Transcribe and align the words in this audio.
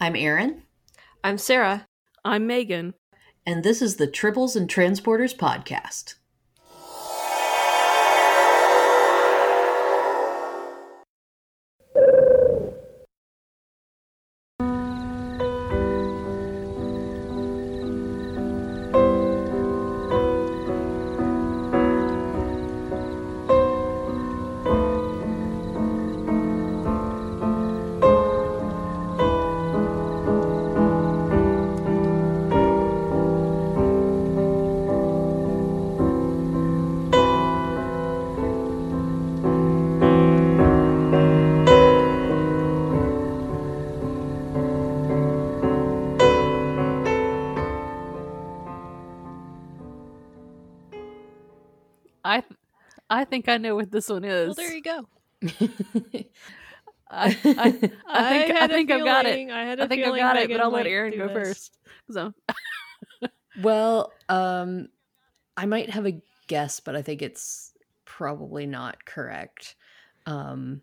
I'm 0.00 0.14
Erin. 0.14 0.62
I'm 1.24 1.38
Sarah. 1.38 1.88
I'm 2.24 2.46
Megan. 2.46 2.94
And 3.44 3.64
this 3.64 3.82
is 3.82 3.96
the 3.96 4.06
Tribbles 4.06 4.54
and 4.54 4.68
Transporters 4.68 5.36
podcast. 5.36 6.14
I 53.10 53.24
think 53.24 53.48
I 53.48 53.56
know 53.56 53.74
what 53.76 53.90
this 53.90 54.08
one 54.08 54.24
is. 54.24 54.48
Well, 54.48 54.54
there 54.54 54.74
you 54.74 54.82
go. 54.82 55.08
I, 57.10 57.28
I, 57.44 57.64
I 57.64 57.70
think 57.70 58.02
I, 58.06 58.58
had 58.58 58.70
a 58.70 58.74
think 58.74 58.90
I've 58.90 59.04
got 59.04 59.26
it. 59.26 59.50
I 59.50 59.64
had 59.64 59.80
a 59.80 59.84
I 59.84 59.86
think 59.86 60.00
I've 60.00 60.06
feeling 60.06 60.20
got 60.20 60.36
it, 60.36 60.50
but 60.50 60.60
I'll 60.60 60.70
let 60.70 60.84
might 60.84 60.90
Erin 60.90 61.16
go 61.16 61.28
this. 61.28 61.34
first. 61.34 61.78
So 62.10 62.34
Well, 63.62 64.12
um, 64.28 64.88
I 65.56 65.66
might 65.66 65.90
have 65.90 66.06
a 66.06 66.20
guess, 66.46 66.80
but 66.80 66.94
I 66.94 67.02
think 67.02 67.22
it's 67.22 67.72
probably 68.04 68.66
not 68.66 69.04
correct. 69.04 69.74
Um, 70.26 70.82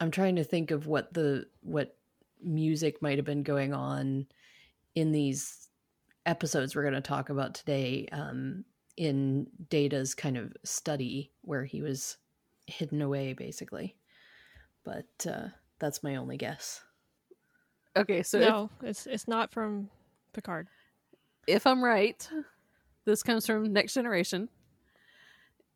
I'm 0.00 0.10
trying 0.10 0.36
to 0.36 0.44
think 0.44 0.70
of 0.70 0.86
what 0.86 1.12
the 1.14 1.46
what 1.62 1.96
music 2.42 3.00
might 3.02 3.18
have 3.18 3.24
been 3.24 3.42
going 3.42 3.72
on 3.74 4.26
in 4.94 5.12
these 5.12 5.68
episodes 6.26 6.74
we're 6.74 6.82
going 6.82 6.94
to 6.94 7.00
talk 7.00 7.28
about 7.28 7.54
today. 7.54 8.08
Um, 8.12 8.64
in 9.00 9.46
Data's 9.70 10.14
kind 10.14 10.36
of 10.36 10.52
study 10.62 11.32
where 11.40 11.64
he 11.64 11.80
was 11.80 12.18
hidden 12.66 13.00
away, 13.00 13.32
basically. 13.32 13.96
But 14.84 15.06
uh, 15.26 15.48
that's 15.78 16.02
my 16.02 16.16
only 16.16 16.36
guess. 16.36 16.82
okay, 17.96 18.22
so 18.22 18.38
if- 18.38 18.46
no, 18.48 18.70
it's 18.82 19.06
it's 19.06 19.26
not 19.26 19.52
from 19.52 19.88
Picard. 20.34 20.68
if 21.46 21.66
I'm 21.66 21.82
right, 21.82 22.28
this 23.06 23.22
comes 23.22 23.46
from 23.46 23.72
Next 23.72 23.94
Generation, 23.94 24.50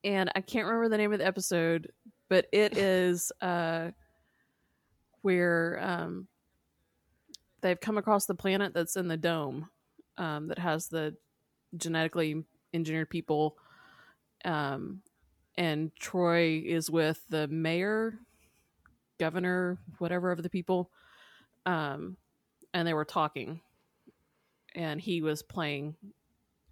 and 0.05 0.31
I 0.37 0.43
can't 0.43 0.67
remember 0.67 0.91
the 0.91 0.99
name 0.99 1.15
of 1.15 1.19
the 1.19 1.27
episode, 1.27 1.91
but 2.29 2.47
it 2.53 2.77
is 2.79 3.33
uh, 3.41 3.91
where 5.23 5.79
um, 5.83 6.29
they've 7.63 7.81
come 7.81 7.97
across 7.97 8.27
the 8.27 8.35
planet 8.35 8.75
that's 8.75 8.97
in 8.97 9.09
the 9.09 9.17
dome 9.17 9.71
um, 10.19 10.49
that 10.49 10.59
has 10.59 10.89
the 10.89 11.17
genetically 11.75 12.45
engineered 12.75 13.09
people, 13.09 13.57
um, 14.45 15.01
and 15.57 15.91
Troi 15.99 16.63
is 16.65 16.91
with 16.91 17.25
the 17.31 17.49
mayor, 17.49 18.19
governor, 19.19 19.79
whatever 19.99 20.31
of 20.31 20.43
the 20.43 20.51
people, 20.51 20.91
um, 21.65 22.17
and 22.75 22.87
they 22.87 22.93
were 22.93 23.05
talking 23.07 23.61
and 24.75 25.01
he 25.01 25.23
was 25.23 25.43
playing 25.43 25.95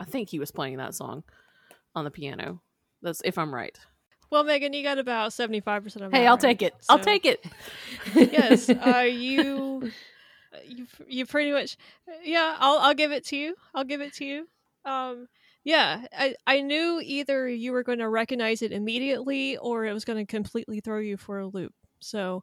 I 0.00 0.04
think 0.04 0.28
he 0.28 0.38
was 0.38 0.50
playing 0.50 0.78
that 0.78 0.94
song 0.94 1.22
on 1.94 2.04
the 2.04 2.10
piano. 2.10 2.60
That's 3.02 3.22
if 3.24 3.38
I'm 3.38 3.54
right. 3.54 3.78
Well, 4.30 4.42
Megan, 4.42 4.72
you 4.72 4.82
got 4.82 4.98
about 4.98 5.32
seventy 5.32 5.60
five 5.60 5.84
percent 5.84 6.04
of. 6.04 6.12
Hey, 6.12 6.26
I'll 6.26 6.34
right. 6.34 6.40
take 6.40 6.62
it. 6.62 6.74
I'll 6.88 6.98
take 6.98 7.24
it. 7.24 7.44
yes, 8.14 8.68
uh, 8.68 9.06
you, 9.08 9.92
you, 10.66 10.86
you 11.06 11.26
pretty 11.26 11.52
much, 11.52 11.76
yeah. 12.24 12.56
I'll, 12.58 12.78
I'll 12.78 12.94
give 12.94 13.12
it 13.12 13.24
to 13.26 13.36
you. 13.36 13.54
I'll 13.74 13.84
give 13.84 14.00
it 14.00 14.14
to 14.14 14.24
you. 14.24 14.48
Um, 14.84 15.28
yeah, 15.64 16.06
I, 16.16 16.34
I 16.46 16.60
knew 16.60 17.00
either 17.02 17.48
you 17.48 17.72
were 17.72 17.84
going 17.84 17.98
to 17.98 18.08
recognize 18.08 18.62
it 18.62 18.72
immediately 18.72 19.56
or 19.56 19.84
it 19.84 19.92
was 19.92 20.04
going 20.04 20.24
to 20.24 20.30
completely 20.30 20.80
throw 20.80 20.98
you 20.98 21.16
for 21.16 21.38
a 21.38 21.46
loop. 21.46 21.72
So, 22.00 22.42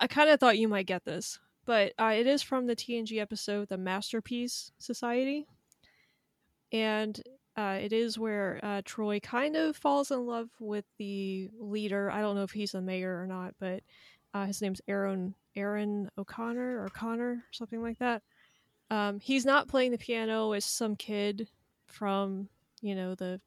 I 0.00 0.06
kind 0.06 0.30
of 0.30 0.38
thought 0.40 0.58
you 0.58 0.68
might 0.68 0.86
get 0.86 1.04
this, 1.04 1.38
but 1.66 1.92
uh, 1.98 2.14
it 2.16 2.26
is 2.26 2.42
from 2.42 2.66
the 2.66 2.76
TNG 2.76 3.20
episode, 3.20 3.68
"The 3.68 3.76
Masterpiece 3.76 4.70
Society," 4.78 5.46
and 6.72 7.20
uh, 7.56 7.78
it 7.82 7.92
is 7.92 8.18
where 8.18 8.60
uh, 8.62 8.82
Troi 8.82 9.20
kind 9.20 9.56
of 9.56 9.76
falls 9.76 10.12
in 10.12 10.24
love 10.24 10.48
with 10.60 10.84
the 10.98 11.50
leader. 11.58 12.10
I 12.10 12.20
don't 12.20 12.36
know 12.36 12.44
if 12.44 12.52
he's 12.52 12.72
the 12.72 12.80
mayor 12.80 13.20
or 13.20 13.26
not, 13.26 13.54
but 13.58 13.82
uh, 14.32 14.46
his 14.46 14.62
name's 14.62 14.80
Aaron 14.86 15.34
Aaron 15.56 16.08
O'Connor 16.16 16.84
or 16.84 16.88
Connor, 16.90 17.30
or 17.30 17.44
something 17.50 17.82
like 17.82 17.98
that. 17.98 18.22
Um, 18.90 19.18
he's 19.18 19.44
not 19.44 19.68
playing 19.68 19.90
the 19.90 19.98
piano 19.98 20.52
as 20.52 20.64
some 20.64 20.94
kid 20.94 21.48
from 21.88 22.48
you 22.80 22.94
know 22.94 23.14
the 23.14 23.40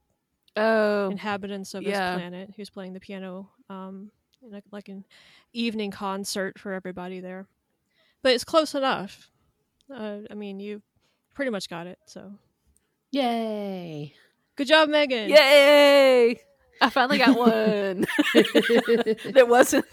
Oh, 0.57 1.09
inhabitants 1.09 1.73
of 1.73 1.83
yeah. 1.83 2.11
this 2.15 2.19
planet 2.21 2.49
who's 2.57 2.69
playing 2.69 2.91
the 2.91 2.99
piano 2.99 3.49
um, 3.69 4.11
in 4.45 4.53
a, 4.53 4.61
like 4.69 4.89
an 4.89 5.05
evening 5.53 5.91
concert 5.91 6.59
for 6.59 6.73
everybody 6.73 7.21
there. 7.21 7.47
But 8.21 8.33
it's 8.33 8.43
close 8.43 8.75
enough. 8.75 9.29
Uh, 9.89 10.17
I 10.29 10.33
mean, 10.33 10.59
you 10.59 10.81
pretty 11.35 11.51
much 11.51 11.69
got 11.69 11.87
it. 11.87 11.99
So 12.05 12.33
Yay! 13.11 14.13
good 14.57 14.67
job, 14.67 14.89
Megan. 14.89 15.29
yay! 15.29 16.41
I 16.81 16.89
finally 16.89 17.17
got 17.17 17.37
one 17.37 18.05
that 18.33 19.45
wasn't 19.47 19.85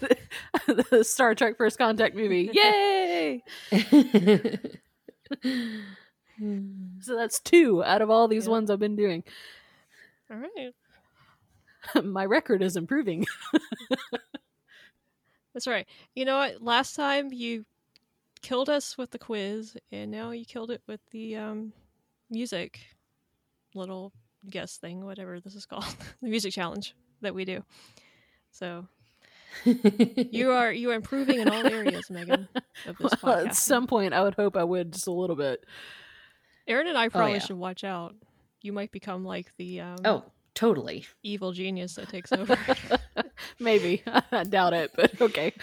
the 0.67 1.03
Star 1.03 1.35
Trek 1.35 1.55
First 1.57 1.77
Contact 1.77 2.15
movie. 2.15 2.49
Yay! 2.53 3.43
So 7.01 7.15
that's 7.15 7.39
two 7.39 7.83
out 7.83 8.01
of 8.01 8.09
all 8.09 8.27
these 8.27 8.45
Yeah. 8.45 8.51
ones 8.51 8.69
I've 8.69 8.79
been 8.79 8.95
doing. 8.95 9.23
All 10.31 10.37
right. 10.37 10.73
My 12.03 12.25
record 12.25 12.61
is 12.61 12.75
improving. 12.75 13.25
That's 15.53 15.67
right. 15.67 15.87
You 16.15 16.25
know 16.25 16.37
what? 16.37 16.61
Last 16.61 16.95
time 16.95 17.31
you 17.33 17.65
killed 18.41 18.69
us 18.69 18.97
with 18.97 19.11
the 19.11 19.19
quiz, 19.19 19.75
and 19.91 20.11
now 20.11 20.31
you 20.31 20.45
killed 20.45 20.71
it 20.71 20.81
with 20.87 20.99
the 21.11 21.35
um, 21.35 21.73
music 22.29 22.79
little 23.73 24.13
guess 24.49 24.77
thing, 24.77 25.03
whatever 25.03 25.39
this 25.39 25.55
is 25.55 25.65
called, 25.65 25.85
the 26.21 26.29
music 26.29 26.53
challenge 26.53 26.95
that 27.21 27.33
we 27.33 27.45
do. 27.45 27.63
So 28.51 28.87
you 29.65 30.51
are 30.51 30.71
you 30.71 30.91
are 30.91 30.95
improving 30.95 31.39
in 31.39 31.49
all 31.49 31.65
areas, 31.65 32.09
Megan, 32.09 32.47
of 32.85 32.97
this 32.97 33.11
Well, 33.23 33.37
podcast. 33.37 33.47
at 33.47 33.55
some 33.55 33.87
point, 33.87 34.13
I 34.13 34.21
would 34.21 34.35
hope 34.35 34.55
I 34.55 34.63
would 34.63 34.93
just 34.93 35.07
a 35.07 35.11
little 35.11 35.35
bit. 35.35 35.63
Erin 36.69 36.87
and 36.87 36.97
I 36.97 37.09
probably 37.09 37.33
yeah. 37.33 37.39
should 37.39 37.57
watch 37.57 37.83
out. 37.83 38.15
You 38.61 38.71
might 38.71 38.91
become 38.91 39.25
like 39.25 39.51
the 39.57 39.81
um, 39.81 39.97
oh, 40.05 40.23
totally. 40.53 41.05
evil 41.23 41.51
genius 41.51 41.95
that 41.95 42.09
takes 42.09 42.31
over. 42.31 42.57
Maybe. 43.59 44.03
I 44.31 44.43
doubt 44.43 44.73
it, 44.73 44.91
but 44.95 45.19
okay. 45.21 45.53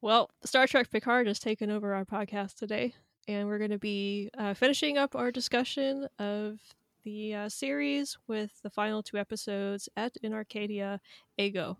Well, 0.00 0.30
Star 0.44 0.66
Trek 0.66 0.90
Picard 0.90 1.28
has 1.28 1.38
taken 1.38 1.70
over 1.70 1.94
our 1.94 2.04
podcast 2.04 2.56
today, 2.56 2.94
and 3.28 3.46
we're 3.46 3.58
going 3.58 3.70
to 3.70 3.78
be 3.78 4.30
uh, 4.36 4.54
finishing 4.54 4.98
up 4.98 5.14
our 5.14 5.30
discussion 5.30 6.08
of 6.18 6.58
the 7.04 7.34
uh, 7.34 7.48
series 7.48 8.18
with 8.26 8.50
the 8.62 8.70
final 8.70 9.02
two 9.02 9.16
episodes 9.16 9.88
Et 9.96 10.16
In 10.22 10.32
Arcadia 10.32 11.00
Ego, 11.36 11.78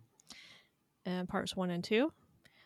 and 1.05 1.29
parts 1.29 1.57
one 1.57 1.71
and 1.71 1.83
two. 1.83 2.13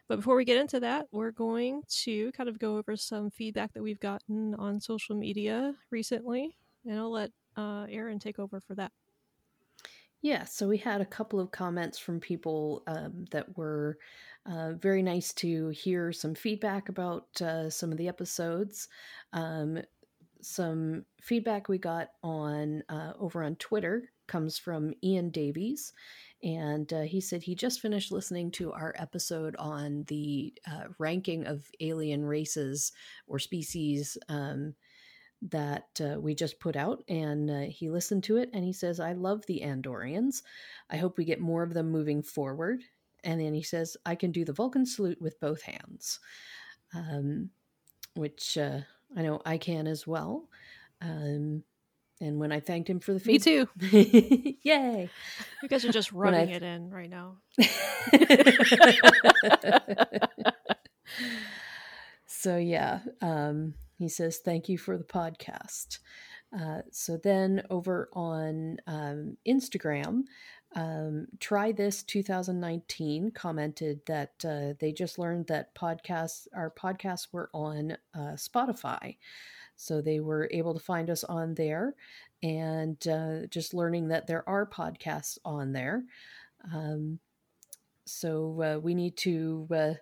But 0.09 0.17
before 0.17 0.37
we 0.37 0.45
get 0.45 0.59
into 0.59 0.81
that, 0.81 1.07
we're 1.13 1.31
going 1.31 1.83
to 2.03 2.33
kind 2.33 2.49
of 2.49 2.59
go 2.59 2.77
over 2.77 2.97
some 2.97 3.31
feedback 3.31 3.73
that 3.75 3.83
we've 3.83 4.01
gotten 4.01 4.55
on 4.57 4.81
social 4.81 5.17
media 5.17 5.75
recently, 5.91 6.57
and 6.85 6.99
I'll 6.99 7.13
let 7.13 7.31
uh, 7.57 7.87
Erin 7.89 8.19
take 8.19 8.39
over 8.39 8.61
for 8.61 8.75
that. 8.75 8.93
Yeah, 10.21 10.45
so 10.45 10.69
we 10.69 10.79
had 10.79 11.01
a 11.01 11.07
couple 11.07 11.41
of 11.41 11.51
comments 11.51 11.99
from 11.99 12.21
people 12.21 12.85
um, 12.87 13.25
that 13.33 13.57
were 13.57 13.99
uh, 14.47 14.73
very 14.75 15.03
nice 15.03 15.33
to 15.35 15.71
hear 15.71 16.13
some 16.13 16.35
feedback 16.35 16.89
about 16.89 17.41
uh, 17.43 17.69
some 17.71 17.91
of 17.91 17.99
the 17.99 18.09
episodes. 18.09 18.89
Um, 19.33 19.83
some 20.41 21.07
feedback 21.21 21.69
we 21.69 21.79
got 21.79 22.11
on 22.23 22.83
uh, 22.89 23.15
over 23.19 23.43
on 23.43 23.57
Twitter 23.57 24.11
comes 24.29 24.59
from 24.59 24.95
Ian 25.03 25.31
Davies, 25.31 25.93
and 26.43 26.93
uh, 26.93 27.03
he 27.03 27.21
said 27.21 27.43
he 27.43 27.55
just 27.55 27.81
finished 27.81 28.13
listening 28.13 28.51
to 28.53 28.73
our 28.73 28.95
episode 28.99 29.55
on 29.57 30.05
the 30.09 30.53
uh, 30.71 30.85
ranking 30.99 31.47
of 31.47 31.65
alien 31.81 32.25
races 32.25 32.93
or 33.27 33.39
species. 33.39 34.19
Um, 34.29 34.75
that 35.51 36.01
uh, 36.01 36.21
we 36.21 36.35
just 36.37 36.61
put 36.61 36.77
out, 36.77 37.03
and 37.09 37.51
uh, 37.51 37.61
he 37.69 37.91
listened 37.91 38.23
to 38.25 38.37
it 38.37 38.49
and 38.53 38.63
he 38.65 38.73
says, 38.73 39.01
I 39.01 39.13
love 39.13 39.45
the 39.47 39.61
Andorians. 39.65 40.43
I 40.89 40.97
hope 40.99 41.19
we 41.19 41.25
get 41.25 41.41
more 41.41 41.65
of 41.65 41.75
them 41.75 41.91
moving 41.91 42.23
forward. 42.23 42.85
and 43.25 43.41
then 43.41 43.55
he 43.55 43.63
says, 43.63 43.97
"I 44.07 44.15
can 44.15 44.33
do 44.33 44.45
the 44.45 44.53
Vulcan 44.53 44.87
salute 44.87 45.21
with 45.21 45.41
both 45.41 45.63
hands," 45.63 46.21
um, 46.95 47.51
which 48.15 48.59
uh, 48.59 48.81
I 49.17 49.23
know 49.23 49.41
I 49.45 49.59
can 49.59 49.87
as 49.87 50.07
well. 50.07 50.49
Um, 51.01 51.65
and 52.23 52.39
when 52.39 52.53
I 52.53 52.61
thanked 52.61 52.89
him 52.89 53.01
for 53.01 53.13
the 53.13 53.19
Me 53.27 53.39
feed, 53.39 53.43
too. 53.43 53.69
yay! 54.63 55.11
You 55.63 55.69
guys 55.69 55.85
are 55.85 55.93
just 55.93 56.13
rubbing 56.13 56.51
it 56.51 56.63
in 56.63 56.89
right 56.89 57.11
now. 57.11 57.39
so 62.27 62.57
yeah, 62.57 63.01
um, 63.21 63.75
he 63.99 64.09
says 64.09 64.39
thank 64.39 64.69
you 64.69 64.79
for 64.79 64.97
the 64.97 65.05
podcast. 65.05 65.99
Uh, 66.57 66.83
so 66.93 67.17
then 67.17 67.63
over 67.71 68.09
on 68.13 68.77
um, 68.87 69.37
Instagram, 69.47 70.23
um, 70.77 71.27
try 71.41 71.73
this 71.73 72.03
2019 72.03 73.33
commented 73.33 74.01
that 74.07 74.33
uh, 74.45 74.75
they 74.79 74.93
just 74.93 75.19
learned 75.19 75.47
that 75.49 75.75
podcasts 75.75 76.47
our 76.55 76.71
podcasts 76.71 77.29
were 77.33 77.51
on 77.53 77.97
uh, 78.15 78.37
Spotify, 78.37 79.17
so 79.83 80.01
they 80.01 80.21
were 80.21 80.49
able 80.53 80.75
to 80.75 80.81
find 80.81 81.11
us 81.11 81.25
on 81.25 81.55
there, 81.55 81.95
and 82.43 83.05
uh, 83.09 83.47
just 83.51 83.75
learning 83.75 84.09
that 84.09 84.29
there 84.29 84.49
are 84.49 84.65
podcasts 84.65 85.39
on 85.45 85.73
there. 85.73 86.05
Um, 86.73 87.19
so 88.05 88.63
uh, 88.63 88.79
we 88.79 88.95
need 88.95 89.17
to 89.19 89.67
uh, 89.75 89.95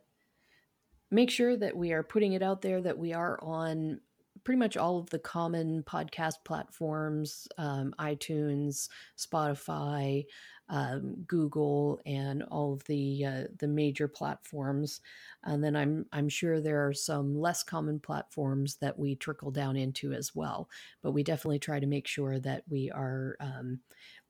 make 1.10 1.30
sure 1.30 1.56
that 1.56 1.74
we 1.74 1.92
are 1.92 2.02
putting 2.02 2.34
it 2.34 2.42
out 2.42 2.60
there 2.60 2.82
that 2.82 2.98
we 2.98 3.14
are 3.14 3.38
on 3.42 4.00
pretty 4.44 4.58
much 4.58 4.76
all 4.76 4.98
of 4.98 5.10
the 5.10 5.18
common 5.18 5.82
podcast 5.82 6.36
platforms 6.44 7.46
um, 7.58 7.94
itunes 7.98 8.88
spotify 9.18 10.24
um, 10.70 11.16
google 11.26 12.00
and 12.06 12.44
all 12.44 12.72
of 12.72 12.84
the 12.84 13.24
uh, 13.24 13.44
the 13.58 13.68
major 13.68 14.08
platforms. 14.08 15.00
And 15.44 15.62
then 15.62 15.76
i'm 15.76 16.06
i'm 16.12 16.28
sure 16.28 16.60
there 16.60 16.86
are 16.86 16.94
some 16.94 17.38
less 17.38 17.62
common 17.62 17.98
platforms 17.98 18.76
that 18.76 18.98
we 18.98 19.16
trickle 19.16 19.50
down 19.50 19.76
into 19.76 20.12
as 20.12 20.34
well. 20.34 20.70
But 21.02 21.12
we 21.12 21.22
definitely 21.22 21.58
try 21.58 21.80
to 21.80 21.86
make 21.86 22.06
sure 22.06 22.38
that 22.38 22.62
we 22.68 22.90
are 22.90 23.36
um, 23.40 23.80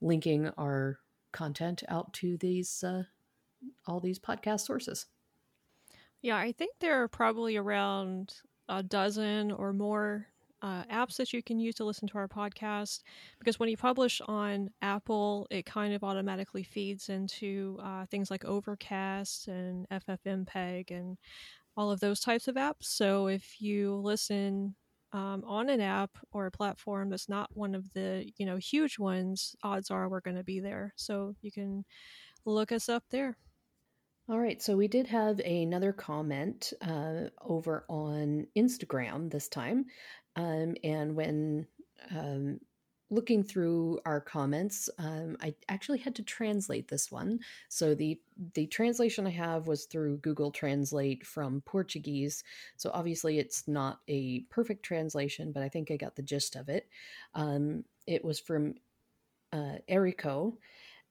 linking 0.01 0.49
our 0.57 0.99
content 1.31 1.83
out 1.87 2.11
to 2.13 2.37
these 2.37 2.83
uh, 2.83 3.03
all 3.85 3.99
these 3.99 4.19
podcast 4.19 4.61
sources. 4.61 5.05
Yeah, 6.23 6.37
I 6.37 6.51
think 6.51 6.75
there 6.79 7.01
are 7.01 7.07
probably 7.07 7.55
around 7.55 8.33
a 8.71 8.81
dozen 8.81 9.51
or 9.51 9.73
more 9.73 10.27
uh, 10.61 10.83
apps 10.85 11.17
that 11.17 11.33
you 11.33 11.41
can 11.41 11.59
use 11.59 11.75
to 11.75 11.85
listen 11.85 12.07
to 12.07 12.17
our 12.17 12.27
podcast. 12.27 13.01
Because 13.39 13.59
when 13.59 13.69
you 13.69 13.77
publish 13.77 14.21
on 14.27 14.69
Apple, 14.81 15.47
it 15.49 15.65
kind 15.65 15.93
of 15.93 16.03
automatically 16.03 16.63
feeds 16.63 17.09
into 17.09 17.77
uh, 17.83 18.05
things 18.05 18.31
like 18.31 18.45
Overcast 18.45 19.47
and 19.47 19.87
FFmpeg 19.89 20.91
and 20.91 21.17
all 21.75 21.91
of 21.91 21.99
those 21.99 22.19
types 22.19 22.47
of 22.47 22.55
apps. 22.55 22.83
So 22.83 23.27
if 23.27 23.61
you 23.61 23.95
listen 23.95 24.75
um, 25.13 25.43
on 25.45 25.69
an 25.69 25.81
app 25.81 26.11
or 26.31 26.45
a 26.45 26.51
platform 26.51 27.09
that's 27.09 27.27
not 27.27 27.49
one 27.53 27.75
of 27.75 27.91
the 27.93 28.29
you 28.37 28.45
know 28.45 28.57
huge 28.57 28.97
ones, 28.97 29.55
odds 29.63 29.91
are 29.91 30.07
we're 30.07 30.21
going 30.21 30.37
to 30.37 30.43
be 30.43 30.59
there. 30.59 30.93
So 30.95 31.35
you 31.41 31.51
can 31.51 31.83
look 32.45 32.71
us 32.71 32.87
up 32.87 33.03
there. 33.09 33.35
All 34.31 34.39
right, 34.39 34.61
so 34.61 34.77
we 34.77 34.87
did 34.87 35.07
have 35.07 35.39
another 35.41 35.91
comment 35.91 36.71
uh, 36.81 37.23
over 37.41 37.83
on 37.89 38.47
Instagram 38.57 39.29
this 39.29 39.49
time. 39.49 39.87
Um, 40.37 40.75
and 40.85 41.17
when 41.17 41.67
um, 42.15 42.61
looking 43.09 43.43
through 43.43 43.99
our 44.05 44.21
comments, 44.21 44.89
um, 44.99 45.35
I 45.41 45.53
actually 45.67 45.97
had 45.99 46.15
to 46.15 46.23
translate 46.23 46.87
this 46.87 47.11
one. 47.11 47.41
So 47.67 47.93
the 47.93 48.21
the 48.53 48.67
translation 48.67 49.27
I 49.27 49.31
have 49.31 49.67
was 49.67 49.83
through 49.83 50.19
Google 50.19 50.49
Translate 50.49 51.25
from 51.27 51.59
Portuguese. 51.65 52.41
So 52.77 52.89
obviously 52.93 53.37
it's 53.37 53.67
not 53.67 53.99
a 54.07 54.43
perfect 54.49 54.83
translation, 54.83 55.51
but 55.51 55.61
I 55.61 55.67
think 55.67 55.91
I 55.91 55.97
got 55.97 56.15
the 56.15 56.21
gist 56.21 56.55
of 56.55 56.69
it. 56.69 56.87
Um, 57.35 57.83
it 58.07 58.23
was 58.23 58.39
from 58.39 58.75
uh, 59.51 59.79
Erico, 59.89 60.53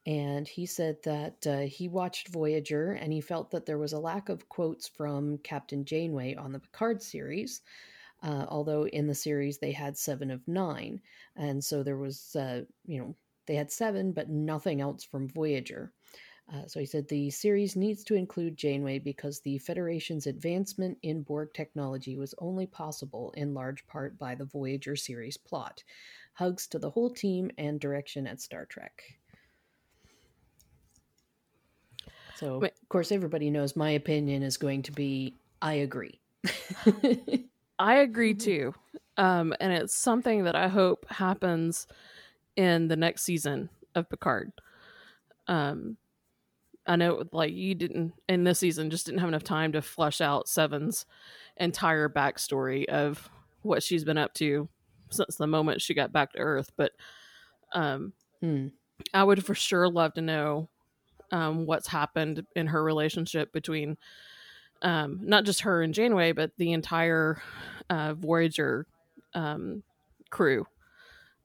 and 0.06 0.48
he 0.48 0.66
said 0.66 0.96
that 1.04 1.46
uh, 1.46 1.60
he 1.60 1.88
watched 1.88 2.28
Voyager 2.28 2.92
and 2.92 3.12
he 3.12 3.20
felt 3.20 3.50
that 3.50 3.66
there 3.66 3.78
was 3.78 3.92
a 3.92 3.98
lack 3.98 4.28
of 4.28 4.48
quotes 4.48 4.88
from 4.88 5.38
Captain 5.38 5.84
Janeway 5.84 6.34
on 6.36 6.52
the 6.52 6.58
Picard 6.58 7.02
series. 7.02 7.60
Uh, 8.22 8.44
although 8.48 8.86
in 8.86 9.06
the 9.06 9.14
series 9.14 9.58
they 9.58 9.72
had 9.72 9.96
seven 9.96 10.30
of 10.30 10.46
nine, 10.46 11.00
and 11.36 11.64
so 11.64 11.82
there 11.82 11.96
was, 11.96 12.36
uh, 12.36 12.60
you 12.84 13.00
know, 13.00 13.16
they 13.46 13.54
had 13.54 13.72
seven, 13.72 14.12
but 14.12 14.28
nothing 14.28 14.82
else 14.82 15.02
from 15.02 15.26
Voyager. 15.26 15.90
Uh, 16.52 16.66
so 16.66 16.80
he 16.80 16.86
said 16.86 17.08
the 17.08 17.30
series 17.30 17.76
needs 17.76 18.04
to 18.04 18.14
include 18.14 18.56
Janeway 18.56 18.98
because 18.98 19.40
the 19.40 19.58
Federation's 19.58 20.26
advancement 20.26 20.98
in 21.02 21.22
Borg 21.22 21.48
technology 21.54 22.16
was 22.16 22.34
only 22.38 22.66
possible 22.66 23.32
in 23.36 23.54
large 23.54 23.86
part 23.86 24.18
by 24.18 24.34
the 24.34 24.44
Voyager 24.44 24.96
series 24.96 25.36
plot. 25.36 25.82
Hugs 26.34 26.66
to 26.68 26.78
the 26.78 26.90
whole 26.90 27.10
team 27.10 27.50
and 27.56 27.80
direction 27.80 28.26
at 28.26 28.40
Star 28.40 28.66
Trek. 28.66 29.19
So, 32.40 32.62
of 32.62 32.88
course, 32.88 33.12
everybody 33.12 33.50
knows 33.50 33.76
my 33.76 33.90
opinion 33.90 34.42
is 34.42 34.56
going 34.56 34.82
to 34.82 34.92
be 34.92 35.34
I 35.60 35.74
agree. 35.74 36.18
I 37.78 37.96
agree 37.96 38.34
too. 38.34 38.74
Um, 39.18 39.54
and 39.60 39.72
it's 39.72 39.94
something 39.94 40.44
that 40.44 40.56
I 40.56 40.68
hope 40.68 41.06
happens 41.10 41.86
in 42.56 42.88
the 42.88 42.96
next 42.96 43.22
season 43.22 43.68
of 43.94 44.08
Picard. 44.08 44.52
Um, 45.48 45.98
I 46.86 46.96
know, 46.96 47.24
like, 47.32 47.52
you 47.52 47.74
didn't, 47.74 48.14
in 48.26 48.44
this 48.44 48.58
season, 48.58 48.88
just 48.88 49.04
didn't 49.04 49.20
have 49.20 49.28
enough 49.28 49.44
time 49.44 49.72
to 49.72 49.82
flesh 49.82 50.22
out 50.22 50.48
Seven's 50.48 51.04
entire 51.58 52.08
backstory 52.08 52.86
of 52.86 53.28
what 53.60 53.82
she's 53.82 54.04
been 54.04 54.16
up 54.16 54.32
to 54.34 54.66
since 55.10 55.36
the 55.36 55.46
moment 55.46 55.82
she 55.82 55.92
got 55.92 56.12
back 56.12 56.32
to 56.32 56.38
Earth. 56.38 56.72
But 56.76 56.92
um, 57.74 58.14
Hmm. 58.40 58.68
I 59.12 59.24
would 59.24 59.44
for 59.44 59.54
sure 59.54 59.88
love 59.90 60.14
to 60.14 60.22
know 60.22 60.70
um, 61.32 61.66
what's 61.66 61.88
happened 61.88 62.46
in 62.56 62.66
her 62.68 62.82
relationship 62.82 63.52
between 63.52 63.96
um, 64.82 65.20
not 65.22 65.44
just 65.44 65.62
her 65.62 65.82
and 65.82 65.92
Janeway, 65.94 66.32
but 66.32 66.52
the 66.56 66.72
entire 66.72 67.42
uh, 67.90 68.14
Voyager 68.14 68.86
um, 69.34 69.82
crew, 70.30 70.66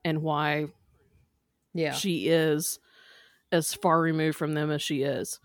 and 0.04 0.22
why 0.22 0.68
Yeah. 1.74 1.94
she 1.94 2.30
is 2.30 2.80
as 3.52 3.74
far 3.74 4.00
removed 4.02 4.38
from 4.38 4.54
them 4.54 4.72
as 4.72 4.82
she 4.82 5.04
is. 5.04 5.40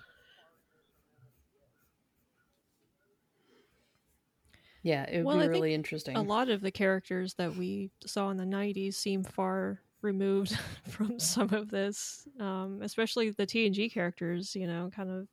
Yeah, 4.83 5.05
it 5.05 5.19
would 5.19 5.27
Well, 5.27 5.37
I 5.37 5.43
be 5.43 5.49
think 5.49 5.53
really 5.55 5.75
interesting. 5.75 6.17
a 6.17 6.23
lot 6.23 6.49
of 6.49 6.63
the 6.63 6.71
characters 6.71 7.35
that 7.35 7.55
we 7.57 7.91
saw 8.07 8.31
in 8.31 8.39
the 8.39 8.47
90s 8.47 8.97
seem 8.97 9.25
far 9.25 9.81
removed 10.03 10.57
from 10.89 11.19
some 11.19 11.53
of 11.53 11.71
this 11.71 12.27
um, 12.39 12.81
especially 12.83 13.31
the 13.31 13.47
tng 13.47 13.93
characters 13.93 14.55
you 14.55 14.67
know 14.67 14.91
kind 14.95 15.11
of 15.11 15.29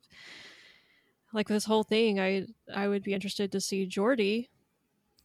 like 1.32 1.48
this 1.48 1.64
whole 1.64 1.82
thing 1.82 2.20
i 2.20 2.44
i 2.74 2.88
would 2.88 3.02
be 3.02 3.14
interested 3.14 3.52
to 3.52 3.60
see 3.60 3.86
Geordi 3.86 4.48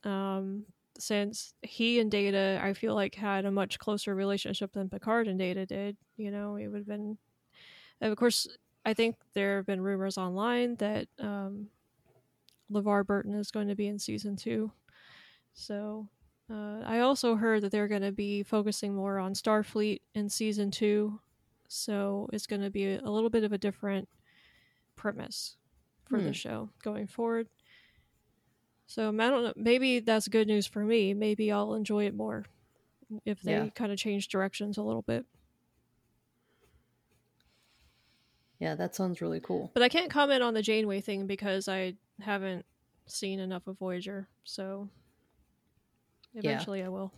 um, 0.04 0.66
since 0.98 1.54
he 1.62 2.00
and 2.00 2.12
data 2.12 2.60
i 2.62 2.74
feel 2.74 2.94
like 2.94 3.16
had 3.16 3.46
a 3.46 3.52
much 3.52 3.80
closer 3.80 4.14
relationship 4.16 4.72
than 4.74 4.90
picard 4.90 5.28
and 5.28 5.40
data 5.40 5.66
did 5.66 5.98
you 6.18 6.32
know 6.32 6.56
it 6.56 6.68
would 6.68 6.80
have 6.80 6.88
been 6.88 7.18
of 8.02 8.16
course 8.18 8.48
i 8.86 8.94
think 8.94 9.16
there 9.34 9.58
have 9.58 9.66
been 9.66 9.82
rumors 9.82 10.18
online 10.18 10.76
that 10.76 11.08
um, 11.20 11.68
LeVar 12.72 13.06
Burton 13.06 13.36
is 13.36 13.52
going 13.52 13.68
to 13.68 13.76
be 13.76 13.88
in 13.88 13.98
season 13.98 14.36
two 14.36 14.72
so 15.54 16.08
uh, 16.53 16.83
I 16.86 17.00
also 17.00 17.36
heard 17.36 17.63
that 17.63 17.72
they're 17.72 17.88
going 17.88 18.03
to 18.03 18.12
be 18.12 18.43
focusing 18.43 18.93
more 18.93 19.17
on 19.17 19.33
Starfleet 19.33 20.01
in 20.13 20.29
season 20.29 20.69
two, 20.72 21.19
so 21.67 22.29
it's 22.31 22.45
going 22.48 22.62
to 22.62 22.69
be 22.69 22.93
a 22.95 23.10
little 23.10 23.29
bit 23.31 23.43
of 23.43 23.51
a 23.51 23.57
different 23.57 24.07
premise 24.95 25.57
for 26.05 26.19
Hmm. 26.19 26.25
the 26.25 26.33
show 26.33 26.69
going 26.83 27.07
forward. 27.07 27.48
So 28.86 29.10
I 29.10 29.12
don't 29.29 29.43
know. 29.43 29.53
Maybe 29.55 30.00
that's 30.00 30.27
good 30.27 30.48
news 30.48 30.67
for 30.67 30.83
me. 30.83 31.13
Maybe 31.15 31.51
I'll 31.51 31.74
enjoy 31.74 32.05
it 32.05 32.13
more 32.13 32.45
if 33.25 33.41
they 33.41 33.53
Yeah. 33.53 33.69
kind 33.69 33.91
of 33.91 33.98
change 33.98 34.27
directions 34.27 34.77
a 34.77 34.83
little 34.83 35.01
bit. 35.01 35.25
yeah, 38.60 38.75
that 38.75 38.95
sounds 38.95 39.22
really 39.22 39.39
cool. 39.41 39.72
But 39.74 39.83
I 39.83 39.89
can't 39.89 40.12
comment 40.12 40.41
on 40.43 40.53
the 40.53 40.62
Janeway 40.62 41.01
thing 41.01 41.27
because 41.27 41.67
I 41.67 41.95
haven't 42.22 42.65
seen 43.07 43.39
enough 43.39 43.67
of 43.67 43.77
Voyager. 43.77 44.29
So 44.45 44.89
eventually 46.34 46.84
I 46.84 46.90
will. 46.90 47.12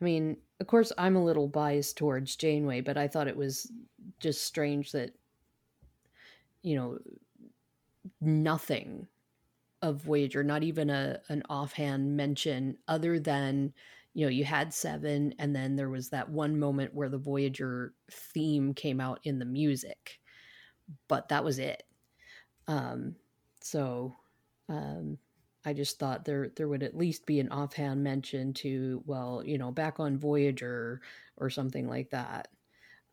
I 0.00 0.04
mean, 0.04 0.36
of 0.60 0.66
course, 0.66 0.92
I'm 0.98 1.16
a 1.16 1.24
little 1.24 1.48
biased 1.48 1.96
towards 1.96 2.36
Janeway, 2.36 2.82
but 2.82 2.96
I 2.96 3.08
thought 3.08 3.28
it 3.28 3.36
was 3.36 3.70
just 4.20 4.44
strange 4.44 4.92
that, 4.92 5.12
you 6.62 6.76
know, 6.76 6.98
nothing 8.20 9.06
of 9.82 10.02
Voyager, 10.02 10.42
not 10.42 10.62
even 10.62 10.90
a 10.90 11.20
an 11.28 11.42
offhand 11.48 12.16
mention, 12.16 12.76
other 12.88 13.18
than 13.18 13.72
you 14.14 14.26
know 14.26 14.30
you 14.30 14.44
had 14.44 14.72
seven, 14.72 15.34
and 15.38 15.54
then 15.54 15.76
there 15.76 15.90
was 15.90 16.08
that 16.10 16.28
one 16.28 16.58
moment 16.58 16.94
where 16.94 17.08
the 17.08 17.18
Voyager 17.18 17.94
theme 18.10 18.74
came 18.74 19.00
out 19.00 19.20
in 19.24 19.38
the 19.38 19.44
music, 19.44 20.20
but 21.08 21.28
that 21.28 21.44
was 21.44 21.58
it. 21.58 21.82
Um, 22.68 23.16
so 23.60 24.16
um, 24.68 25.18
I 25.66 25.72
just 25.72 25.98
thought 25.98 26.24
there 26.24 26.48
there 26.50 26.68
would 26.68 26.84
at 26.84 26.96
least 26.96 27.26
be 27.26 27.40
an 27.40 27.50
offhand 27.50 28.04
mention 28.04 28.54
to 28.54 29.02
well, 29.04 29.42
you 29.44 29.58
know, 29.58 29.72
back 29.72 30.00
on 30.00 30.16
Voyager 30.16 31.02
or 31.36 31.50
something 31.50 31.88
like 31.88 32.10
that. 32.10 32.48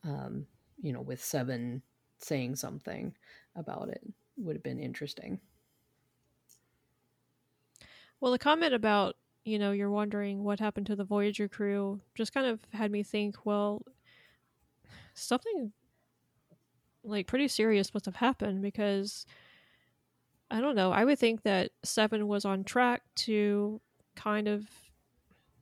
Um, 0.03 0.48
you 0.81 0.93
know, 0.93 1.01
with 1.01 1.24
Seven 1.24 1.81
saying 2.19 2.55
something 2.57 3.15
about 3.55 3.89
it 3.89 4.03
would 4.38 4.55
have 4.55 4.63
been 4.63 4.79
interesting. 4.79 5.41
Well, 8.19 8.31
the 8.31 8.39
comment 8.39 8.74
about 8.74 9.17
you 9.45 9.60
know 9.60 9.72
you're 9.72 9.91
wondering 9.91 10.43
what 10.43 10.60
happened 10.60 10.88
to 10.88 10.95
the 10.95 11.03
Voyager 11.03 11.50
crew 11.50 12.01
just 12.15 12.33
kind 12.33 12.45
of 12.48 12.62
had 12.72 12.91
me 12.91 13.03
think, 13.03 13.45
well, 13.45 13.83
something 15.15 15.74
like 17.03 17.27
pretty 17.27 17.48
serious 17.48 17.93
must 17.93 18.05
have 18.05 18.15
happened 18.15 18.62
because 18.62 19.25
I 20.53 20.62
don't 20.62 20.75
know. 20.75 20.91
I 20.91 21.03
would 21.03 21.17
think 21.17 21.41
that 21.43 21.72
Seven 21.83 22.27
was 22.27 22.45
on 22.45 22.63
track 22.63 23.01
to 23.15 23.81
kind 24.15 24.48
of 24.48 24.67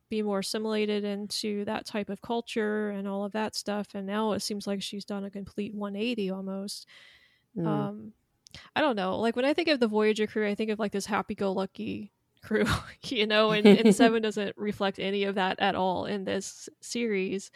be 0.10 0.22
more 0.22 0.40
assimilated 0.40 1.06
into 1.06 1.64
that 1.64 1.86
type 1.86 2.10
of 2.10 2.22
culture 2.22 2.90
and 2.90 3.08
all 3.08 3.24
of 3.24 3.32
that 3.32 3.56
stuff. 3.56 3.88
And 3.96 4.06
now 4.06 4.34
it 4.34 4.42
seems 4.42 4.68
like 4.68 4.82
she's 4.82 5.06
done 5.06 5.24
a 5.24 5.30
complete 5.30 5.74
180 5.74 6.30
almost. 6.32 6.88
Mm. 7.58 7.66
Um, 7.66 8.14
I 8.76 8.82
don't 8.82 8.98
know. 8.98 9.18
Like 9.18 9.38
when 9.38 9.46
I 9.46 9.54
think 9.54 9.70
of 9.70 9.80
the 9.80 9.88
Voyager 9.88 10.28
crew, 10.28 10.46
I 10.46 10.56
think 10.56 10.70
of 10.70 10.78
like 10.78 10.92
this 10.92 11.06
happy 11.06 11.36
go 11.36 11.54
lucky 11.54 12.12
crew, 12.44 12.66
you 13.06 13.26
know, 13.26 13.52
and, 13.52 13.66
and 13.66 13.96
Seven 13.96 14.22
doesn't 14.22 14.58
reflect 14.58 15.00
any 15.00 15.24
of 15.24 15.36
that 15.36 15.62
at 15.62 15.76
all 15.76 16.06
in 16.06 16.26
this 16.26 16.68
series. 16.82 17.50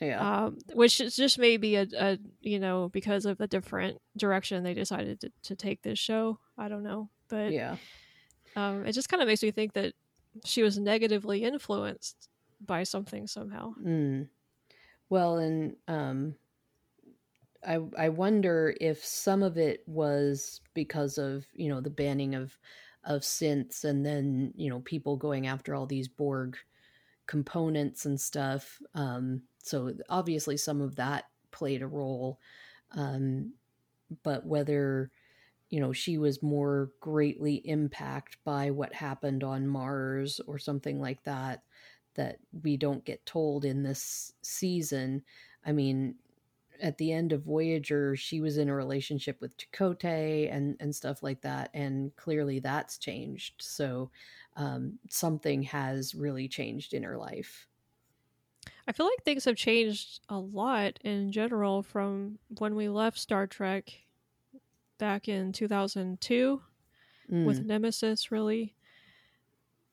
Yeah. 0.00 0.46
Um, 0.46 0.58
which 0.72 1.00
is 1.00 1.14
just 1.14 1.38
maybe 1.38 1.76
a, 1.76 1.86
a, 1.96 2.18
you 2.40 2.58
know, 2.58 2.88
because 2.88 3.26
of 3.26 3.40
a 3.40 3.46
different 3.46 3.98
direction 4.16 4.64
they 4.64 4.74
decided 4.74 5.20
to, 5.20 5.30
to 5.44 5.54
take 5.54 5.82
this 5.82 6.00
show. 6.00 6.40
I 6.58 6.68
don't 6.68 6.82
know. 6.82 7.08
But 7.28 7.52
yeah. 7.52 7.76
Um, 8.56 8.86
it 8.86 8.92
just 8.92 9.08
kind 9.08 9.22
of 9.22 9.28
makes 9.28 9.42
me 9.42 9.50
think 9.50 9.72
that 9.72 9.94
she 10.44 10.62
was 10.62 10.78
negatively 10.78 11.44
influenced 11.44 12.28
by 12.64 12.82
something 12.84 13.26
somehow. 13.26 13.74
Mm. 13.82 14.28
Well, 15.10 15.38
and 15.38 15.76
um, 15.88 16.34
I 17.66 17.78
I 17.98 18.08
wonder 18.08 18.74
if 18.80 19.04
some 19.04 19.42
of 19.42 19.58
it 19.58 19.82
was 19.86 20.60
because 20.74 21.18
of 21.18 21.46
you 21.52 21.68
know 21.68 21.80
the 21.80 21.90
banning 21.90 22.34
of 22.34 22.56
of 23.04 23.22
synths, 23.22 23.84
and 23.84 24.04
then 24.04 24.52
you 24.56 24.70
know 24.70 24.80
people 24.80 25.16
going 25.16 25.46
after 25.46 25.74
all 25.74 25.86
these 25.86 26.08
Borg 26.08 26.56
components 27.26 28.06
and 28.06 28.20
stuff. 28.20 28.80
Um, 28.94 29.42
so 29.62 29.94
obviously 30.08 30.56
some 30.56 30.80
of 30.80 30.96
that 30.96 31.24
played 31.50 31.82
a 31.82 31.86
role. 31.86 32.38
Um, 32.92 33.54
but 34.22 34.46
whether 34.46 35.10
you 35.70 35.80
know 35.80 35.92
she 35.92 36.18
was 36.18 36.42
more 36.42 36.90
greatly 37.00 37.56
impacted 37.56 38.38
by 38.44 38.70
what 38.70 38.92
happened 38.94 39.42
on 39.44 39.66
Mars 39.66 40.40
or 40.46 40.58
something 40.58 41.00
like 41.00 41.24
that 41.24 41.64
that 42.14 42.38
we 42.62 42.76
don't 42.76 43.04
get 43.04 43.26
told 43.26 43.64
in 43.64 43.82
this 43.82 44.32
season. 44.42 45.24
I 45.64 45.72
mean, 45.72 46.16
at 46.80 46.98
the 46.98 47.12
end 47.12 47.32
of 47.32 47.44
Voyager, 47.44 48.16
she 48.16 48.40
was 48.40 48.58
in 48.58 48.68
a 48.68 48.74
relationship 48.74 49.40
with 49.40 49.56
Chakotay 49.56 50.52
and 50.52 50.76
and 50.80 50.94
stuff 50.94 51.22
like 51.22 51.42
that, 51.42 51.70
and 51.74 52.14
clearly 52.16 52.58
that's 52.60 52.98
changed. 52.98 53.54
So 53.62 54.10
um, 54.56 54.98
something 55.08 55.62
has 55.64 56.14
really 56.14 56.48
changed 56.48 56.94
in 56.94 57.02
her 57.02 57.16
life. 57.18 57.68
I 58.86 58.92
feel 58.92 59.06
like 59.06 59.22
things 59.24 59.44
have 59.44 59.56
changed 59.56 60.20
a 60.28 60.38
lot 60.38 60.98
in 61.02 61.32
general 61.32 61.82
from 61.82 62.38
when 62.58 62.74
we 62.74 62.88
left 62.88 63.18
Star 63.18 63.46
Trek 63.46 64.03
back 64.98 65.28
in 65.28 65.52
2002 65.52 66.62
mm. 67.30 67.46
with 67.46 67.64
Nemesis, 67.64 68.30
really. 68.30 68.74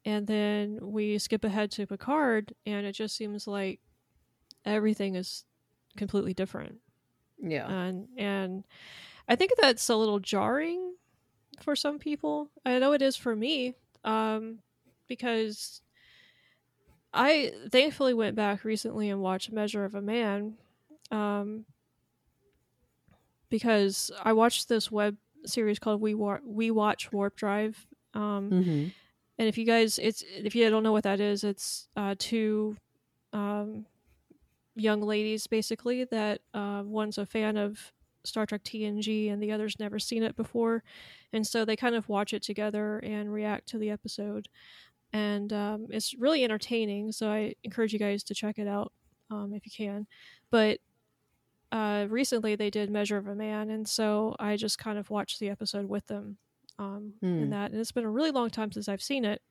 And 0.05 0.25
then 0.25 0.79
we 0.81 1.17
skip 1.17 1.43
ahead 1.43 1.71
to 1.71 1.85
Picard, 1.85 2.55
and 2.65 2.85
it 2.85 2.93
just 2.93 3.15
seems 3.15 3.47
like 3.47 3.79
everything 4.65 5.15
is 5.15 5.45
completely 5.95 6.33
different. 6.33 6.79
Yeah. 7.41 7.69
And 7.69 8.07
and 8.17 8.63
I 9.27 9.35
think 9.35 9.51
that's 9.57 9.89
a 9.89 9.95
little 9.95 10.19
jarring 10.19 10.95
for 11.61 11.75
some 11.75 11.99
people. 11.99 12.49
I 12.65 12.79
know 12.79 12.93
it 12.93 13.01
is 13.01 13.15
for 13.15 13.35
me. 13.35 13.75
Um 14.03 14.59
because 15.07 15.81
I 17.13 17.51
thankfully 17.71 18.13
went 18.13 18.35
back 18.35 18.63
recently 18.63 19.09
and 19.09 19.21
watched 19.21 19.51
Measure 19.51 19.85
of 19.85 19.95
a 19.95 20.01
Man. 20.01 20.55
Um 21.09 21.65
because 23.51 24.09
I 24.23 24.33
watched 24.33 24.67
this 24.67 24.91
web 24.91 25.15
series 25.45 25.77
called 25.77 26.01
We 26.01 26.15
Wa- 26.15 26.39
We 26.43 26.71
Watch 26.71 27.11
Warp 27.11 27.35
Drive. 27.35 27.85
Um 28.15 28.49
mm-hmm. 28.49 28.87
and 29.37 29.47
if 29.47 29.57
you 29.57 29.65
guys 29.65 29.99
it's 29.99 30.23
if 30.35 30.55
you 30.55 30.67
don't 30.71 30.81
know 30.81 30.91
what 30.91 31.03
that 31.03 31.19
is, 31.19 31.43
it's 31.43 31.87
uh 31.95 32.15
two 32.17 32.75
um 33.33 33.85
young 34.75 35.01
ladies 35.01 35.47
basically 35.47 36.05
that 36.05 36.41
uh, 36.53 36.81
one's 36.85 37.17
a 37.17 37.25
fan 37.25 37.57
of 37.57 37.91
Star 38.23 38.45
Trek 38.45 38.63
TNG 38.63 39.31
and 39.31 39.41
the 39.41 39.51
other's 39.51 39.79
never 39.79 39.99
seen 39.99 40.23
it 40.23 40.35
before, 40.35 40.83
and 41.33 41.45
so 41.45 41.65
they 41.65 41.75
kind 41.75 41.95
of 41.95 42.07
watch 42.07 42.33
it 42.33 42.43
together 42.43 42.99
and 42.99 43.33
react 43.33 43.67
to 43.69 43.77
the 43.77 43.89
episode, 43.89 44.47
and 45.11 45.51
um, 45.51 45.87
it's 45.89 46.13
really 46.13 46.43
entertaining. 46.43 47.11
So 47.11 47.29
I 47.29 47.55
encourage 47.63 47.93
you 47.93 47.99
guys 47.99 48.23
to 48.25 48.35
check 48.35 48.59
it 48.59 48.67
out 48.67 48.91
um, 49.31 49.53
if 49.55 49.65
you 49.65 49.71
can. 49.75 50.05
But 50.51 50.79
uh, 51.71 52.07
recently 52.09 52.55
they 52.55 52.69
did 52.69 52.89
Measure 52.89 53.17
of 53.17 53.27
a 53.27 53.35
Man, 53.35 53.69
and 53.69 53.87
so 53.87 54.35
I 54.39 54.55
just 54.57 54.77
kind 54.77 54.97
of 54.97 55.09
watched 55.09 55.39
the 55.39 55.49
episode 55.49 55.87
with 55.87 56.07
them 56.07 56.37
um, 56.77 57.13
mm. 57.23 57.27
in 57.27 57.43
hmm. 57.45 57.49
that, 57.51 57.71
and 57.71 57.79
it's 57.79 57.91
been 57.91 58.03
a 58.03 58.11
really 58.11 58.31
long 58.31 58.49
time 58.49 58.71
since 58.71 58.87
I've 58.87 59.01
seen 59.01 59.25
it. 59.25 59.41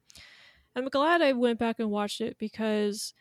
I'm 0.77 0.87
glad 0.87 1.23
I 1.23 1.33
went 1.33 1.59
back 1.59 1.81
and 1.81 1.91
watched 1.91 2.21
it 2.21 2.37
because 2.39 3.15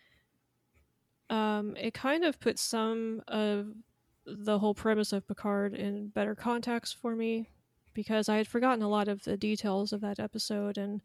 um, 1.30 1.76
it 1.78 1.94
kind 1.94 2.24
of 2.24 2.40
put 2.40 2.60
some 2.60 3.22
of 3.28 3.68
the 4.26 4.60
whole 4.60 4.76
premise 4.76 5.14
of 5.14 5.28
Picard 5.28 5.74
in 5.74 6.10
better 6.10 6.36
context 6.36 6.98
for 7.02 7.16
me 7.16 7.50
because 7.94 8.30
I 8.30 8.38
had 8.38 8.48
forgotten 8.48 8.84
a 8.84 8.90
lot 8.90 9.08
of 9.08 9.24
the 9.24 9.38
details 9.38 9.92
of 9.92 10.02
that 10.02 10.20
episode 10.20 10.78
and 10.78 11.02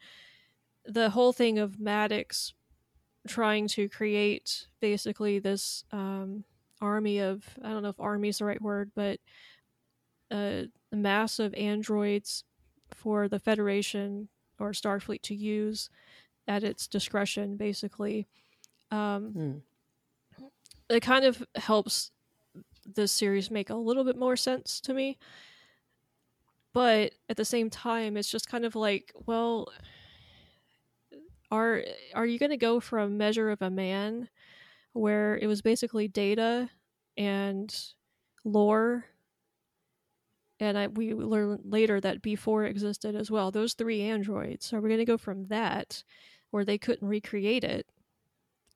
the 0.85 1.11
whole 1.11 1.33
thing 1.33 1.59
of 1.59 1.81
Maddox 1.81 2.53
trying 3.27 3.69
to 3.69 3.89
create 3.89 4.67
basically 4.81 5.39
this 5.39 5.85
um, 5.93 6.45
army 6.85 7.19
of 7.21 7.45
I 7.63 7.71
don't 7.71 7.83
know 7.83 7.89
if 7.89 8.01
army 8.01 8.29
is 8.29 8.39
the 8.39 8.45
right 8.45 8.63
word, 8.63 8.91
but 8.95 9.19
a 10.31 10.69
mass 10.93 11.39
of 11.39 11.55
androids 11.55 12.45
for 12.93 13.29
the 13.29 13.39
Federation 13.39 14.29
or 14.59 14.71
Starfleet 14.73 15.23
to 15.23 15.35
use 15.35 15.91
at 16.47 16.65
its 16.65 16.87
discretion, 16.87 17.57
basically. 17.57 18.27
Um, 18.91 19.33
mm 19.37 19.61
it 20.91 21.01
kind 21.01 21.25
of 21.25 21.43
helps 21.57 22.11
this 22.87 23.13
series 23.13 23.51
make 23.51 23.71
a 23.71 23.75
little 23.75 24.05
bit 24.05 24.17
more 24.17 24.37
sense 24.37 24.81
to 24.83 24.95
me. 24.95 25.19
But 26.73 27.13
at 27.29 27.37
the 27.37 27.45
same 27.45 27.71
time, 27.71 28.17
it's 28.17 28.31
just 28.31 28.49
kind 28.49 28.65
of 28.65 28.75
like, 28.75 29.13
well, 29.27 29.69
are 31.51 31.85
are 32.15 32.27
you 32.27 32.39
going 32.39 32.51
to 32.51 32.57
go 32.57 32.81
from 32.81 33.17
Measure 33.17 33.51
of 33.51 33.63
a 33.63 33.71
Man, 33.71 34.29
where 34.95 35.37
it 35.37 35.47
was 35.47 35.61
basically 35.61 36.09
data 36.09 36.71
and 37.19 37.77
lore, 38.45 39.05
and 40.61 40.79
I, 40.79 40.87
we 40.87 41.13
learn 41.13 41.59
later 41.65 42.01
that 42.01 42.23
B4 42.23 42.69
existed 42.69 43.15
as 43.15 43.31
well. 43.31 43.51
Those 43.51 43.75
three 43.75 44.01
androids. 44.03 44.73
Are 44.73 44.81
we're 44.81 44.89
going 44.89 44.99
to 44.99 45.05
go 45.05 45.19
from 45.19 45.49
that, 45.49 46.03
where 46.51 46.65
they 46.65 46.79
couldn't 46.79 47.07
recreate 47.07 47.65
it, 47.65 47.87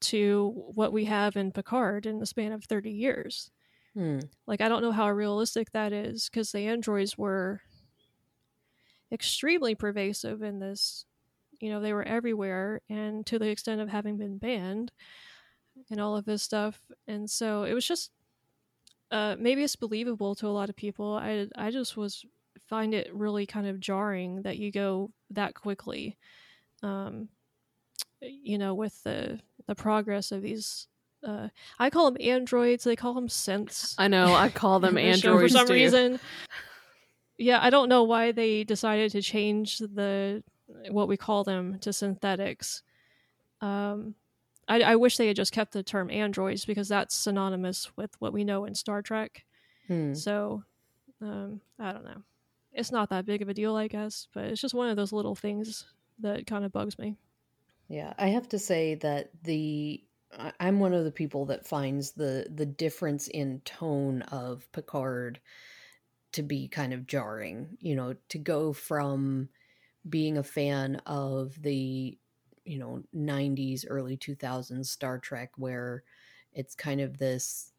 to 0.00 0.52
what 0.74 0.92
we 0.92 1.04
have 1.06 1.36
in 1.36 1.52
Picard 1.52 2.04
in 2.04 2.18
the 2.18 2.26
span 2.26 2.52
of 2.52 2.64
30 2.64 2.90
years. 2.90 3.50
Hmm. 3.94 4.20
Like, 4.46 4.60
I 4.60 4.68
don't 4.68 4.82
know 4.82 4.92
how 4.92 5.10
realistic 5.10 5.72
that 5.72 5.92
is 5.92 6.28
because 6.28 6.52
the 6.52 6.66
androids 6.66 7.16
were 7.16 7.62
extremely 9.10 9.74
pervasive 9.74 10.42
in 10.42 10.58
this. 10.58 11.04
You 11.60 11.70
know, 11.70 11.80
they 11.80 11.92
were 11.92 12.04
everywhere 12.04 12.80
and 12.88 13.26
to 13.26 13.38
the 13.38 13.48
extent 13.48 13.80
of 13.80 13.88
having 13.88 14.16
been 14.16 14.38
banned 14.38 14.92
and 15.90 16.00
all 16.00 16.16
of 16.16 16.24
this 16.24 16.42
stuff. 16.42 16.80
And 17.06 17.28
so 17.28 17.64
it 17.64 17.74
was 17.74 17.86
just, 17.86 18.10
uh, 19.10 19.36
maybe 19.38 19.64
it's 19.64 19.76
believable 19.76 20.34
to 20.36 20.46
a 20.46 20.50
lot 20.50 20.68
of 20.68 20.76
people. 20.76 21.14
I, 21.14 21.46
I 21.56 21.70
just 21.70 21.96
was, 21.96 22.24
find 22.68 22.94
it 22.94 23.12
really 23.14 23.46
kind 23.46 23.66
of 23.66 23.80
jarring 23.80 24.42
that 24.42 24.58
you 24.58 24.70
go 24.70 25.10
that 25.30 25.54
quickly. 25.54 26.18
Um, 26.82 27.28
you 28.20 28.58
know, 28.58 28.74
with 28.74 29.02
the 29.04 29.40
the 29.66 29.74
progress 29.74 30.32
of 30.32 30.42
these. 30.42 30.86
Uh, 31.26 31.48
I 31.78 31.90
call 31.90 32.10
them 32.10 32.20
androids. 32.20 32.84
They 32.84 32.96
call 32.96 33.14
them 33.14 33.28
synths. 33.28 33.94
I 33.98 34.08
know. 34.08 34.34
I 34.34 34.48
call 34.48 34.80
them 34.80 34.96
androids 34.96 35.42
for 35.42 35.48
some 35.48 35.66
too. 35.66 35.72
reason. 35.72 36.20
Yeah, 37.36 37.58
I 37.62 37.70
don't 37.70 37.88
know 37.88 38.04
why 38.04 38.32
they 38.32 38.64
decided 38.64 39.12
to 39.12 39.22
change 39.22 39.78
the 39.78 40.42
what 40.90 41.08
we 41.08 41.16
call 41.16 41.44
them 41.44 41.78
to 41.80 41.92
synthetics. 41.92 42.82
Um, 43.60 44.14
I, 44.68 44.82
I 44.82 44.96
wish 44.96 45.16
they 45.16 45.26
had 45.26 45.36
just 45.36 45.52
kept 45.52 45.72
the 45.72 45.82
term 45.82 46.10
androids 46.10 46.64
because 46.64 46.88
that's 46.88 47.14
synonymous 47.14 47.96
with 47.96 48.10
what 48.20 48.32
we 48.32 48.44
know 48.44 48.64
in 48.64 48.74
Star 48.74 49.02
Trek. 49.02 49.44
Hmm. 49.86 50.14
So, 50.14 50.64
Um, 51.20 51.60
I 51.78 51.92
don't 51.92 52.04
know. 52.04 52.22
It's 52.72 52.92
not 52.92 53.10
that 53.10 53.26
big 53.26 53.42
of 53.42 53.48
a 53.48 53.54
deal, 53.54 53.74
I 53.74 53.88
guess, 53.88 54.28
but 54.32 54.44
it's 54.44 54.60
just 54.60 54.74
one 54.74 54.88
of 54.88 54.96
those 54.96 55.12
little 55.12 55.34
things 55.34 55.86
that 56.20 56.46
kind 56.46 56.64
of 56.64 56.72
bugs 56.72 56.98
me. 56.98 57.16
Yeah, 57.88 58.12
I 58.18 58.28
have 58.28 58.48
to 58.50 58.58
say 58.58 58.94
that 58.96 59.30
the 59.42 60.04
I'm 60.60 60.78
one 60.78 60.92
of 60.92 61.04
the 61.04 61.10
people 61.10 61.46
that 61.46 61.66
finds 61.66 62.12
the 62.12 62.46
the 62.54 62.66
difference 62.66 63.28
in 63.28 63.62
tone 63.64 64.22
of 64.22 64.70
Picard 64.72 65.40
to 66.32 66.42
be 66.42 66.68
kind 66.68 66.92
of 66.92 67.06
jarring. 67.06 67.78
You 67.80 67.96
know, 67.96 68.14
to 68.28 68.38
go 68.38 68.72
from 68.72 69.48
being 70.08 70.38
a 70.38 70.42
fan 70.42 70.96
of 71.06 71.60
the 71.62 72.18
you 72.68 72.78
know 72.78 73.02
90s 73.16 73.84
early 73.88 74.16
2000s 74.16 74.86
Star 74.86 75.18
Trek 75.18 75.50
where 75.56 76.02
it's 76.52 76.74
kind 76.74 77.00
of 77.00 77.18
this 77.18 77.72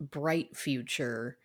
bright 0.00 0.56
future 0.56 1.36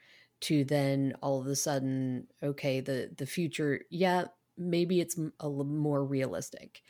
to 0.42 0.64
then 0.64 1.14
all 1.22 1.40
of 1.40 1.48
a 1.48 1.56
sudden 1.56 2.28
okay 2.42 2.80
the 2.80 3.12
the 3.18 3.26
future 3.26 3.82
yeah 3.90 4.26
maybe 4.58 5.00
it's 5.00 5.18
a 5.40 5.48
little 5.48 5.66
more 5.66 6.04
realistic 6.04 6.82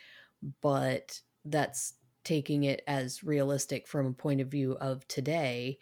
but 0.60 1.20
that's 1.44 1.94
taking 2.24 2.64
it 2.64 2.82
as 2.86 3.24
realistic 3.24 3.88
from 3.88 4.06
a 4.06 4.12
point 4.12 4.40
of 4.40 4.48
view 4.48 4.76
of 4.80 5.06
today 5.08 5.78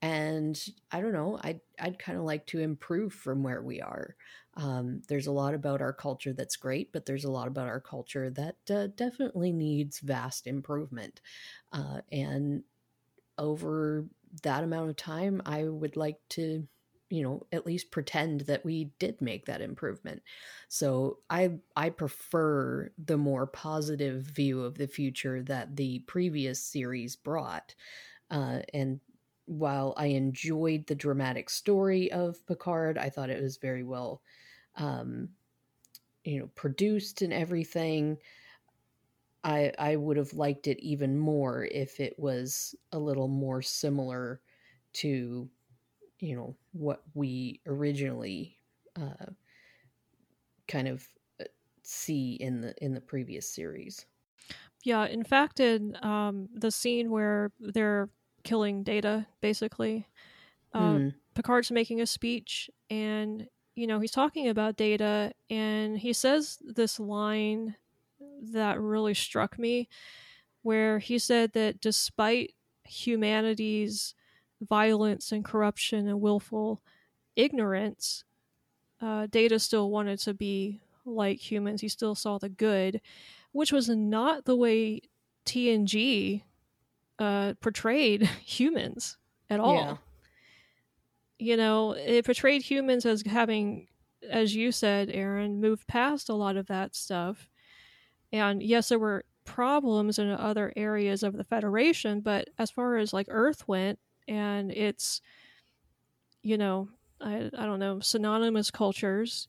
and 0.00 0.66
i 0.90 1.00
don't 1.00 1.12
know 1.12 1.38
i'd, 1.42 1.60
I'd 1.78 1.98
kind 1.98 2.18
of 2.18 2.24
like 2.24 2.46
to 2.46 2.60
improve 2.60 3.12
from 3.12 3.42
where 3.42 3.62
we 3.62 3.80
are 3.80 4.16
um, 4.54 5.00
there's 5.08 5.26
a 5.26 5.32
lot 5.32 5.54
about 5.54 5.80
our 5.80 5.92
culture 5.92 6.32
that's 6.32 6.56
great 6.56 6.92
but 6.92 7.06
there's 7.06 7.24
a 7.24 7.30
lot 7.30 7.48
about 7.48 7.68
our 7.68 7.80
culture 7.80 8.30
that 8.30 8.56
uh, 8.70 8.88
definitely 8.96 9.52
needs 9.52 10.00
vast 10.00 10.46
improvement. 10.46 11.20
Uh, 11.72 12.00
and 12.10 12.62
over 13.38 14.06
that 14.42 14.64
amount 14.64 14.90
of 14.90 14.96
time 14.96 15.42
i 15.46 15.64
would 15.64 15.96
like 15.96 16.18
to 16.28 16.66
you 17.10 17.22
know 17.22 17.46
at 17.52 17.66
least 17.66 17.90
pretend 17.90 18.42
that 18.42 18.64
we 18.64 18.90
did 18.98 19.20
make 19.20 19.44
that 19.46 19.60
improvement. 19.60 20.22
So 20.68 21.18
i 21.28 21.58
i 21.76 21.90
prefer 21.90 22.90
the 22.98 23.18
more 23.18 23.46
positive 23.46 24.22
view 24.22 24.62
of 24.64 24.78
the 24.78 24.86
future 24.86 25.42
that 25.42 25.76
the 25.76 26.00
previous 26.00 26.64
series 26.64 27.16
brought 27.16 27.74
uh, 28.30 28.60
and 28.74 29.00
while 29.52 29.94
i 29.96 30.06
enjoyed 30.06 30.86
the 30.86 30.94
dramatic 30.94 31.50
story 31.50 32.10
of 32.12 32.44
picard 32.46 32.98
i 32.98 33.10
thought 33.10 33.30
it 33.30 33.42
was 33.42 33.56
very 33.56 33.84
well 33.84 34.22
um, 34.76 35.30
you 36.24 36.38
know 36.40 36.48
produced 36.48 37.22
and 37.22 37.32
everything 37.32 38.18
i 39.44 39.72
i 39.78 39.96
would 39.96 40.16
have 40.16 40.32
liked 40.34 40.66
it 40.66 40.78
even 40.80 41.18
more 41.18 41.64
if 41.66 42.00
it 42.00 42.18
was 42.18 42.74
a 42.92 42.98
little 42.98 43.28
more 43.28 43.62
similar 43.62 44.40
to 44.92 45.50
you 46.20 46.36
know 46.36 46.56
what 46.72 47.04
we 47.14 47.60
originally 47.66 48.58
uh, 48.96 49.26
kind 50.68 50.88
of 50.88 51.08
uh, 51.40 51.44
see 51.82 52.34
in 52.34 52.60
the 52.60 52.74
in 52.82 52.94
the 52.94 53.00
previous 53.00 53.48
series. 53.48 54.06
Yeah, 54.84 55.06
in 55.06 55.22
fact, 55.24 55.60
in 55.60 55.96
um, 56.04 56.48
the 56.52 56.70
scene 56.70 57.10
where 57.10 57.52
they're 57.60 58.10
killing 58.42 58.82
Data, 58.82 59.26
basically, 59.40 60.06
uh, 60.74 60.98
Hmm. 60.98 61.08
Picard's 61.34 61.70
making 61.70 62.00
a 62.00 62.06
speech, 62.06 62.70
and 62.90 63.48
you 63.74 63.86
know 63.86 64.00
he's 64.00 64.10
talking 64.12 64.48
about 64.48 64.76
Data, 64.76 65.32
and 65.50 65.98
he 65.98 66.12
says 66.12 66.58
this 66.62 67.00
line 67.00 67.76
that 68.42 68.80
really 68.80 69.14
struck 69.14 69.58
me, 69.58 69.88
where 70.62 70.98
he 70.98 71.18
said 71.18 71.52
that 71.52 71.80
despite 71.80 72.54
humanity's 72.84 74.14
violence 74.60 75.32
and 75.32 75.44
corruption 75.44 76.08
and 76.08 76.20
willful 76.20 76.82
ignorance, 77.36 78.24
uh, 79.00 79.26
Data 79.26 79.58
still 79.58 79.90
wanted 79.90 80.18
to 80.20 80.34
be 80.34 80.80
like 81.04 81.38
humans. 81.38 81.80
He 81.80 81.88
still 81.88 82.14
saw 82.14 82.38
the 82.38 82.48
good, 82.48 83.00
which 83.52 83.72
was 83.72 83.88
not 83.88 84.44
the 84.44 84.56
way 84.56 85.00
TNG 85.46 86.42
uh, 87.22 87.54
portrayed 87.60 88.22
humans 88.44 89.16
at 89.48 89.60
all. 89.60 89.74
Yeah. 89.74 89.96
You 91.38 91.56
know, 91.56 91.92
it 91.92 92.24
portrayed 92.24 92.62
humans 92.62 93.06
as 93.06 93.22
having, 93.22 93.88
as 94.28 94.54
you 94.54 94.72
said, 94.72 95.10
Erin, 95.10 95.60
moved 95.60 95.86
past 95.86 96.28
a 96.28 96.34
lot 96.34 96.56
of 96.56 96.66
that 96.66 96.94
stuff. 96.94 97.48
And 98.32 98.62
yes, 98.62 98.88
there 98.88 98.98
were 98.98 99.24
problems 99.44 100.18
in 100.18 100.30
other 100.30 100.72
areas 100.76 101.22
of 101.22 101.36
the 101.36 101.44
Federation, 101.44 102.20
but 102.20 102.48
as 102.58 102.70
far 102.70 102.96
as 102.96 103.12
like 103.12 103.26
Earth 103.28 103.66
went 103.66 103.98
and 104.28 104.70
its, 104.70 105.20
you 106.42 106.56
know, 106.56 106.88
I, 107.20 107.50
I 107.56 107.66
don't 107.66 107.80
know, 107.80 108.00
synonymous 108.00 108.70
cultures 108.70 109.48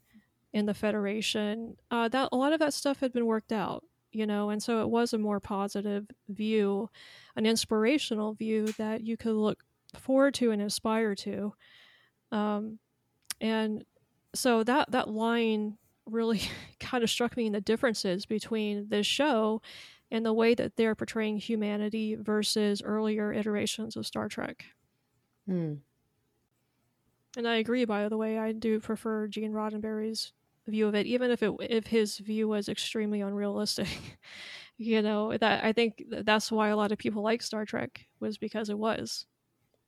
in 0.52 0.66
the 0.66 0.74
Federation, 0.74 1.78
uh, 1.92 2.08
that 2.10 2.30
a 2.32 2.36
lot 2.36 2.54
of 2.54 2.60
that 2.60 2.74
stuff 2.74 3.00
had 3.00 3.14
been 3.14 3.26
worked 3.26 3.52
out, 3.52 3.84
you 4.14 4.26
know, 4.26 4.50
and 4.50 4.62
so 4.62 4.82
it 4.82 4.90
was 4.90 5.14
a 5.14 5.18
more 5.18 5.40
positive 5.40 6.06
view, 6.30 6.90
an 7.36 7.46
inspirational 7.46 8.34
view 8.34 8.68
that 8.78 9.02
you 9.02 9.18
could 9.18 9.36
look 9.36 9.64
forward 9.98 10.34
to 10.36 10.52
and 10.52 10.62
aspire 10.62 11.16
to. 11.16 11.54
Um, 12.32 12.80
and 13.42 13.84
so 14.34 14.64
that 14.64 14.92
that 14.92 15.10
line 15.10 15.78
really 16.06 16.42
kind 16.80 17.04
of 17.04 17.10
struck 17.10 17.38
me 17.38 17.48
in 17.48 17.54
the 17.54 17.62
differences 17.62 18.26
between 18.26 18.88
this 18.90 19.06
show 19.06 19.62
and 20.12 20.26
the 20.26 20.34
way 20.34 20.54
that 20.54 20.76
they're 20.76 20.96
portraying 20.96 21.38
humanity 21.38 22.16
versus 22.16 22.82
earlier 22.84 23.34
iterations 23.34 23.96
of 23.96 24.06
Star 24.06 24.30
Trek. 24.30 24.66
Hmm. 25.48 25.76
And 27.36 27.48
I 27.48 27.56
agree, 27.56 27.86
by 27.86 28.08
the 28.10 28.18
way, 28.18 28.38
I 28.38 28.52
do 28.52 28.80
prefer 28.80 29.28
Gene 29.28 29.54
Roddenberry's 29.54 30.34
view 30.68 30.88
of 30.88 30.96
it, 30.96 31.06
even 31.06 31.32
if 31.32 31.44
it 31.44 31.52
if 31.62 31.88
his 31.88 32.18
view 32.18 32.48
was 32.48 32.70
extremely 32.70 33.22
unrealistic. 33.22 33.88
you 34.78 35.02
know 35.02 35.38
that 35.38 35.64
I 35.64 35.74
think 35.74 36.04
that's 36.10 36.52
why 36.52 36.70
a 36.70 36.76
lot 36.76 36.92
of 36.92 36.98
people 36.98 37.22
like 37.24 37.42
Star 37.42 37.66
Trek 37.66 38.06
was 38.20 38.38
because 38.38 38.70
it 38.70 38.78
was, 38.78 39.26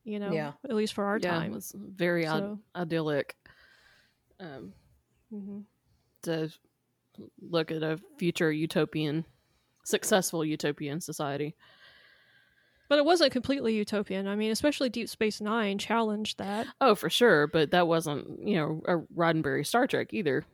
you 0.04 0.18
know, 0.18 0.32
Yeah. 0.32 0.52
at 0.68 0.74
least 0.76 0.92
for 0.94 1.04
our 1.04 1.18
yeah, 1.18 1.30
time. 1.30 1.50
it 1.52 1.54
was 1.54 1.74
very 1.76 2.26
Id- 2.26 2.58
idyllic. 2.74 3.36
Um, 4.38 4.72
hmm 5.30 5.60
to 6.22 6.50
look 7.40 7.70
at 7.70 7.82
a 7.82 7.98
future 8.18 8.50
utopian, 8.52 9.24
successful 9.84 10.44
utopian 10.44 11.00
society. 11.00 11.54
But 12.88 12.98
it 12.98 13.04
wasn't 13.04 13.32
completely 13.32 13.74
utopian. 13.74 14.28
I 14.28 14.36
mean, 14.36 14.50
especially 14.52 14.88
Deep 14.88 15.08
Space 15.08 15.40
Nine 15.40 15.78
challenged 15.78 16.38
that. 16.38 16.66
Oh, 16.80 16.94
for 16.94 17.08
sure, 17.10 17.46
but 17.46 17.70
that 17.72 17.88
wasn't 17.88 18.46
you 18.46 18.56
know 18.56 18.82
a 18.86 18.98
Roddenberry 19.16 19.66
Star 19.66 19.86
Trek 19.86 20.12
either. 20.12 20.44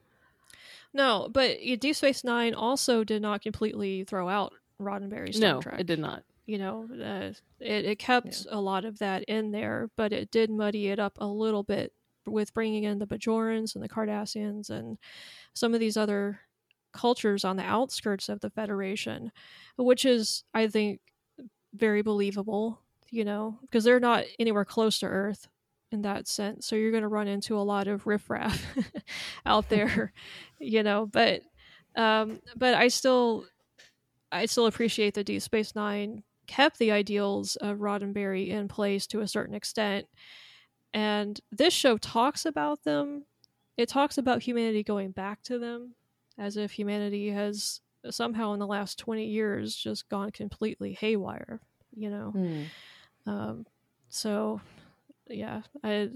No, 0.94 1.28
but 1.32 1.58
Deep 1.80 1.96
Space 1.96 2.22
Nine 2.24 2.54
also 2.54 3.04
did 3.04 3.22
not 3.22 3.42
completely 3.42 4.04
throw 4.04 4.28
out 4.28 4.52
Roddenberry's 4.80 5.36
Star 5.36 5.54
no, 5.54 5.60
Trek. 5.60 5.80
it 5.80 5.86
did 5.86 5.98
not. 5.98 6.24
you 6.46 6.58
know 6.58 6.88
uh, 6.92 7.32
it, 7.60 7.84
it 7.84 7.98
kept 7.98 8.46
a 8.50 8.60
lot 8.60 8.84
of 8.84 8.98
that 8.98 9.22
in 9.24 9.52
there 9.52 9.88
but 9.96 10.12
it 10.12 10.30
did 10.30 10.50
muddy 10.50 10.88
it 10.88 10.98
up 10.98 11.16
a 11.18 11.26
little 11.26 11.62
bit 11.62 11.92
with 12.26 12.52
bringing 12.54 12.84
in 12.84 12.98
the 12.98 13.06
bajorans 13.06 13.74
and 13.74 13.82
the 13.82 13.88
cardassians 13.88 14.70
and 14.70 14.98
some 15.54 15.74
of 15.74 15.80
these 15.80 15.96
other 15.96 16.40
cultures 16.92 17.44
on 17.44 17.56
the 17.56 17.62
outskirts 17.62 18.28
of 18.28 18.40
the 18.40 18.50
federation 18.50 19.30
which 19.76 20.04
is 20.04 20.44
i 20.52 20.66
think 20.66 21.00
very 21.74 22.02
believable 22.02 22.80
you 23.10 23.24
know 23.24 23.58
because 23.62 23.84
they're 23.84 24.00
not 24.00 24.24
anywhere 24.38 24.64
close 24.64 24.98
to 24.98 25.06
earth 25.06 25.48
in 25.92 26.02
that 26.02 26.26
sense 26.26 26.66
so 26.66 26.76
you're 26.76 26.90
going 26.90 27.02
to 27.02 27.08
run 27.08 27.28
into 27.28 27.56
a 27.56 27.60
lot 27.60 27.88
of 27.88 28.06
riffraff 28.06 28.64
out 29.46 29.68
there 29.68 30.12
you 30.58 30.82
know 30.82 31.06
but 31.06 31.42
um 31.96 32.40
but 32.56 32.74
i 32.74 32.88
still 32.88 33.44
I 34.32 34.46
still 34.46 34.66
appreciate 34.66 35.14
that 35.14 35.24
Deep 35.24 35.42
Space 35.42 35.74
Nine 35.74 36.24
kept 36.46 36.78
the 36.78 36.90
ideals 36.90 37.56
of 37.56 37.78
Roddenberry 37.78 38.48
in 38.48 38.66
place 38.66 39.06
to 39.08 39.20
a 39.20 39.28
certain 39.28 39.54
extent. 39.54 40.06
And 40.94 41.38
this 41.52 41.74
show 41.74 41.98
talks 41.98 42.46
about 42.46 42.82
them. 42.84 43.26
It 43.76 43.88
talks 43.88 44.18
about 44.18 44.42
humanity 44.42 44.82
going 44.82 45.12
back 45.12 45.42
to 45.44 45.58
them 45.58 45.94
as 46.38 46.56
if 46.56 46.72
humanity 46.72 47.30
has 47.30 47.80
somehow 48.10 48.52
in 48.54 48.58
the 48.58 48.66
last 48.66 48.98
20 48.98 49.26
years 49.26 49.76
just 49.76 50.08
gone 50.08 50.30
completely 50.30 50.94
haywire, 50.94 51.60
you 51.94 52.10
know? 52.10 52.30
Hmm. 52.30 52.62
Um, 53.26 53.66
so, 54.08 54.60
yeah, 55.28 55.62
I, 55.82 56.10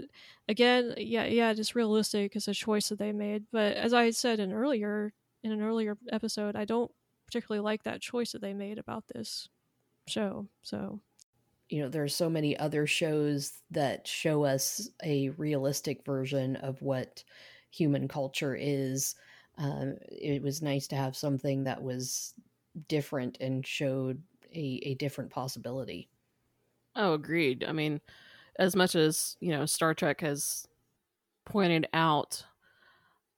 again, 0.49 0.95
yeah, 0.99 1.25
yeah, 1.25 1.53
just 1.55 1.75
realistic 1.75 2.37
is 2.37 2.49
a 2.49 2.55
choice 2.55 2.89
that 2.89 2.99
they 2.99 3.13
made. 3.13 3.47
But 3.53 3.77
as 3.77 3.93
I 3.95 4.11
said 4.11 4.41
in 4.41 4.53
earlier, 4.53 5.13
in 5.43 5.53
an 5.53 5.63
earlier 5.63 5.97
episode, 6.11 6.57
I 6.57 6.65
don't 6.65 6.93
particularly 7.27 7.61
like 7.63 7.85
that 7.85 8.01
choice 8.03 8.33
that 8.33 8.41
they 8.41 8.55
made 8.55 8.79
about 8.79 9.09
this 9.09 9.49
show. 10.09 10.51
So 10.63 11.03
You 11.69 11.83
know, 11.83 11.89
there 11.89 12.05
are 12.05 12.09
so 12.09 12.31
many 12.31 12.57
other 12.57 12.87
shows 12.87 13.63
that 13.71 14.07
show 14.07 14.45
us 14.45 14.89
a 15.03 15.31
realistic 15.31 16.05
version 16.05 16.57
of 16.57 16.81
what 16.81 17.25
human 17.71 18.07
culture 18.07 18.55
is. 18.55 19.17
Um, 19.59 19.97
it 20.03 20.43
was 20.43 20.63
nice 20.63 20.87
to 20.89 20.97
have 20.97 21.17
something 21.17 21.65
that 21.65 21.83
was 21.83 22.35
different 22.89 23.39
and 23.41 23.67
showed 23.67 24.23
a, 24.53 24.81
a 24.85 24.95
different 24.95 25.31
possibility. 25.33 26.11
Oh, 26.95 27.13
agreed. 27.15 27.65
I 27.65 27.73
mean, 27.73 28.01
as 28.59 28.77
much 28.77 28.95
as 28.95 29.37
you 29.41 29.51
know, 29.51 29.67
Star 29.67 29.95
Trek 29.95 30.21
has 30.21 30.67
pointed 31.45 31.87
out 31.93 32.45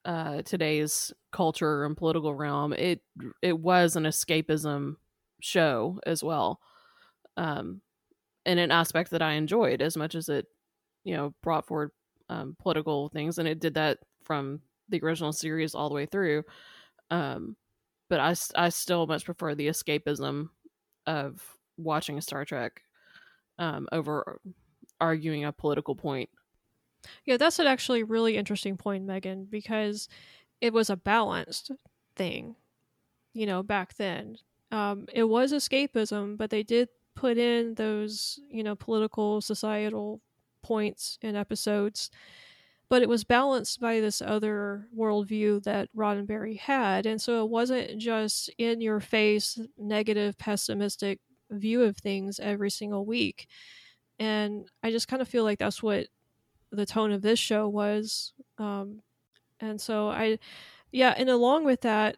uh, 0.05 0.41
today's 0.43 1.13
culture 1.31 1.85
and 1.85 1.95
political 1.95 2.33
realm, 2.33 2.73
it 2.73 3.01
it 3.41 3.57
was 3.57 3.95
an 3.95 4.03
escapism 4.03 4.95
show 5.41 5.99
as 6.05 6.23
well, 6.23 6.59
um, 7.37 7.81
and 8.45 8.59
an 8.59 8.71
aspect 8.71 9.11
that 9.11 9.21
I 9.21 9.33
enjoyed 9.33 9.81
as 9.81 9.97
much 9.97 10.15
as 10.15 10.29
it, 10.29 10.47
you 11.03 11.15
know, 11.15 11.33
brought 11.43 11.67
forward 11.67 11.91
um, 12.29 12.55
political 12.59 13.09
things, 13.09 13.37
and 13.37 13.47
it 13.47 13.59
did 13.59 13.75
that 13.75 13.99
from 14.23 14.61
the 14.89 15.01
original 15.03 15.33
series 15.33 15.75
all 15.75 15.89
the 15.89 15.95
way 15.95 16.05
through. 16.05 16.43
Um, 17.11 17.55
but 18.09 18.19
I 18.19 18.35
I 18.55 18.69
still 18.69 19.05
much 19.07 19.25
prefer 19.25 19.53
the 19.55 19.67
escapism 19.67 20.49
of 21.05 21.41
watching 21.77 22.19
Star 22.21 22.45
Trek 22.45 22.81
um, 23.59 23.87
over 23.91 24.39
arguing 24.99 25.45
a 25.45 25.51
political 25.51 25.95
point. 25.95 26.29
Yeah, 27.25 27.37
that's 27.37 27.59
an 27.59 27.67
actually 27.67 28.03
really 28.03 28.35
interesting 28.37 28.77
point, 28.77 29.05
Megan, 29.05 29.45
because 29.49 30.09
it 30.61 30.73
was 30.73 30.89
a 30.89 30.97
balanced 30.97 31.71
thing, 32.15 32.55
you 33.33 33.45
know, 33.45 33.63
back 33.63 33.95
then. 33.95 34.37
Um, 34.71 35.05
it 35.13 35.23
was 35.23 35.53
escapism, 35.53 36.37
but 36.37 36.49
they 36.49 36.63
did 36.63 36.89
put 37.15 37.37
in 37.37 37.75
those, 37.75 38.39
you 38.49 38.63
know, 38.63 38.75
political, 38.75 39.41
societal 39.41 40.21
points 40.61 41.17
in 41.21 41.35
episodes. 41.35 42.11
But 42.89 43.03
it 43.03 43.09
was 43.09 43.23
balanced 43.23 43.79
by 43.79 43.99
this 43.99 44.21
other 44.21 44.87
worldview 44.97 45.63
that 45.63 45.89
Roddenberry 45.95 46.57
had. 46.57 47.05
And 47.05 47.21
so 47.21 47.43
it 47.43 47.49
wasn't 47.49 47.99
just 47.99 48.49
in 48.57 48.81
your 48.81 48.99
face, 48.99 49.59
negative, 49.77 50.37
pessimistic 50.39 51.19
view 51.51 51.83
of 51.83 51.97
things 51.97 52.39
every 52.39 52.71
single 52.71 53.05
week. 53.05 53.47
And 54.19 54.67
I 54.83 54.91
just 54.91 55.07
kind 55.07 55.21
of 55.21 55.27
feel 55.27 55.43
like 55.43 55.59
that's 55.59 55.81
what 55.81 56.07
the 56.71 56.85
tone 56.85 57.11
of 57.11 57.21
this 57.21 57.39
show 57.39 57.67
was. 57.67 58.33
Um, 58.57 59.01
and 59.59 59.79
so 59.79 60.09
I, 60.09 60.39
yeah, 60.91 61.13
and 61.17 61.29
along 61.29 61.65
with 61.65 61.81
that, 61.81 62.17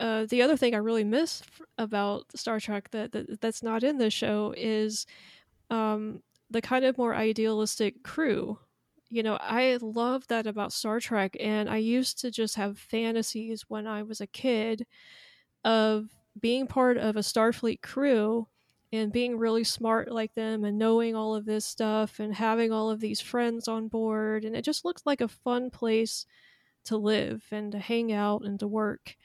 uh, 0.00 0.24
the 0.26 0.40
other 0.40 0.56
thing 0.56 0.74
I 0.74 0.78
really 0.78 1.04
miss 1.04 1.42
about 1.76 2.24
Star 2.34 2.58
Trek 2.58 2.90
that, 2.92 3.12
that 3.12 3.40
that's 3.40 3.62
not 3.62 3.84
in 3.84 3.98
this 3.98 4.14
show 4.14 4.54
is 4.56 5.06
um, 5.68 6.22
the 6.50 6.62
kind 6.62 6.84
of 6.84 6.96
more 6.96 7.14
idealistic 7.14 8.02
crew. 8.02 8.58
You 9.10 9.22
know, 9.22 9.36
I 9.40 9.78
love 9.82 10.26
that 10.28 10.46
about 10.46 10.72
Star 10.72 11.00
Trek, 11.00 11.36
and 11.38 11.68
I 11.68 11.78
used 11.78 12.18
to 12.20 12.30
just 12.30 12.56
have 12.56 12.78
fantasies 12.78 13.64
when 13.68 13.86
I 13.86 14.02
was 14.02 14.20
a 14.20 14.26
kid 14.26 14.86
of 15.64 16.06
being 16.40 16.66
part 16.66 16.96
of 16.96 17.16
a 17.16 17.20
Starfleet 17.20 17.82
crew 17.82 18.46
and 18.92 19.12
being 19.12 19.38
really 19.38 19.64
smart 19.64 20.10
like 20.10 20.34
them 20.34 20.64
and 20.64 20.78
knowing 20.78 21.14
all 21.14 21.34
of 21.34 21.44
this 21.44 21.64
stuff 21.64 22.18
and 22.18 22.34
having 22.34 22.72
all 22.72 22.90
of 22.90 23.00
these 23.00 23.20
friends 23.20 23.68
on 23.68 23.88
board 23.88 24.44
and 24.44 24.56
it 24.56 24.62
just 24.62 24.84
looks 24.84 25.02
like 25.06 25.20
a 25.20 25.28
fun 25.28 25.70
place 25.70 26.26
to 26.84 26.96
live 26.96 27.44
and 27.50 27.72
to 27.72 27.78
hang 27.78 28.12
out 28.12 28.42
and 28.42 28.58
to 28.60 28.66
work. 28.66 29.16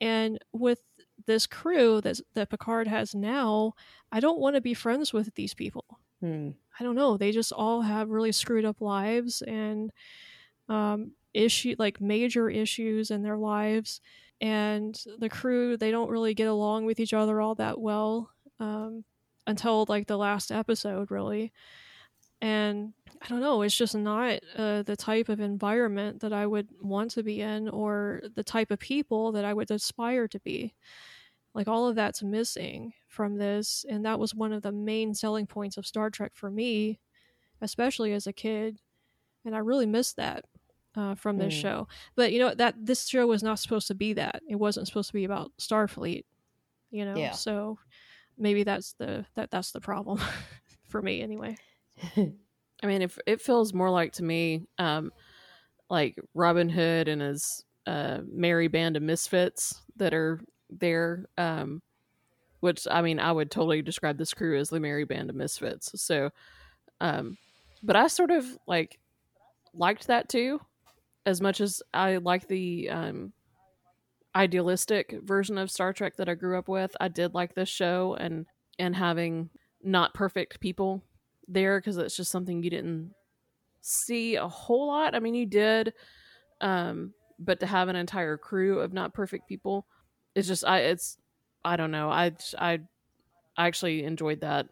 And 0.00 0.38
with 0.52 0.80
this 1.26 1.46
crew 1.46 2.00
that 2.00 2.20
that 2.34 2.50
Picard 2.50 2.86
has 2.86 3.14
now 3.14 3.74
I 4.12 4.20
don't 4.20 4.40
want 4.40 4.56
to 4.56 4.60
be 4.60 4.74
friends 4.74 5.12
with 5.12 5.34
these 5.34 5.54
people. 5.54 5.84
Hmm. 6.20 6.50
I 6.78 6.84
don't 6.84 6.94
know 6.94 7.16
they 7.16 7.32
just 7.32 7.52
all 7.52 7.82
have 7.82 8.10
really 8.10 8.32
screwed 8.32 8.64
up 8.64 8.80
lives 8.80 9.42
and 9.42 9.90
um 10.68 11.12
issue 11.34 11.76
like 11.78 12.00
major 12.00 12.48
issues 12.48 13.10
in 13.10 13.22
their 13.22 13.36
lives 13.36 14.00
and 14.40 15.00
the 15.18 15.28
crew 15.28 15.76
they 15.76 15.90
don't 15.90 16.10
really 16.10 16.34
get 16.34 16.46
along 16.46 16.84
with 16.84 17.00
each 17.00 17.12
other 17.12 17.40
all 17.40 17.54
that 17.56 17.80
well 17.80 18.30
um, 18.60 19.04
until 19.46 19.84
like 19.88 20.06
the 20.06 20.16
last 20.18 20.50
episode, 20.52 21.10
really. 21.10 21.52
And 22.40 22.92
I 23.20 23.26
don't 23.28 23.40
know, 23.40 23.62
it's 23.62 23.76
just 23.76 23.96
not 23.96 24.38
uh, 24.56 24.82
the 24.82 24.96
type 24.96 25.28
of 25.28 25.40
environment 25.40 26.20
that 26.20 26.32
I 26.32 26.46
would 26.46 26.68
want 26.80 27.10
to 27.12 27.22
be 27.24 27.40
in 27.40 27.68
or 27.68 28.22
the 28.36 28.44
type 28.44 28.70
of 28.70 28.78
people 28.78 29.32
that 29.32 29.44
I 29.44 29.52
would 29.52 29.70
aspire 29.70 30.28
to 30.28 30.38
be. 30.40 30.74
Like 31.54 31.66
all 31.66 31.88
of 31.88 31.96
that's 31.96 32.22
missing 32.22 32.92
from 33.08 33.36
this. 33.36 33.84
And 33.88 34.04
that 34.04 34.20
was 34.20 34.34
one 34.34 34.52
of 34.52 34.62
the 34.62 34.70
main 34.70 35.14
selling 35.14 35.46
points 35.46 35.76
of 35.76 35.86
Star 35.86 36.10
Trek 36.10 36.32
for 36.34 36.50
me, 36.50 37.00
especially 37.60 38.12
as 38.12 38.28
a 38.28 38.32
kid. 38.32 38.78
And 39.44 39.56
I 39.56 39.58
really 39.58 39.86
missed 39.86 40.16
that. 40.16 40.44
Uh, 40.96 41.14
from 41.14 41.38
this 41.38 41.54
Mm. 41.54 41.60
show, 41.60 41.88
but 42.16 42.32
you 42.32 42.40
know 42.40 42.52
that 42.54 42.74
this 42.84 43.06
show 43.06 43.24
was 43.24 43.40
not 43.40 43.60
supposed 43.60 43.86
to 43.86 43.94
be 43.94 44.14
that. 44.14 44.42
It 44.48 44.56
wasn't 44.56 44.88
supposed 44.88 45.08
to 45.10 45.12
be 45.12 45.24
about 45.24 45.52
Starfleet, 45.56 46.24
you 46.90 47.04
know. 47.04 47.14
Yeah. 47.16 47.32
So 47.32 47.78
maybe 48.38 48.64
that's 48.64 48.94
the 48.94 49.26
that 49.34 49.50
that's 49.50 49.72
the 49.72 49.80
problem 49.80 50.20
for 50.88 51.02
me 51.02 51.20
anyway. 51.20 51.56
I 52.16 52.86
mean, 52.86 53.02
if 53.02 53.18
it 53.26 53.40
feels 53.40 53.74
more 53.74 53.90
like 53.90 54.12
to 54.14 54.22
me, 54.24 54.66
um, 54.78 55.12
like 55.90 56.16
Robin 56.34 56.68
Hood 56.68 57.08
and 57.08 57.20
his 57.20 57.64
uh, 57.86 58.18
merry 58.30 58.68
band 58.68 58.96
of 58.96 59.02
misfits 59.02 59.82
that 59.96 60.14
are 60.14 60.40
there. 60.70 61.26
Um, 61.36 61.82
which 62.60 62.86
I 62.90 63.02
mean, 63.02 63.20
I 63.20 63.30
would 63.30 63.50
totally 63.50 63.82
describe 63.82 64.18
this 64.18 64.34
crew 64.34 64.58
as 64.58 64.68
the 64.68 64.80
merry 64.80 65.04
band 65.04 65.30
of 65.30 65.36
misfits. 65.36 65.92
So, 66.02 66.30
um, 67.00 67.36
but 67.82 67.96
I 67.96 68.08
sort 68.08 68.30
of 68.30 68.44
like 68.66 68.98
liked 69.72 70.08
that 70.08 70.28
too, 70.28 70.60
as 71.24 71.40
much 71.40 71.60
as 71.60 71.82
I 71.94 72.16
like 72.16 72.48
the 72.48 72.90
um, 72.90 73.32
idealistic 74.38 75.16
version 75.24 75.58
of 75.58 75.70
Star 75.70 75.92
Trek 75.92 76.16
that 76.16 76.28
I 76.28 76.34
grew 76.34 76.56
up 76.56 76.68
with. 76.68 76.96
I 77.00 77.08
did 77.08 77.34
like 77.34 77.54
this 77.54 77.68
show 77.68 78.16
and 78.18 78.46
and 78.78 78.94
having 78.94 79.50
not 79.82 80.14
perfect 80.14 80.60
people 80.60 81.02
there 81.48 81.80
because 81.80 81.96
it's 81.96 82.16
just 82.16 82.30
something 82.30 82.62
you 82.62 82.70
didn't 82.70 83.12
see 83.80 84.36
a 84.36 84.46
whole 84.46 84.86
lot. 84.86 85.16
I 85.16 85.18
mean, 85.18 85.34
you 85.34 85.46
did, 85.46 85.92
um, 86.60 87.14
but 87.38 87.58
to 87.60 87.66
have 87.66 87.88
an 87.88 87.96
entire 87.96 88.36
crew 88.36 88.78
of 88.78 88.92
not 88.92 89.12
perfect 89.12 89.48
people, 89.48 89.86
it's 90.36 90.46
just 90.46 90.64
I 90.64 90.78
it's 90.80 91.18
I 91.64 91.76
don't 91.76 91.90
know. 91.90 92.08
I 92.08 92.32
I 92.56 92.80
I 93.56 93.66
actually 93.66 94.04
enjoyed 94.04 94.42
that 94.42 94.68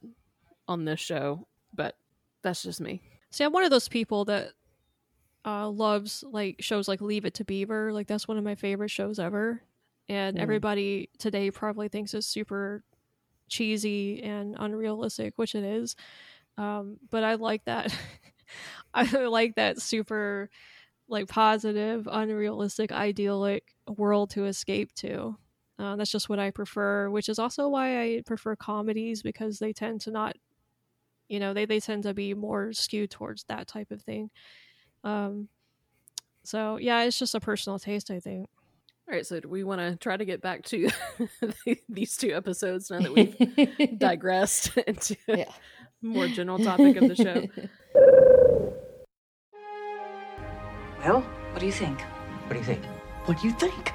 on 0.68 0.84
this 0.84 1.00
show, 1.00 1.48
but 1.74 1.96
that's 2.42 2.62
just 2.62 2.80
me. 2.80 3.02
See, 3.30 3.42
I'm 3.42 3.52
one 3.52 3.64
of 3.64 3.70
those 3.70 3.88
people 3.88 4.26
that 4.26 4.52
uh, 5.46 5.68
loves 5.70 6.24
like 6.24 6.56
shows 6.60 6.88
like 6.88 7.00
Leave 7.02 7.24
It 7.26 7.34
to 7.36 7.44
Beaver. 7.44 7.92
Like 7.92 8.08
that's 8.08 8.28
one 8.28 8.38
of 8.38 8.44
my 8.44 8.56
favorite 8.56 8.90
shows 8.90 9.18
ever, 9.20 9.62
and 10.08 10.36
Mm. 10.36 10.38
everybody 10.38 11.10
today 11.18 11.50
probably 11.50 11.88
thinks 11.88 12.14
it's 12.14 12.26
super 12.26 12.84
cheesy 13.48 14.22
and 14.22 14.56
unrealistic, 14.58 15.34
which 15.38 15.54
it 15.54 15.64
is. 15.64 15.96
Um, 16.58 16.98
but 17.10 17.24
I 17.24 17.34
like 17.34 17.64
that. 17.66 17.96
I 18.94 19.04
like 19.26 19.56
that 19.56 19.80
super 19.80 20.50
like 21.08 21.28
positive, 21.28 22.08
unrealistic, 22.10 22.92
idyllic 22.92 23.74
world 23.88 24.30
to 24.30 24.46
escape 24.46 24.92
to. 24.94 25.36
Uh, 25.78 25.96
that's 25.96 26.10
just 26.10 26.28
what 26.28 26.38
I 26.38 26.50
prefer, 26.52 27.10
which 27.10 27.28
is 27.28 27.38
also 27.38 27.68
why 27.68 28.02
I 28.02 28.22
prefer 28.26 28.56
comedies 28.56 29.22
because 29.22 29.58
they 29.58 29.72
tend 29.72 30.02
to 30.02 30.10
not, 30.10 30.36
you 31.28 31.40
know, 31.40 31.54
they, 31.54 31.64
they 31.66 31.80
tend 31.80 32.04
to 32.04 32.14
be 32.14 32.34
more 32.34 32.72
skewed 32.72 33.10
towards 33.10 33.44
that 33.44 33.66
type 33.66 33.90
of 33.90 34.02
thing. 34.02 34.30
Um, 35.06 35.48
so 36.44 36.78
yeah, 36.78 37.02
it's 37.04 37.18
just 37.18 37.34
a 37.34 37.40
personal 37.40 37.78
taste, 37.78 38.10
I 38.10 38.18
think. 38.20 38.48
All 39.08 39.14
right, 39.14 39.24
so 39.24 39.38
do 39.38 39.48
we 39.48 39.62
want 39.62 39.80
to 39.80 39.94
try 39.96 40.16
to 40.16 40.24
get 40.24 40.40
back 40.42 40.64
to 40.64 40.88
these 41.88 42.16
two 42.16 42.32
episodes 42.34 42.90
now 42.90 43.00
that 43.00 43.12
we've 43.14 43.98
digressed 43.98 44.76
into 44.86 45.16
a 45.28 45.38
Yeah. 45.38 45.52
more 46.02 46.26
general 46.26 46.58
topic 46.58 46.96
of 46.96 47.08
the 47.08 47.14
show? 47.14 47.46
Well, 51.04 51.20
what 51.52 51.60
do 51.60 51.66
you 51.66 51.72
think? 51.72 52.00
What 52.00 52.54
do 52.54 52.58
you 52.58 52.64
think? 52.64 52.84
What 53.26 53.40
do 53.40 53.46
you 53.48 53.54
think? 53.54 53.92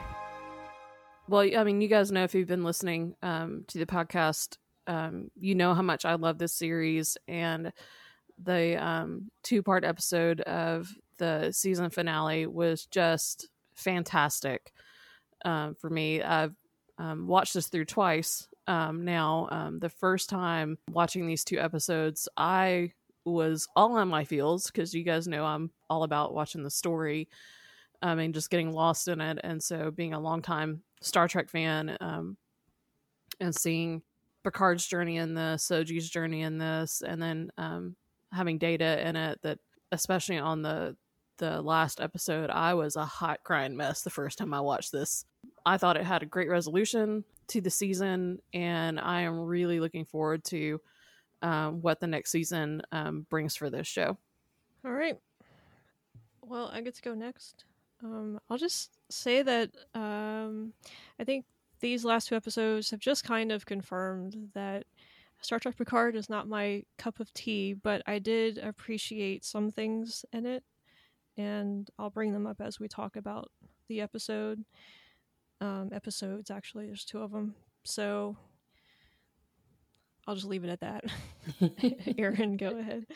Well, 1.28 1.41
I 1.58 1.63
mean, 1.65 1.82
you 1.82 1.88
guys 1.89 2.12
know 2.12 2.24
if 2.24 2.34
you've 2.34 2.47
been 2.47 2.63
listening 2.63 3.15
um, 3.21 3.65
to 3.67 3.78
the 3.80 3.86
podcast, 3.86 4.58
um, 4.88 5.30
you 5.38 5.56
know 5.56 5.74
how 5.74 5.82
much 5.82 6.06
I 6.06 6.15
love 6.15 6.38
this 6.38 6.54
series, 6.54 7.17
and 7.28 7.71
the 8.43 8.84
um, 8.84 9.30
two-part 9.43 9.84
episode 9.84 10.41
of 10.41 10.89
the 11.17 11.51
season 11.51 11.89
finale 11.89 12.47
was 12.47 12.86
just 12.86 13.49
fantastic 13.75 14.73
um, 15.45 15.75
for 15.75 15.89
me. 15.89 16.21
I've 16.21 16.56
um, 16.97 17.27
watched 17.27 17.54
this 17.54 17.67
through 17.67 17.86
twice 17.86 18.47
um, 18.67 19.06
now. 19.06 19.47
Um, 19.51 19.80
the 19.80 19.89
first 19.89 20.30
time 20.30 20.77
watching 20.89 21.27
these 21.27 21.43
two 21.43 21.60
episodes, 21.60 22.27
I 22.38 22.93
was 23.25 23.67
all 23.75 23.93
on 23.97 24.08
my 24.08 24.23
feels 24.23 24.67
because 24.67 24.93
you 24.93 25.04
guys 25.04 25.27
know 25.27 25.45
I'm 25.45 25.71
all 25.89 26.04
about 26.04 26.34
watching 26.34 26.63
the 26.63 26.71
story. 26.71 27.27
I 28.01 28.15
mean, 28.15 28.34
just 28.34 28.49
getting 28.49 28.71
lost 28.71 29.08
in 29.08 29.21
it, 29.21 29.39
and 29.43 29.62
so 29.62 29.91
being 29.91 30.13
a 30.13 30.19
longtime 30.19 30.82
Star 31.01 31.27
Trek 31.27 31.49
fan, 31.49 31.97
um, 32.01 32.38
and 33.39 33.54
seeing 33.56 34.01
Picard's 34.43 34.88
journey 34.88 35.17
in 35.17 35.36
this, 35.36 35.67
Soji's 35.67 36.10
journey 36.10 36.41
in 36.41 36.58
this, 36.58 37.04
and 37.06 37.21
then 37.21 37.51
um, 37.60 37.95
having 38.31 38.57
data 38.57 39.07
in 39.07 39.15
it 39.15 39.39
that, 39.43 39.59
especially 39.91 40.37
on 40.37 40.61
the 40.61 40.95
the 41.37 41.61
last 41.61 41.99
episode, 41.99 42.51
I 42.51 42.75
was 42.75 42.95
a 42.95 43.05
hot 43.05 43.39
crying 43.43 43.75
mess 43.75 44.03
the 44.03 44.11
first 44.11 44.37
time 44.37 44.53
I 44.53 44.61
watched 44.61 44.91
this. 44.91 45.25
I 45.65 45.77
thought 45.77 45.97
it 45.97 46.03
had 46.03 46.21
a 46.21 46.27
great 46.27 46.49
resolution 46.49 47.23
to 47.47 47.61
the 47.61 47.71
season, 47.71 48.39
and 48.53 48.99
I 48.99 49.21
am 49.21 49.39
really 49.39 49.79
looking 49.79 50.05
forward 50.05 50.43
to 50.45 50.79
um, 51.41 51.81
what 51.81 51.99
the 51.99 52.07
next 52.07 52.31
season 52.31 52.83
um, 52.91 53.25
brings 53.29 53.55
for 53.55 53.69
this 53.69 53.87
show. 53.87 54.17
All 54.85 54.91
right. 54.91 55.17
well, 56.41 56.69
I 56.71 56.81
get 56.81 56.95
to 56.95 57.01
go 57.01 57.15
next. 57.15 57.65
Um, 58.03 58.39
I'll 58.49 58.57
just 58.57 58.91
say 59.09 59.41
that 59.41 59.71
um, 59.93 60.73
I 61.19 61.23
think 61.23 61.45
these 61.79 62.05
last 62.05 62.27
two 62.27 62.35
episodes 62.35 62.91
have 62.91 62.99
just 62.99 63.23
kind 63.23 63.51
of 63.51 63.65
confirmed 63.65 64.49
that 64.53 64.85
Star 65.41 65.60
Trek 65.60 65.77
Picard 65.77 66.15
is 66.15 66.30
not 66.30 66.47
my 66.47 66.84
cup 66.97 67.19
of 67.19 67.34
tea, 67.34 67.73
but 67.73 68.01
I 68.06 68.19
did 68.19 68.58
appreciate 68.58 69.43
some 69.43 69.71
things 69.71 70.23
in 70.32 70.45
it, 70.45 70.63
and 71.38 71.89
I'll 71.97 72.10
bring 72.10 72.34
them 72.34 72.45
up 72.45 72.62
as 72.62 72.80
we 72.80 72.88
talk 72.88 73.15
about 73.15 73.51
the 73.88 74.01
episode. 74.01 74.63
Um, 75.60 75.89
episodes, 75.91 76.49
actually, 76.49 76.88
there's 76.88 77.06
two 77.06 77.21
of 77.21 77.32
them. 77.32 77.56
So 77.84 78.36
I'll 80.27 80.36
just 80.36 80.47
leave 80.47 80.63
it 80.63 80.69
at 80.69 80.82
that. 80.82 81.06
Erin, 82.17 82.56
go 82.58 82.77
ahead. 82.77 83.08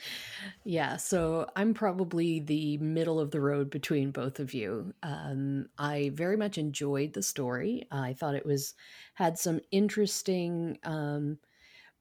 Yeah, 0.64 0.98
so 0.98 1.48
I'm 1.56 1.74
probably 1.74 2.40
the 2.40 2.78
middle 2.80 3.20
of 3.20 3.30
the 3.32 3.42
road 3.42 3.70
between 3.70 4.12
both 4.12 4.40
of 4.40 4.54
you. 4.54 4.94
Um, 5.04 5.70
I 5.78 6.12
very 6.14 6.38
much 6.38 6.58
enjoyed 6.58 7.14
the 7.14 7.22
story. 7.22 7.88
I 7.92 8.14
thought 8.14 8.36
it 8.36 8.46
was 8.46 8.74
had 9.14 9.38
some 9.38 9.62
interesting 9.72 10.80
um, 10.84 11.38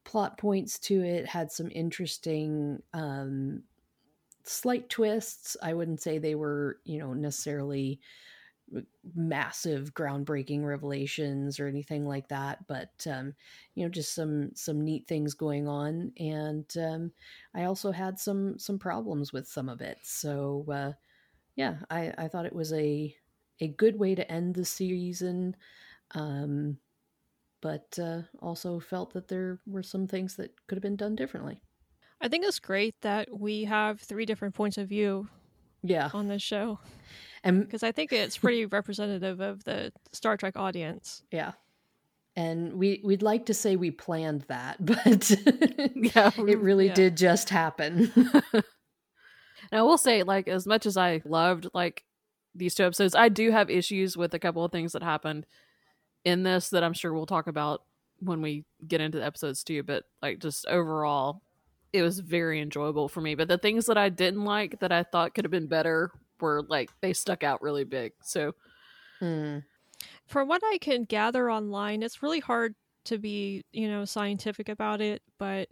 plot 0.04 0.38
points 0.38 0.78
to 0.80 1.02
it. 1.02 1.26
Had 1.26 1.50
some 1.50 1.70
interesting 1.72 2.82
um, 2.92 3.62
slight 4.44 4.88
twists. 4.88 5.56
I 5.62 5.74
wouldn't 5.74 6.00
say 6.00 6.18
they 6.18 6.34
were, 6.34 6.78
you 6.84 6.98
know, 6.98 7.12
necessarily 7.12 8.00
massive 9.14 9.94
groundbreaking 9.94 10.64
revelations 10.64 11.60
or 11.60 11.68
anything 11.68 12.06
like 12.06 12.26
that 12.28 12.66
but 12.66 13.06
um, 13.10 13.34
you 13.74 13.84
know 13.84 13.90
just 13.90 14.14
some 14.14 14.50
some 14.54 14.80
neat 14.80 15.06
things 15.06 15.34
going 15.34 15.68
on 15.68 16.10
and 16.18 16.74
um, 16.78 17.12
i 17.54 17.64
also 17.64 17.92
had 17.92 18.18
some 18.18 18.58
some 18.58 18.78
problems 18.78 19.32
with 19.32 19.46
some 19.46 19.68
of 19.68 19.80
it 19.80 19.98
so 20.02 20.64
uh, 20.72 20.92
yeah 21.56 21.76
i 21.90 22.12
i 22.18 22.26
thought 22.26 22.46
it 22.46 22.54
was 22.54 22.72
a 22.72 23.14
a 23.60 23.68
good 23.68 23.98
way 23.98 24.14
to 24.14 24.30
end 24.32 24.54
the 24.54 24.64
season 24.64 25.54
um, 26.12 26.78
but 27.64 27.98
uh, 27.98 28.20
also 28.40 28.78
felt 28.78 29.12
that 29.14 29.26
there 29.28 29.58
were 29.66 29.82
some 29.82 30.06
things 30.06 30.36
that 30.36 30.50
could 30.66 30.76
have 30.76 30.82
been 30.82 30.96
done 31.04 31.16
differently 31.16 31.60
i 32.20 32.28
think 32.28 32.44
it's 32.44 32.60
great 32.60 32.94
that 33.00 33.26
we 33.36 33.64
have 33.64 34.00
three 34.00 34.26
different 34.26 34.54
points 34.54 34.78
of 34.78 34.88
view 34.88 35.28
yeah 35.82 36.10
on 36.14 36.28
this 36.28 36.42
show 36.42 36.78
and 37.44 37.60
because 37.62 37.82
I 37.82 37.92
think 37.92 38.12
it's 38.12 38.38
pretty 38.38 38.64
representative 38.64 39.40
of 39.40 39.62
the 39.64 39.92
Star 40.12 40.36
Trek 40.36 40.56
audience. 40.56 41.22
Yeah. 41.30 41.52
And 42.34 42.74
we 42.74 43.00
we'd 43.04 43.22
like 43.22 43.46
to 43.46 43.54
say 43.54 43.76
we 43.76 43.90
planned 43.90 44.46
that, 44.48 44.76
but 44.84 45.30
Yeah, 45.94 46.30
it 46.36 46.58
really 46.58 46.86
yeah. 46.86 46.94
did 46.94 47.16
just 47.16 47.50
happen. 47.50 48.10
And 49.72 49.78
I 49.80 49.82
will 49.82 49.96
say, 49.96 50.22
like, 50.24 50.46
as 50.46 50.66
much 50.66 50.84
as 50.84 50.98
I 50.98 51.22
loved 51.24 51.68
like 51.72 52.04
these 52.54 52.74
two 52.74 52.84
episodes, 52.84 53.14
I 53.14 53.30
do 53.30 53.50
have 53.50 53.70
issues 53.70 54.14
with 54.14 54.34
a 54.34 54.38
couple 54.38 54.62
of 54.62 54.70
things 54.70 54.92
that 54.92 55.02
happened 55.02 55.46
in 56.24 56.42
this 56.42 56.70
that 56.70 56.84
I'm 56.84 56.92
sure 56.94 57.12
we'll 57.12 57.26
talk 57.26 57.46
about 57.46 57.84
when 58.20 58.40
we 58.40 58.64
get 58.86 59.00
into 59.00 59.18
the 59.18 59.24
episodes 59.26 59.64
too. 59.64 59.82
But 59.82 60.04
like, 60.22 60.38
just 60.40 60.66
overall, 60.66 61.42
it 61.92 62.02
was 62.02 62.20
very 62.20 62.60
enjoyable 62.60 63.08
for 63.08 63.20
me. 63.20 63.34
But 63.34 63.48
the 63.48 63.58
things 63.58 63.86
that 63.86 63.98
I 63.98 64.08
didn't 64.08 64.44
like 64.44 64.80
that 64.80 64.92
I 64.92 65.02
thought 65.02 65.34
could 65.34 65.44
have 65.44 65.52
been 65.52 65.68
better 65.68 66.10
were 66.40 66.62
like 66.68 66.90
they 67.00 67.12
stuck 67.12 67.42
out 67.42 67.62
really 67.62 67.84
big. 67.84 68.12
So 68.22 68.54
Hmm. 69.20 69.58
From 70.26 70.48
what 70.48 70.62
I 70.64 70.78
can 70.78 71.04
gather 71.04 71.50
online, 71.50 72.02
it's 72.02 72.22
really 72.22 72.40
hard 72.40 72.74
to 73.04 73.18
be, 73.18 73.64
you 73.72 73.88
know, 73.88 74.04
scientific 74.04 74.68
about 74.68 75.00
it, 75.00 75.22
but 75.38 75.70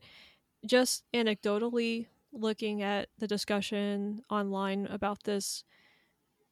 just 0.67 1.05
anecdotally 1.15 2.09
looking 2.33 2.83
at 2.83 3.11
the 3.19 3.29
discussion 3.29 4.23
online 4.31 4.87
about 4.87 5.25
this 5.25 5.65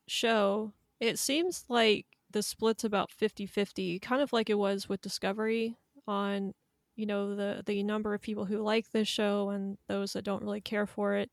show, 0.08 0.74
it 1.00 1.18
seems 1.18 1.64
like 1.68 2.06
the 2.30 2.42
split's 2.42 2.84
about 2.84 3.10
50-50, 3.10 4.00
kind 4.00 4.22
of 4.22 4.32
like 4.32 4.50
it 4.50 4.58
was 4.58 4.88
with 4.88 5.00
Discovery 5.00 5.76
on, 6.06 6.54
you 6.96 7.06
know, 7.06 7.34
the 7.34 7.62
the 7.64 7.82
number 7.82 8.14
of 8.14 8.20
people 8.20 8.44
who 8.44 8.58
like 8.58 8.90
this 8.90 9.08
show 9.08 9.50
and 9.50 9.78
those 9.88 10.12
that 10.12 10.24
don't 10.24 10.42
really 10.42 10.60
care 10.60 10.86
for 10.86 11.14
it. 11.14 11.30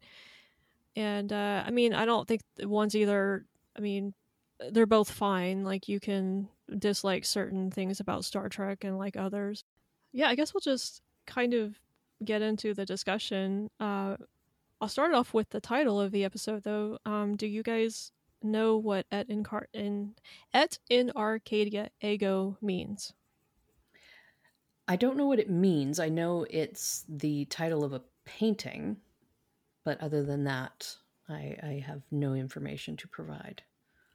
And 0.96 1.32
uh, 1.32 1.64
I 1.66 1.72
mean, 1.72 1.94
I 1.94 2.06
don't 2.06 2.28
think 2.28 2.42
one's 2.60 2.96
either. 2.96 3.46
I 3.78 3.82
mean, 3.82 4.14
they're 4.72 4.86
both 4.86 5.12
fine. 5.12 5.64
Like 5.64 5.88
you 5.88 6.00
can 6.00 6.50
dislike 6.78 7.26
certain 7.26 7.72
things 7.72 8.00
about 8.00 8.26
Star 8.26 8.50
Trek 8.50 8.84
and 8.84 8.98
like 8.98 9.16
others. 9.16 9.64
Yeah, 10.12 10.28
I 10.28 10.36
guess 10.36 10.54
we'll 10.54 10.62
just 10.62 11.02
kind 11.26 11.54
of 11.54 11.80
get 12.24 12.42
into 12.42 12.74
the 12.74 12.86
discussion. 12.86 13.70
Uh, 13.80 14.18
I'll 14.82 14.88
start 14.88 15.14
off 15.14 15.34
with 15.34 15.50
the 15.50 15.62
title 15.62 16.00
of 16.00 16.12
the 16.12 16.24
episode, 16.24 16.64
though. 16.64 16.98
Um, 17.06 17.36
do 17.36 17.48
you 17.48 17.64
guys 17.64 18.12
know 18.44 18.78
what 18.78 19.06
"et 19.12 19.30
in 19.30 19.44
car- 19.44 19.70
in 19.74 20.16
et 20.54 20.80
in 20.90 21.12
Arcadia 21.16 21.92
ego" 22.02 22.58
means? 22.62 23.14
I 24.88 24.96
don't 24.96 25.18
know 25.18 25.28
what 25.28 25.40
it 25.40 25.50
means. 25.50 26.00
I 26.00 26.10
know 26.10 26.46
it's 26.50 27.06
the 27.08 27.46
title 27.46 27.84
of 27.84 27.94
a 27.94 28.04
painting, 28.26 29.02
but 29.84 30.00
other 30.02 30.24
than 30.24 30.44
that, 30.46 30.98
I, 31.30 31.58
I 31.64 31.84
have 31.86 32.04
no 32.12 32.34
information 32.34 32.98
to 32.98 33.08
provide. 33.08 33.64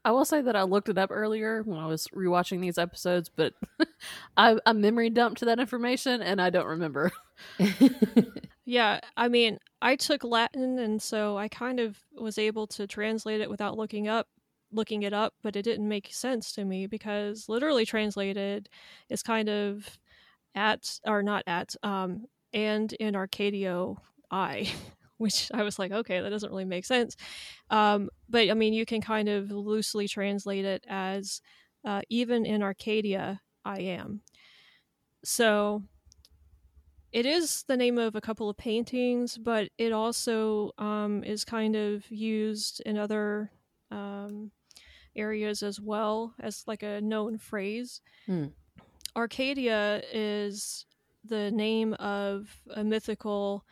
I 0.05 0.11
will 0.11 0.25
say 0.25 0.41
that 0.43 0.57
I 0.57 0.63
looked 0.63 0.89
it 0.89 0.99
up 0.99 1.11
earlier 1.13 1.63
when 1.63 1.79
I 1.79 1.87
was 1.87 2.09
rewatching 2.09 2.61
these 2.61 2.79
episodes, 2.79 3.31
but 3.35 3.55
I, 4.37 4.59
I 4.67 4.73
memory 4.73 5.11
dumped 5.11 5.39
to 5.39 5.45
that 5.47 5.61
information 5.61 6.23
and 6.23 6.41
I 6.41 6.51
don't 6.51 6.67
remember. 6.67 7.13
Yeah, 8.65 9.01
I 9.17 9.29
mean, 9.29 9.59
I 9.81 9.97
took 9.97 10.23
Latin, 10.23 10.79
and 10.79 11.03
so 11.03 11.37
I 11.37 11.49
kind 11.49 11.81
of 11.81 11.99
was 12.15 12.39
able 12.39 12.67
to 12.69 12.87
translate 12.87 13.41
it 13.41 13.51
without 13.51 13.77
looking 13.77 14.07
up, 14.07 14.29
looking 14.71 15.03
it 15.03 15.13
up, 15.13 15.35
but 15.43 15.57
it 15.57 15.63
didn't 15.63 15.89
make 15.89 16.09
sense 16.13 16.53
to 16.53 16.65
me 16.65 16.87
because 16.87 17.49
literally 17.49 17.85
translated 17.85 18.69
is 19.09 19.23
kind 19.23 19.49
of 19.49 19.99
at 20.55 20.99
or 21.07 21.23
not 21.23 21.43
at 21.47 21.75
um 21.83 22.27
and 22.53 22.93
in 22.95 23.17
Arcadia 23.17 23.95
I, 24.31 24.71
which 25.23 25.51
I 25.55 25.63
was 25.63 25.79
like, 25.79 25.93
okay, 25.93 26.21
that 26.21 26.31
doesn't 26.31 26.51
really 26.51 26.65
make 26.65 26.85
sense. 26.85 27.17
Um, 27.71 28.11
but 28.29 28.51
I 28.51 28.55
mean, 28.55 28.73
you 28.75 28.85
can 28.85 29.01
kind 29.01 29.29
of 29.29 29.51
loosely 29.51 30.09
translate 30.09 30.65
it 30.65 30.85
as 30.89 31.41
uh, 31.85 32.03
even 32.09 32.45
in 32.45 32.63
Arcadia 32.63 33.41
I 33.65 33.81
am. 33.81 34.21
So 35.25 35.83
it 37.13 37.27
is 37.27 37.65
the 37.69 37.77
name 37.77 37.99
of 37.99 38.17
a 38.17 38.21
couple 38.21 38.49
of 38.49 38.57
paintings, 38.57 39.39
but 39.39 39.69
it 39.79 39.93
also 39.93 40.73
um, 40.79 41.23
is 41.25 41.45
kind 41.45 41.77
of 41.77 42.11
used 42.11 42.81
in 42.87 42.97
other 42.99 43.51
um, 43.91 44.51
areas 45.15 45.63
as 45.63 45.79
well 45.79 46.35
as 46.41 46.65
like 46.67 46.83
a 46.83 47.01
known 47.01 47.39
phrase. 47.39 48.01
Hmm. 48.27 48.47
Arcadia 49.15 50.03
is 50.13 50.87
the 51.25 51.51
name 51.51 51.93
of 51.95 52.49
a 52.75 52.83
mythical, 52.83 53.65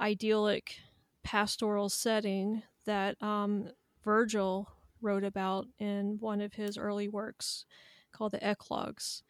idyllic, 0.00 0.76
pastoral 1.24 1.88
setting 1.88 2.62
that 2.86 3.20
um, 3.22 3.70
Virgil 4.04 4.68
wrote 5.00 5.24
about 5.24 5.66
in 5.78 6.18
one 6.20 6.40
of 6.40 6.54
his 6.54 6.78
early 6.78 7.08
works 7.08 7.64
called 8.12 8.32
the 8.32 8.46
Eclogues. 8.46 9.22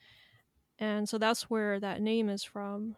And 0.78 1.08
so 1.08 1.18
that's 1.18 1.48
where 1.48 1.80
that 1.80 2.02
name 2.02 2.28
is 2.28 2.44
from 2.44 2.96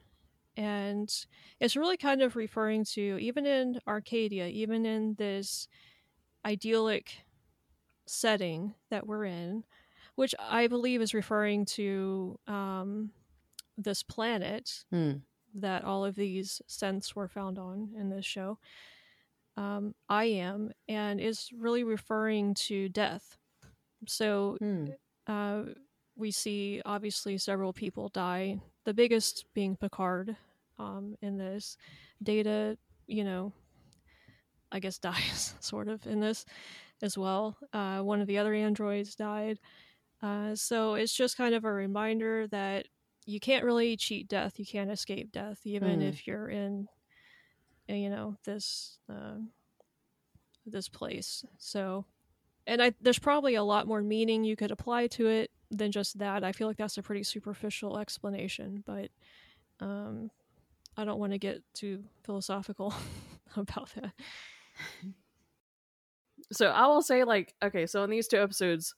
and 0.56 1.12
it's 1.60 1.76
really 1.76 1.96
kind 1.96 2.22
of 2.22 2.34
referring 2.34 2.84
to 2.84 3.18
even 3.20 3.44
in 3.46 3.78
Arcadia, 3.86 4.46
even 4.48 4.86
in 4.86 5.14
this 5.18 5.68
idyllic 6.44 7.24
setting 8.06 8.74
that 8.90 9.06
we're 9.06 9.24
in, 9.24 9.64
which 10.14 10.34
I 10.40 10.66
believe 10.66 11.02
is 11.02 11.12
referring 11.12 11.66
to 11.66 12.38
um, 12.46 13.10
this 13.76 14.02
planet 14.02 14.84
Hmm. 14.90 15.12
That 15.60 15.84
all 15.84 16.04
of 16.04 16.14
these 16.14 16.60
synths 16.68 17.14
were 17.14 17.28
found 17.28 17.58
on 17.58 17.90
in 17.98 18.10
this 18.10 18.26
show. 18.26 18.58
Um, 19.56 19.94
I 20.08 20.24
am, 20.24 20.72
and 20.88 21.20
is 21.20 21.48
really 21.56 21.82
referring 21.82 22.54
to 22.54 22.88
death. 22.90 23.38
So 24.06 24.56
Hmm. 24.60 24.86
uh, 25.26 25.62
we 26.14 26.30
see 26.30 26.82
obviously 26.84 27.38
several 27.38 27.72
people 27.72 28.08
die. 28.10 28.60
The 28.84 28.94
biggest 28.94 29.46
being 29.54 29.76
Picard 29.76 30.36
um, 30.78 31.16
in 31.22 31.38
this. 31.38 31.76
Data, 32.22 32.76
you 33.06 33.24
know, 33.24 33.52
I 34.72 34.78
guess 34.80 34.98
dies 35.00 35.54
sort 35.60 35.88
of 35.88 36.06
in 36.06 36.20
this 36.20 36.44
as 37.02 37.16
well. 37.16 37.56
Uh, 37.72 38.00
one 38.00 38.20
of 38.20 38.26
the 38.26 38.38
other 38.38 38.54
androids 38.54 39.14
died. 39.14 39.58
Uh, 40.22 40.54
so 40.54 40.94
it's 40.94 41.14
just 41.14 41.36
kind 41.36 41.54
of 41.54 41.64
a 41.64 41.72
reminder 41.72 42.46
that 42.48 42.86
you 43.26 43.40
can't 43.40 43.64
really 43.64 43.96
cheat 43.96 44.28
death. 44.28 44.58
You 44.58 44.66
can't 44.66 44.90
escape 44.90 45.32
death, 45.32 45.60
even 45.64 46.00
Hmm. 46.00 46.08
if 46.08 46.26
you're 46.26 46.48
in, 46.48 46.88
uh, 47.88 47.94
you 47.94 48.10
know, 48.10 48.36
this 48.44 48.98
uh, 49.08 49.38
this 50.64 50.88
place. 50.88 51.44
So 51.58 52.04
and 52.66 52.82
I 52.82 52.94
there's 53.00 53.18
probably 53.18 53.56
a 53.56 53.64
lot 53.64 53.86
more 53.86 54.02
meaning 54.02 54.44
you 54.44 54.56
could 54.56 54.70
apply 54.72 55.08
to 55.08 55.28
it 55.28 55.50
than 55.70 55.92
just 55.92 56.18
that. 56.18 56.44
I 56.44 56.52
feel 56.52 56.68
like 56.68 56.78
that's 56.78 56.98
a 56.98 57.02
pretty 57.02 57.24
superficial 57.24 57.98
explanation, 57.98 58.82
but 58.86 59.10
um, 59.80 60.30
I 60.96 61.04
don't 61.04 61.20
want 61.20 61.32
to 61.32 61.38
get 61.38 61.62
too 61.74 62.04
philosophical 62.24 62.94
about 63.56 63.90
that. 63.96 64.14
so 66.52 66.68
I 66.68 66.86
will 66.86 67.02
say, 67.02 67.24
like, 67.24 67.54
okay, 67.62 67.86
so 67.86 68.04
in 68.04 68.10
these 68.10 68.28
two 68.28 68.40
episodes, 68.40 68.94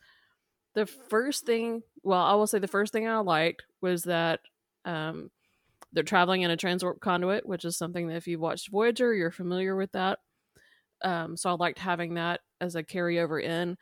the 0.74 0.86
first 0.86 1.46
thing, 1.46 1.82
well, 2.02 2.22
I 2.22 2.34
will 2.34 2.46
say 2.46 2.58
the 2.58 2.68
first 2.68 2.92
thing 2.92 3.08
I 3.08 3.18
liked 3.18 3.64
was 3.80 4.04
that 4.04 4.40
um, 4.84 5.30
they're 5.92 6.02
traveling 6.02 6.42
in 6.42 6.50
a 6.50 6.56
transwarp 6.56 7.00
conduit, 7.00 7.46
which 7.46 7.64
is 7.64 7.76
something 7.76 8.08
that 8.08 8.16
if 8.16 8.26
you've 8.26 8.40
watched 8.40 8.70
Voyager, 8.70 9.14
you're 9.14 9.30
familiar 9.30 9.76
with 9.76 9.92
that. 9.92 10.18
Um, 11.02 11.36
so 11.36 11.50
I 11.50 11.52
liked 11.54 11.78
having 11.78 12.14
that 12.14 12.40
as 12.60 12.74
a 12.74 12.82
carryover 12.82 13.42
in. 13.42 13.76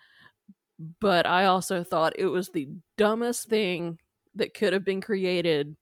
But 1.00 1.26
I 1.26 1.46
also 1.46 1.83
thought 1.83 2.18
it 2.18 2.26
was 2.26 2.50
the 2.50 2.68
dumbest 2.98 3.48
thing 3.48 3.98
that 4.35 4.55
could 4.55 4.74
have 4.74 4.85
been 4.85 5.00
created 5.00 5.76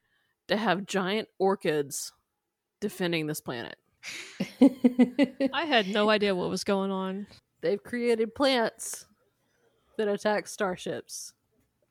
to 0.48 0.56
have 0.56 0.86
giant 0.86 1.28
orchids 1.38 2.12
defending 2.80 3.26
this 3.26 3.40
planet. 3.40 3.76
I 5.52 5.64
had 5.64 5.88
no 5.88 6.10
idea 6.10 6.34
what 6.34 6.50
was 6.50 6.64
going 6.64 6.90
on. 6.90 7.26
They've 7.60 7.82
created 7.82 8.34
plants 8.34 9.06
that 9.96 10.08
attack 10.08 10.46
starships. 10.46 11.32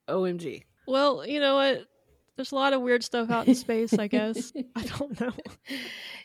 OMG. 0.07 0.63
Well, 0.87 1.25
you 1.25 1.39
know 1.39 1.55
what? 1.55 1.85
There's 2.35 2.51
a 2.51 2.55
lot 2.55 2.73
of 2.73 2.81
weird 2.81 3.03
stuff 3.03 3.29
out 3.29 3.47
in 3.47 3.55
space, 3.55 3.93
I 3.93 4.07
guess. 4.07 4.51
I 4.75 4.83
don't 4.83 5.19
know. 5.21 5.31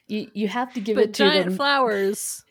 you 0.07 0.31
you 0.33 0.49
have 0.49 0.73
to 0.75 0.81
give 0.81 0.97
but 0.97 1.05
it 1.05 1.15
to 1.15 1.25
giant 1.25 1.47
them. 1.47 1.57
flowers. 1.57 2.45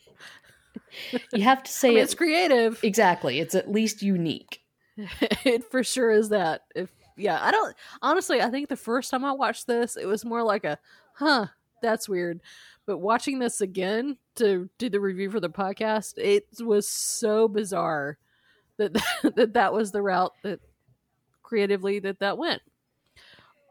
you 1.33 1.41
have 1.41 1.63
to 1.63 1.69
I 1.69 1.71
say 1.71 1.89
mean, 1.89 1.97
it 1.97 2.01
it's 2.01 2.13
creative. 2.13 2.79
exactly. 2.83 3.39
It's 3.39 3.55
at 3.55 3.71
least 3.71 4.01
unique. 4.01 4.61
it 5.45 5.69
for 5.69 5.83
sure 5.83 6.11
is 6.11 6.29
that. 6.29 6.61
If 6.75 6.89
yeah, 7.17 7.39
I 7.41 7.51
don't 7.51 7.75
honestly. 8.01 8.41
I 8.41 8.49
think 8.49 8.69
the 8.69 8.75
first 8.75 9.09
time 9.09 9.25
I 9.25 9.31
watched 9.31 9.65
this, 9.67 9.97
it 9.97 10.05
was 10.05 10.23
more 10.23 10.43
like 10.43 10.63
a, 10.63 10.77
huh, 11.15 11.47
that's 11.81 12.07
weird. 12.07 12.41
But 12.85 12.99
watching 12.99 13.39
this 13.39 13.59
again 13.59 14.17
to 14.35 14.69
do 14.77 14.89
the 14.89 14.99
review 14.99 15.29
for 15.31 15.39
the 15.39 15.49
podcast, 15.49 16.13
it 16.17 16.45
was 16.59 16.87
so 16.87 17.47
bizarre 17.47 18.17
that 18.77 18.93
that 19.35 19.53
that 19.53 19.73
was 19.73 19.91
the 19.91 20.01
route 20.01 20.33
that 20.43 20.59
creatively 21.47 21.99
that 22.01 22.19
that 22.19 22.37
went. 22.37 22.61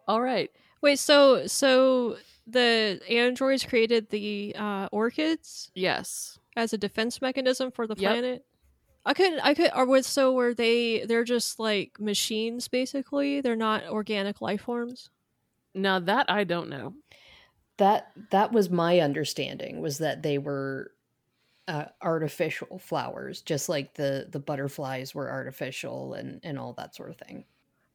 All 0.08 0.20
right, 0.22 0.50
Wait, 0.82 0.98
so 0.98 1.46
so 1.46 2.16
the 2.46 3.00
androids 3.08 3.64
created 3.64 4.08
the 4.10 4.54
uh, 4.56 4.88
orchids 4.92 5.70
yes, 5.74 6.38
as 6.56 6.72
a 6.72 6.78
defense 6.78 7.20
mechanism 7.20 7.70
for 7.72 7.86
the 7.86 7.96
Yep. 7.96 8.22
planet? 8.22 8.46
I 9.06 9.14
couldn't 9.14 9.40
I 9.40 9.54
could 9.54 9.72
or 9.74 9.86
was 9.86 10.06
so 10.06 10.32
were 10.34 10.54
they 10.54 11.04
they're 11.06 11.24
just 11.24 11.58
like 11.60 12.00
machines 12.00 12.68
basically? 12.68 13.40
They're 13.40 13.56
not 13.56 13.84
organic 13.88 14.40
life 14.42 14.62
forms? 14.62 15.10
now 15.74 15.98
that 16.00 16.30
I 16.30 16.44
don't 16.44 16.68
know. 16.68 16.94
That 17.78 18.12
that 18.30 18.52
was 18.52 18.70
my 18.70 19.00
understanding 19.00 19.80
was 19.80 19.98
that 19.98 20.22
they 20.22 20.38
were 20.38 20.92
uh, 21.68 21.86
artificial 22.02 22.78
flowers, 22.78 23.42
just 23.42 23.68
like 23.68 23.94
the 23.94 24.28
the 24.30 24.40
butterflies 24.40 25.14
were 25.14 25.30
artificial 25.30 26.14
and 26.14 26.40
and 26.44 26.58
all 26.58 26.74
that 26.74 26.94
sort 26.96 27.10
of 27.10 27.18
thing. 27.18 27.46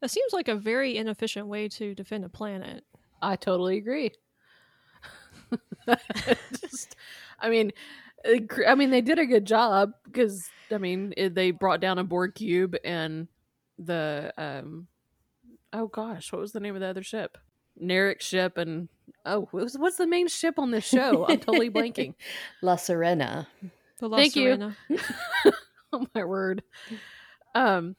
That 0.02 0.10
seems 0.10 0.34
like 0.34 0.48
a 0.48 0.56
very 0.56 0.98
inefficient 0.98 1.48
way 1.48 1.70
to 1.70 1.94
defend 1.96 2.26
a 2.26 2.30
planet. 2.30 2.84
I 3.22 3.36
totally 3.36 3.78
agree. 3.78 4.12
Just, 6.60 6.96
I 7.40 7.50
mean, 7.50 7.72
I 8.68 8.76
mean, 8.76 8.90
they 8.90 9.02
did 9.02 9.20
a 9.20 9.26
good 9.26 9.46
job 9.46 9.92
because 10.06 10.50
I 10.72 10.78
mean, 10.78 11.14
it, 11.18 11.36
they 11.36 11.52
brought 11.52 11.82
down 11.82 12.00
a 12.00 12.04
Borg 12.04 12.36
cube 12.36 12.76
and 12.84 13.28
the 13.78 14.34
um, 14.38 14.88
oh 15.74 15.88
gosh, 15.88 16.32
what 16.32 16.42
was 16.42 16.52
the 16.52 16.60
name 16.60 16.76
of 16.76 16.82
the 16.82 16.88
other 16.88 17.04
ship? 17.04 17.38
Narek 17.82 18.22
ship 18.22 18.58
and 18.58 18.90
oh, 19.26 19.48
what 19.52 19.64
was, 19.64 19.78
what's 19.78 19.98
the 19.98 20.08
main 20.08 20.28
ship 20.28 20.60
on 20.60 20.72
this 20.72 20.86
show? 20.86 21.26
I'm 21.28 21.40
totally 21.40 21.70
blanking. 21.72 22.16
La 22.62 22.76
Sirena. 22.76 23.48
The 24.00 24.10
La 24.10 24.18
Thank 24.18 24.36
you. 24.36 24.50
Sirena. 24.50 24.76
oh 25.94 26.08
my 26.14 26.24
word. 26.24 26.64
Um, 27.56 27.96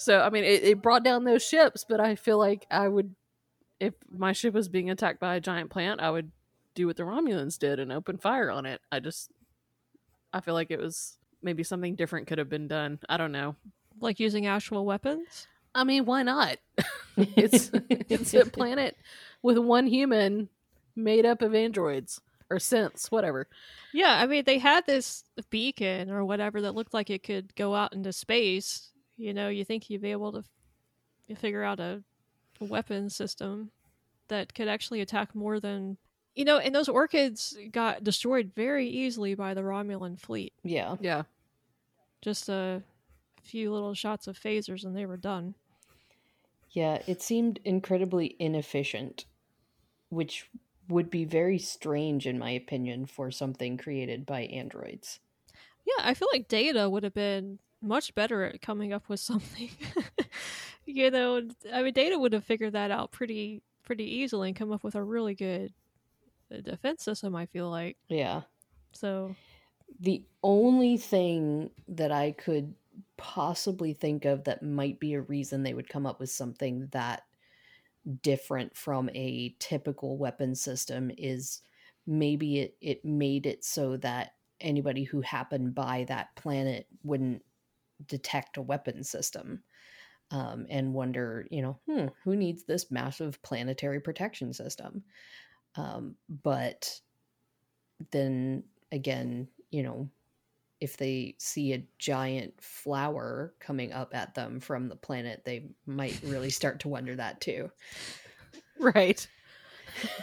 so 0.00 0.22
I 0.22 0.30
mean, 0.30 0.44
it, 0.44 0.64
it 0.64 0.82
brought 0.82 1.04
down 1.04 1.24
those 1.24 1.46
ships, 1.46 1.84
but 1.86 2.00
I 2.00 2.14
feel 2.14 2.38
like 2.38 2.66
I 2.70 2.88
would, 2.88 3.14
if 3.78 3.92
my 4.10 4.32
ship 4.32 4.54
was 4.54 4.66
being 4.66 4.88
attacked 4.88 5.20
by 5.20 5.34
a 5.34 5.40
giant 5.40 5.68
plant, 5.68 6.00
I 6.00 6.10
would 6.10 6.32
do 6.74 6.86
what 6.86 6.96
the 6.96 7.02
Romulans 7.02 7.58
did 7.58 7.78
and 7.78 7.92
open 7.92 8.16
fire 8.16 8.50
on 8.50 8.64
it. 8.64 8.80
I 8.90 9.00
just, 9.00 9.30
I 10.32 10.40
feel 10.40 10.54
like 10.54 10.70
it 10.70 10.78
was 10.78 11.18
maybe 11.42 11.62
something 11.62 11.96
different 11.96 12.28
could 12.28 12.38
have 12.38 12.48
been 12.48 12.66
done. 12.66 12.98
I 13.10 13.18
don't 13.18 13.30
know. 13.30 13.56
Like 14.00 14.18
using 14.20 14.46
actual 14.46 14.86
weapons? 14.86 15.46
I 15.74 15.84
mean, 15.84 16.06
why 16.06 16.22
not? 16.22 16.56
it's 17.18 17.70
it's 17.90 18.32
a 18.32 18.46
planet 18.46 18.96
with 19.42 19.58
one 19.58 19.86
human 19.86 20.48
made 20.96 21.26
up 21.26 21.42
of 21.42 21.54
androids 21.54 22.22
or 22.48 22.56
synths, 22.56 23.10
whatever. 23.10 23.48
Yeah, 23.92 24.18
I 24.18 24.26
mean 24.26 24.44
they 24.46 24.56
had 24.56 24.86
this 24.86 25.24
beacon 25.50 26.10
or 26.10 26.24
whatever 26.24 26.62
that 26.62 26.74
looked 26.74 26.94
like 26.94 27.10
it 27.10 27.22
could 27.22 27.54
go 27.54 27.74
out 27.74 27.92
into 27.92 28.14
space. 28.14 28.92
You 29.20 29.34
know, 29.34 29.48
you 29.48 29.64
think 29.64 29.90
you'd 29.90 30.02
be 30.02 30.12
able 30.12 30.32
to 30.32 30.44
f- 31.28 31.38
figure 31.38 31.62
out 31.62 31.78
a, 31.78 32.02
a 32.60 32.64
weapon 32.64 33.10
system 33.10 33.70
that 34.28 34.54
could 34.54 34.68
actually 34.68 35.00
attack 35.00 35.34
more 35.34 35.60
than 35.60 35.98
you 36.34 36.44
know, 36.44 36.58
and 36.58 36.74
those 36.74 36.88
orchids 36.88 37.56
got 37.70 38.04
destroyed 38.04 38.52
very 38.54 38.88
easily 38.88 39.34
by 39.34 39.52
the 39.52 39.62
Romulan 39.62 40.18
fleet. 40.18 40.54
Yeah. 40.62 40.96
Yeah. 41.00 41.24
Just 42.22 42.48
a 42.48 42.82
few 43.42 43.72
little 43.72 43.94
shots 43.94 44.26
of 44.26 44.38
phasers 44.38 44.84
and 44.84 44.96
they 44.96 45.06
were 45.06 45.16
done. 45.16 45.54
Yeah, 46.70 47.02
it 47.06 47.20
seemed 47.20 47.58
incredibly 47.64 48.36
inefficient, 48.38 49.26
which 50.08 50.48
would 50.88 51.10
be 51.10 51.24
very 51.24 51.58
strange 51.58 52.26
in 52.26 52.38
my 52.38 52.50
opinion 52.50 53.06
for 53.06 53.30
something 53.30 53.76
created 53.76 54.24
by 54.24 54.42
androids. 54.42 55.18
Yeah, 55.84 56.04
I 56.04 56.14
feel 56.14 56.28
like 56.32 56.48
Data 56.48 56.88
would 56.88 57.02
have 57.02 57.14
been 57.14 57.58
much 57.82 58.14
better 58.14 58.44
at 58.44 58.60
coming 58.62 58.92
up 58.92 59.08
with 59.08 59.20
something. 59.30 59.70
you 60.84 61.10
know, 61.10 61.42
I 61.72 61.82
mean, 61.82 61.92
Data 61.92 62.18
would 62.18 62.32
have 62.32 62.44
figured 62.44 62.72
that 62.74 62.90
out 62.90 63.10
pretty 63.12 63.62
pretty 63.84 64.04
easily 64.04 64.48
and 64.48 64.56
come 64.56 64.70
up 64.72 64.84
with 64.84 64.94
a 64.94 65.02
really 65.02 65.34
good 65.34 65.72
uh, 66.54 66.60
defense 66.60 67.02
system. 67.02 67.34
I 67.34 67.46
feel 67.46 67.68
like 67.70 67.96
Yeah. 68.08 68.42
so. 68.92 69.34
The 69.98 70.22
only 70.44 70.96
thing 70.96 71.70
that 71.88 72.12
I 72.12 72.30
could 72.32 72.74
possibly 73.16 73.92
think 73.92 74.24
of 74.24 74.44
that 74.44 74.62
might 74.62 75.00
be 75.00 75.14
a 75.14 75.20
reason 75.20 75.62
they 75.62 75.74
would 75.74 75.88
come 75.88 76.06
up 76.06 76.20
with 76.20 76.30
something 76.30 76.86
that 76.92 77.22
different 78.22 78.76
from 78.76 79.10
a 79.14 79.54
typical 79.58 80.16
weapon 80.16 80.54
system 80.54 81.10
is 81.18 81.62
maybe 82.06 82.60
it, 82.60 82.76
it 82.80 83.04
made 83.04 83.46
it 83.46 83.64
so 83.64 83.96
that 83.98 84.34
anybody 84.60 85.04
who 85.04 85.20
happened 85.20 85.74
by 85.74 86.04
that 86.08 86.34
planet 86.36 86.86
wouldn't 87.02 87.42
detect 88.06 88.56
a 88.56 88.62
weapon 88.62 89.02
system 89.04 89.62
um, 90.30 90.66
and 90.68 90.94
wonder, 90.94 91.46
you 91.50 91.62
know, 91.62 91.78
hmm, 91.86 92.06
who 92.24 92.36
needs 92.36 92.64
this 92.64 92.90
massive 92.90 93.40
planetary 93.42 94.00
protection 94.00 94.52
system? 94.52 95.02
Um, 95.76 96.16
but 96.42 97.00
then 98.10 98.64
again, 98.92 99.48
you 99.70 99.82
know, 99.82 100.08
if 100.80 100.96
they 100.96 101.34
see 101.38 101.74
a 101.74 101.86
giant 101.98 102.54
flower 102.60 103.54
coming 103.60 103.92
up 103.92 104.14
at 104.14 104.34
them 104.34 104.60
from 104.60 104.88
the 104.88 104.96
planet, 104.96 105.42
they 105.44 105.66
might 105.86 106.18
really 106.24 106.50
start 106.50 106.80
to 106.80 106.88
wonder 106.88 107.14
that 107.14 107.40
too. 107.40 107.70
Right. 108.78 109.28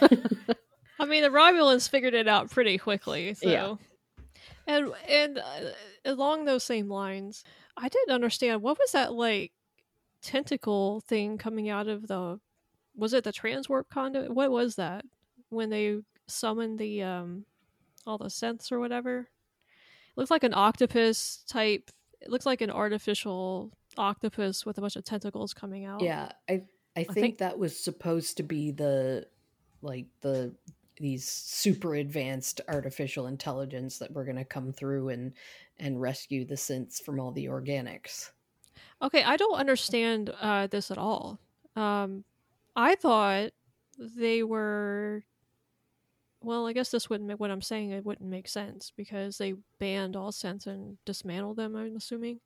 I 1.00 1.04
mean, 1.06 1.22
the 1.22 1.28
Romulans 1.28 1.88
figured 1.88 2.14
it 2.14 2.26
out 2.26 2.50
pretty 2.50 2.76
quickly. 2.76 3.34
So. 3.34 3.48
Yeah. 3.48 3.74
And 4.66 4.92
and 5.08 5.38
uh, 5.38 5.70
along 6.04 6.44
those 6.44 6.64
same 6.64 6.88
lines, 6.88 7.44
I 7.80 7.88
didn't 7.88 8.14
understand 8.14 8.62
what 8.62 8.78
was 8.78 8.92
that 8.92 9.12
like 9.12 9.52
tentacle 10.22 11.00
thing 11.00 11.38
coming 11.38 11.68
out 11.68 11.88
of 11.88 12.08
the 12.08 12.40
was 12.96 13.14
it 13.14 13.24
the 13.24 13.32
transwarp 13.32 13.88
conduit? 13.88 14.34
What 14.34 14.50
was 14.50 14.76
that 14.76 15.04
when 15.50 15.70
they 15.70 16.00
summoned 16.26 16.78
the 16.78 17.02
um 17.02 17.44
all 18.06 18.18
the 18.18 18.26
synths 18.26 18.72
or 18.72 18.80
whatever? 18.80 19.20
It 19.20 20.16
looks 20.16 20.30
like 20.30 20.44
an 20.44 20.54
octopus 20.54 21.44
type. 21.48 21.90
It 22.20 22.30
looks 22.30 22.46
like 22.46 22.60
an 22.60 22.70
artificial 22.70 23.72
octopus 23.96 24.66
with 24.66 24.78
a 24.78 24.80
bunch 24.80 24.96
of 24.96 25.04
tentacles 25.04 25.54
coming 25.54 25.84
out. 25.84 26.02
Yeah, 26.02 26.30
I 26.48 26.62
I 26.96 27.04
think, 27.04 27.14
think- 27.14 27.38
that 27.38 27.58
was 27.58 27.78
supposed 27.78 28.36
to 28.38 28.42
be 28.42 28.72
the 28.72 29.26
like 29.82 30.06
the 30.20 30.54
these 30.96 31.28
super 31.28 31.94
advanced 31.94 32.60
artificial 32.68 33.28
intelligence 33.28 33.98
that 33.98 34.12
were 34.12 34.24
going 34.24 34.36
to 34.36 34.44
come 34.44 34.72
through 34.72 35.10
and 35.10 35.32
and 35.78 36.00
rescue 36.00 36.44
the 36.44 36.54
synths 36.54 37.02
from 37.02 37.20
all 37.20 37.32
the 37.32 37.46
organics. 37.46 38.30
Okay, 39.00 39.22
I 39.22 39.36
don't 39.36 39.58
understand 39.58 40.30
uh, 40.40 40.66
this 40.66 40.90
at 40.90 40.98
all. 40.98 41.38
Um, 41.76 42.24
I 42.74 42.94
thought 42.94 43.50
they 43.98 44.42
were. 44.42 45.22
Well, 46.40 46.68
I 46.68 46.72
guess 46.72 46.90
this 46.90 47.10
wouldn't 47.10 47.28
make 47.28 47.40
what 47.40 47.50
I'm 47.50 47.62
saying. 47.62 47.90
It 47.90 48.04
wouldn't 48.04 48.30
make 48.30 48.46
synths 48.46 48.92
because 48.96 49.38
they 49.38 49.54
banned 49.80 50.14
all 50.14 50.30
sense 50.30 50.66
and 50.68 50.96
dismantled 51.04 51.56
them. 51.56 51.74
I'm 51.74 51.96
assuming. 51.96 52.40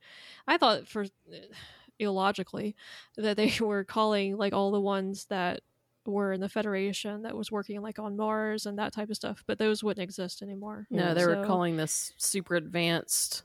I 0.46 0.56
thought 0.56 0.88
for 0.88 1.06
illogically 1.98 2.74
that 3.16 3.36
they 3.36 3.52
were 3.60 3.84
calling 3.84 4.36
like 4.36 4.52
all 4.52 4.70
the 4.70 4.80
ones 4.80 5.26
that 5.26 5.60
were 6.06 6.32
in 6.32 6.40
the 6.40 6.48
Federation 6.48 7.22
that 7.22 7.36
was 7.36 7.52
working 7.52 7.80
like 7.80 7.98
on 7.98 8.16
Mars 8.16 8.66
and 8.66 8.78
that 8.78 8.92
type 8.92 9.10
of 9.10 9.16
stuff, 9.16 9.44
but 9.46 9.58
those 9.58 9.84
wouldn't 9.84 10.02
exist 10.02 10.42
anymore. 10.42 10.86
No, 10.90 11.14
they 11.14 11.26
were 11.26 11.44
calling 11.44 11.76
this 11.76 12.12
super 12.16 12.56
advanced 12.56 13.44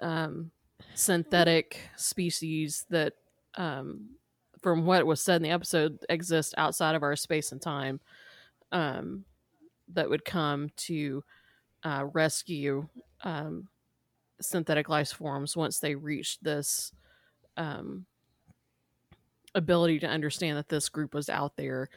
um, 0.00 0.50
synthetic 0.94 1.80
species 1.96 2.86
that, 2.90 3.14
um, 3.56 4.10
from 4.60 4.84
what 4.84 5.06
was 5.06 5.20
said 5.20 5.36
in 5.36 5.42
the 5.42 5.50
episode, 5.50 5.98
exist 6.08 6.54
outside 6.56 6.94
of 6.94 7.02
our 7.02 7.16
space 7.16 7.52
and 7.52 7.60
time 7.62 8.00
um, 8.72 9.24
that 9.92 10.08
would 10.08 10.24
come 10.24 10.70
to 10.76 11.22
uh, 11.84 12.04
rescue 12.12 12.86
um, 13.22 13.68
synthetic 14.40 14.88
life 14.88 15.10
forms 15.10 15.56
once 15.56 15.78
they 15.78 15.94
reached 15.94 16.42
this 16.42 16.92
um, 17.56 18.06
ability 19.58 19.98
to 20.00 20.06
understand 20.06 20.56
that 20.56 20.68
this 20.68 20.88
group 20.88 21.14
was 21.14 21.28
out 21.28 21.56
there 21.56 21.88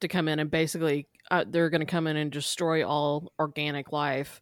to 0.00 0.08
come 0.08 0.28
in 0.28 0.38
and 0.38 0.50
basically 0.50 1.06
uh, 1.30 1.44
they're 1.46 1.70
going 1.70 1.80
to 1.80 1.86
come 1.86 2.06
in 2.06 2.16
and 2.16 2.30
destroy 2.30 2.86
all 2.86 3.32
organic 3.38 3.92
life 3.92 4.40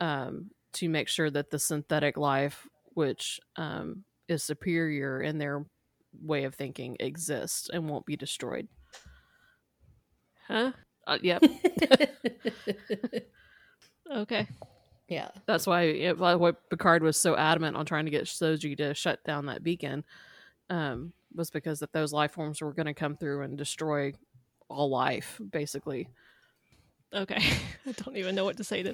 um, 0.00 0.50
to 0.74 0.88
make 0.88 1.08
sure 1.08 1.30
that 1.30 1.50
the 1.50 1.58
synthetic 1.58 2.16
life, 2.16 2.68
which 2.94 3.40
um, 3.56 4.04
is 4.28 4.42
superior 4.42 5.20
in 5.20 5.38
their 5.38 5.64
way 6.22 6.44
of 6.44 6.54
thinking, 6.54 6.96
exists 7.00 7.70
and 7.72 7.88
won't 7.88 8.06
be 8.06 8.16
destroyed. 8.16 8.68
Huh? 10.46 10.72
Uh, 11.06 11.18
yep. 11.22 11.42
Okay. 14.14 14.46
yeah. 15.08 15.28
That's 15.46 15.66
why 15.66 15.82
it, 15.82 16.18
why 16.18 16.52
Picard 16.70 17.02
was 17.02 17.16
so 17.16 17.36
adamant 17.36 17.76
on 17.76 17.86
trying 17.86 18.04
to 18.04 18.10
get 18.10 18.24
Soji 18.24 18.76
to 18.76 18.94
shut 18.94 19.24
down 19.24 19.46
that 19.46 19.62
beacon, 19.62 20.04
um, 20.68 21.12
was 21.34 21.50
because 21.50 21.80
that 21.80 21.92
those 21.92 22.12
life 22.12 22.32
forms 22.32 22.60
were 22.60 22.72
going 22.72 22.86
to 22.86 22.94
come 22.94 23.16
through 23.16 23.42
and 23.42 23.56
destroy 23.58 24.12
all 24.68 24.90
life, 24.90 25.40
basically. 25.50 26.08
Okay. 27.14 27.42
I 27.86 27.92
don't 27.92 28.16
even 28.16 28.34
know 28.34 28.44
what 28.44 28.56
to 28.56 28.64
say 28.64 28.82
to 28.82 28.92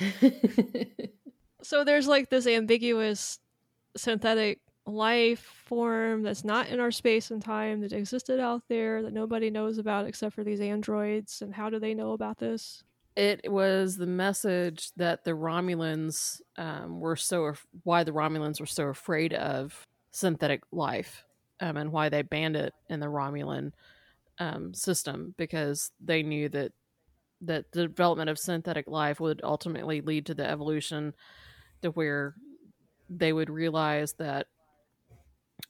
that. 0.00 1.10
So 1.64 1.82
there's 1.82 2.06
like 2.06 2.28
this 2.28 2.46
ambiguous 2.46 3.38
synthetic 3.96 4.60
life 4.86 5.50
form 5.64 6.22
that's 6.22 6.44
not 6.44 6.68
in 6.68 6.78
our 6.78 6.90
space 6.90 7.30
and 7.30 7.42
time 7.42 7.80
that 7.80 7.92
existed 7.92 8.38
out 8.38 8.62
there 8.68 9.02
that 9.02 9.14
nobody 9.14 9.48
knows 9.48 9.78
about 9.78 10.06
except 10.06 10.34
for 10.34 10.44
these 10.44 10.60
androids. 10.60 11.40
And 11.40 11.54
how 11.54 11.70
do 11.70 11.78
they 11.78 11.94
know 11.94 12.12
about 12.12 12.38
this? 12.38 12.84
It 13.16 13.50
was 13.50 13.96
the 13.96 14.06
message 14.06 14.90
that 14.96 15.24
the 15.24 15.30
Romulans 15.30 16.40
um, 16.58 17.00
were 17.00 17.16
so 17.16 17.44
af- 17.44 17.66
why 17.84 18.04
the 18.04 18.12
Romulans 18.12 18.60
were 18.60 18.66
so 18.66 18.88
afraid 18.88 19.32
of 19.32 19.86
synthetic 20.10 20.62
life, 20.70 21.24
um, 21.60 21.76
and 21.76 21.92
why 21.92 22.08
they 22.08 22.22
banned 22.22 22.56
it 22.56 22.72
in 22.88 23.00
the 23.00 23.06
Romulan 23.06 23.72
um, 24.38 24.74
system 24.74 25.34
because 25.36 25.90
they 26.00 26.22
knew 26.22 26.48
that 26.48 26.72
that 27.40 27.70
the 27.72 27.82
development 27.82 28.30
of 28.30 28.38
synthetic 28.38 28.86
life 28.88 29.20
would 29.20 29.40
ultimately 29.44 30.00
lead 30.00 30.24
to 30.26 30.34
the 30.34 30.48
evolution 30.48 31.12
to 31.82 31.90
where 31.90 32.34
they 33.10 33.32
would 33.32 33.50
realize 33.50 34.14
that 34.14 34.46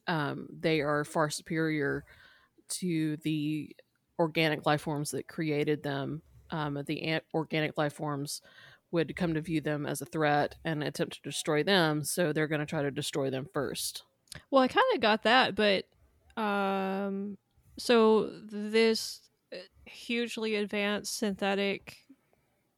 um, 0.07 0.47
they 0.61 0.81
are 0.81 1.05
far 1.05 1.31
superior 1.31 2.05
to 2.69 3.17
the 3.19 3.75
organic 4.19 4.65
life 4.67 4.83
forms 4.83 5.11
that 5.11 5.27
created 5.27 5.83
them. 5.83 6.23
Um, 6.51 6.81
the 6.87 7.03
an- 7.03 7.23
organic 7.33 7.77
life 7.77 7.95
forms 7.95 8.41
would 8.93 9.17
come 9.17 9.35
to 9.35 9.41
view 9.41 9.61
them 9.61 9.87
as 9.87 10.01
a 10.01 10.07
threat 10.07 10.55
and 10.65 10.85
attempt 10.85 11.15
to 11.15 11.29
destroy 11.29 11.65
them, 11.65 12.05
so 12.05 12.33
they're 12.33 12.47
going 12.47 12.61
to 12.61 12.67
try 12.67 12.83
to 12.83 12.91
destroy 12.91 13.31
them 13.31 13.49
first. 13.53 14.05
Well, 14.51 14.63
I 14.63 14.69
kind 14.69 14.85
of 14.95 15.01
got 15.01 15.23
that, 15.25 15.55
but 15.55 15.85
um, 16.41 17.39
so 17.79 18.31
this 18.45 19.21
uh, 19.53 19.57
hugely 19.87 20.57
advanced 20.57 21.17
synthetic, 21.19 21.97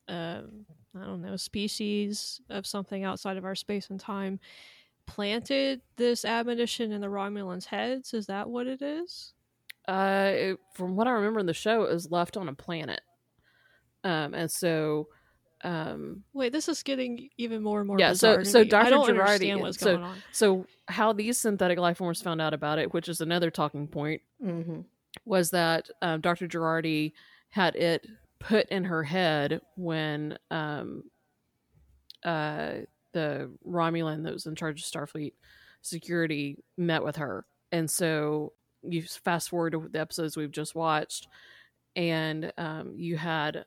um, 0.09 0.67
I 0.99 1.05
don't 1.05 1.23
know, 1.23 1.37
species 1.37 2.41
of 2.51 2.67
something 2.67 3.05
outside 3.05 3.37
of 3.37 3.45
our 3.45 3.55
space 3.55 3.91
and 3.91 4.01
time 4.01 4.41
planted 5.07 5.83
this 5.97 6.25
admonition 6.25 6.93
in 6.93 7.01
the 7.01 7.07
Romulans' 7.07 7.67
heads. 7.67 8.13
Is 8.15 8.27
that 8.27 8.49
what 8.49 8.67
it 8.67 8.83
is? 8.83 9.33
Uh, 9.89 10.31
it, 10.35 10.59
from 10.75 10.97
what 10.97 11.07
I 11.07 11.13
remember 11.13 11.41
in 11.41 11.47
the 11.47 11.55
show, 11.55 11.85
it 11.85 11.93
was 11.93 12.11
left 12.11 12.37
on 12.37 12.49
a 12.49 12.55
planet, 12.55 13.03
um, 14.03 14.35
and 14.35 14.51
so 14.51 15.09
um, 15.67 16.23
Wait, 16.33 16.53
this 16.53 16.69
is 16.69 16.83
getting 16.83 17.29
even 17.37 17.63
more 17.63 17.81
and 17.81 17.89
more 17.89 17.99
Yeah, 17.99 18.13
so- 18.15 18.43
so 18.45 18.61
me. 18.61 18.67
I 18.67 18.69
Dr. 18.69 18.91
don't 18.91 19.09
Jurati- 19.09 19.75
so- 19.79 19.97
on. 20.01 20.17
So, 20.33 20.67
how 20.89 21.13
these 21.13 21.39
synthetic 21.41 21.79
life 21.79 21.99
forms 21.99 22.23
found 22.23 22.41
out 22.41 22.55
about 22.55 22.79
it, 22.79 22.95
which 22.95 23.09
is 23.09 23.21
another 23.21 23.51
talking 23.51 23.89
point, 23.89 24.23
hmm 24.41 24.81
was 25.25 25.51
that 25.51 25.89
um, 26.03 26.21
Dr. 26.21 26.47
Jurati 26.47 27.13
had 27.49 27.75
it 27.75 28.07
put 28.39 28.69
in 28.69 28.85
her 28.85 29.03
head 29.03 29.61
when 29.77 30.39
um, 30.51 31.05
uh, 32.25 32.73
the 33.13 33.51
Romulan 33.67 34.25
that 34.25 34.33
was 34.33 34.47
in 34.47 34.55
charge 34.55 34.81
of 34.83 34.87
Starfleet 34.87 35.33
security 35.83 36.59
met 36.77 37.03
with 37.03 37.17
her. 37.17 37.45
And 37.73 37.91
so 37.91 38.53
you 38.83 39.03
fast 39.03 39.49
forward 39.49 39.71
to 39.73 39.89
the 39.91 40.01
episodes 40.01 40.37
we've 40.37 40.51
just 40.53 40.75
watched, 40.75 41.29
and 41.97 42.53
um, 42.59 42.93
you 42.97 43.17
had 43.17 43.65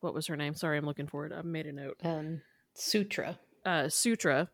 what 0.00 0.14
was 0.14 0.26
her 0.26 0.36
name? 0.36 0.54
Sorry, 0.54 0.78
I'm 0.78 0.86
looking 0.86 1.06
for 1.06 1.26
it. 1.26 1.32
I 1.32 1.42
made 1.42 1.66
a 1.66 1.72
note. 1.72 1.96
Um, 2.02 2.42
Sutra. 2.74 3.38
uh, 3.64 3.88
Sutra, 3.88 4.48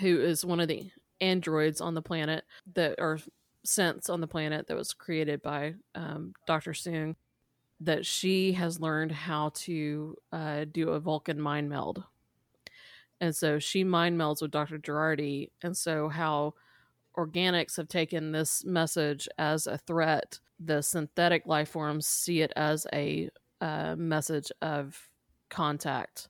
who 0.00 0.20
is 0.20 0.44
one 0.44 0.60
of 0.60 0.68
the 0.68 0.90
androids 1.20 1.80
on 1.80 1.94
the 1.94 2.02
planet 2.02 2.44
that 2.74 3.00
are 3.00 3.18
synths 3.66 4.10
on 4.10 4.20
the 4.20 4.26
planet 4.26 4.66
that 4.66 4.76
was 4.76 4.92
created 4.92 5.40
by 5.42 5.74
um, 5.94 6.34
Dr. 6.46 6.72
Soong, 6.72 7.14
that 7.80 8.06
she 8.06 8.52
has 8.52 8.80
learned 8.80 9.12
how 9.12 9.50
to 9.54 10.16
uh, 10.32 10.64
do 10.70 10.90
a 10.90 11.00
Vulcan 11.00 11.40
mind 11.40 11.68
meld. 11.68 12.04
And 13.20 13.34
so 13.34 13.58
she 13.58 13.84
mind 13.84 14.18
melds 14.20 14.42
with 14.42 14.50
Dr. 14.50 14.78
Jurati. 14.78 15.50
And 15.62 15.76
so, 15.76 16.08
how 16.08 16.54
organics 17.16 17.76
have 17.76 17.88
taken 17.88 18.32
this 18.32 18.64
message 18.64 19.28
as 19.38 19.66
a 19.66 19.78
threat, 19.78 20.40
the 20.58 20.82
synthetic 20.82 21.46
life 21.46 21.68
forms 21.68 22.06
see 22.06 22.40
it 22.40 22.52
as 22.56 22.86
a 22.92 23.30
uh, 23.62 23.94
message 23.96 24.50
of 24.60 25.08
contact 25.48 26.28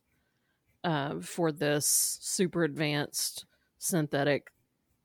uh, 0.85 1.18
for 1.20 1.51
this 1.51 2.18
super 2.20 2.62
advanced 2.62 3.47
synthetic 3.78 4.53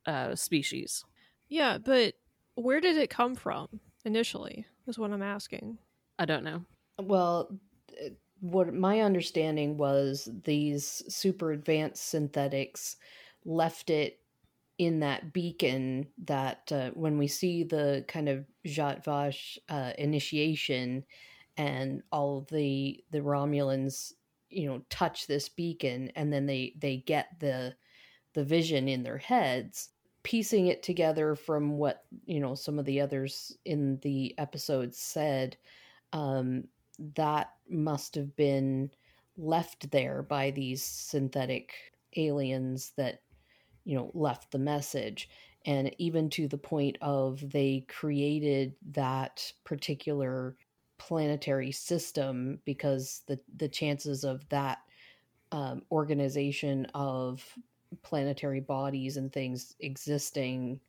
uh, 0.06 0.36
species. 0.36 1.06
Yeah, 1.48 1.78
but 1.78 2.16
where 2.56 2.82
did 2.82 2.98
it 2.98 3.10
come 3.10 3.36
from 3.36 3.80
initially? 4.04 4.66
Is 4.88 5.00
what 5.00 5.12
I'm 5.12 5.24
asking. 5.24 5.78
I 6.20 6.26
don't 6.26 6.44
know. 6.44 6.66
Well, 7.00 7.58
uh, 7.94 8.10
what 8.42 8.74
my 8.74 9.02
understanding 9.02 9.78
was 9.78 10.30
these 10.44 11.04
super 11.08 11.52
advanced 11.52 12.10
synthetics 12.10 12.98
left 13.46 13.90
it 13.90 14.20
in 14.78 15.00
that 15.00 15.32
beacon 15.32 16.08
that 16.26 16.72
uh, 16.72 16.92
when 16.94 17.18
we 17.18 17.28
see 17.28 17.64
the 17.64 18.04
kind 18.08 18.28
of 18.28 18.46
Zhat 18.66 19.06
Vash 19.06 19.58
uh, 19.70 19.94
initiation 19.98 21.06
and 21.58 22.04
all 22.12 22.48
the 22.52 23.04
the 23.12 23.20
Romulans, 23.20 24.14
you 24.50 24.68
know, 24.68 24.82
touch 24.90 25.28
this 25.28 25.50
beacon 25.50 26.12
and 26.16 26.32
then 26.32 26.46
they 26.46 26.74
they 26.78 26.98
get 26.98 27.40
the 27.40 27.76
the 28.34 28.44
vision 28.44 28.88
in 28.88 29.04
their 29.04 29.18
heads 29.18 29.90
piecing 30.28 30.68
it 30.68 30.84
together 30.84 31.36
from 31.36 31.78
what 31.78 32.04
you 32.26 32.42
know 32.42 32.54
some 32.54 32.78
of 32.78 32.84
the 32.84 33.00
others 33.00 33.58
in 33.64 33.98
the 34.02 34.38
episode 34.38 34.94
said 34.94 35.56
um, 36.12 36.66
that 37.16 37.54
must 37.70 38.14
have 38.16 38.36
been 38.36 38.90
left 39.38 39.90
there 39.92 40.24
by 40.24 40.52
these 40.52 40.84
synthetic 40.84 41.74
aliens 42.18 42.92
that 42.98 43.22
you 43.86 43.96
know 43.96 44.12
left 44.14 44.52
the 44.52 44.60
message. 44.60 45.30
And 45.66 45.94
even 45.98 46.30
to 46.32 46.48
the 46.48 46.58
point 46.58 46.98
of 47.02 47.50
they 47.52 47.86
created 47.88 48.76
that 48.92 49.52
particular 49.64 50.56
planetary 50.98 51.72
system 51.72 52.60
because 52.66 53.22
the 53.28 53.40
the 53.56 53.70
chances 53.70 54.24
of 54.24 54.48
that 54.50 54.80
um, 55.52 55.82
organization 55.92 56.86
of 56.94 57.44
planetary 58.04 58.60
bodies 58.60 59.18
and 59.18 59.32
things 59.32 59.76
existing 59.80 60.80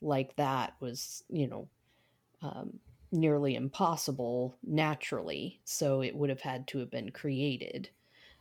like 0.00 0.34
that 0.36 0.74
was 0.80 1.24
you 1.28 1.46
know 1.46 1.68
um, 2.42 2.78
nearly 3.12 3.54
impossible 3.54 4.56
naturally. 4.62 5.60
So 5.64 6.02
it 6.02 6.14
would 6.14 6.30
have 6.30 6.40
had 6.40 6.66
to 6.68 6.78
have 6.78 6.90
been 6.90 7.10
created. 7.10 7.88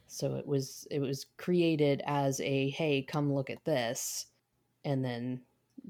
So 0.07 0.35
it 0.35 0.47
was 0.47 0.87
it 0.91 0.99
was 0.99 1.25
created 1.37 2.01
as 2.05 2.39
a 2.41 2.69
hey 2.69 3.01
come 3.01 3.33
look 3.33 3.49
at 3.49 3.65
this. 3.65 4.27
And 4.85 5.03
then 5.03 5.41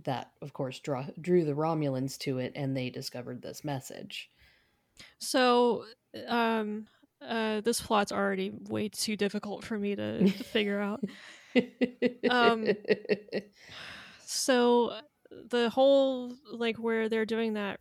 that 0.04 0.32
of 0.42 0.54
course 0.54 0.80
draw, 0.80 1.06
drew 1.22 1.44
the 1.44 1.54
romulans 1.54 2.18
to 2.20 2.38
it 2.40 2.52
and 2.56 2.76
they 2.76 2.90
discovered 2.90 3.42
this 3.42 3.64
message 3.64 4.30
So, 5.20 5.86
um, 6.28 6.88
uh, 7.22 7.62
this 7.62 7.82
plot's 7.82 8.12
already 8.12 8.52
way 8.70 8.90
too 8.90 9.16
difficult 9.16 9.64
for 9.64 9.78
me 9.78 9.96
to 9.96 10.28
figure 10.30 10.80
out. 10.80 11.04
Um, 12.30 12.68
So, 14.26 15.00
the 15.50 15.70
whole 15.70 16.34
like 16.52 16.78
where 16.78 17.10
they're 17.10 17.26
doing 17.26 17.54
that 17.54 17.80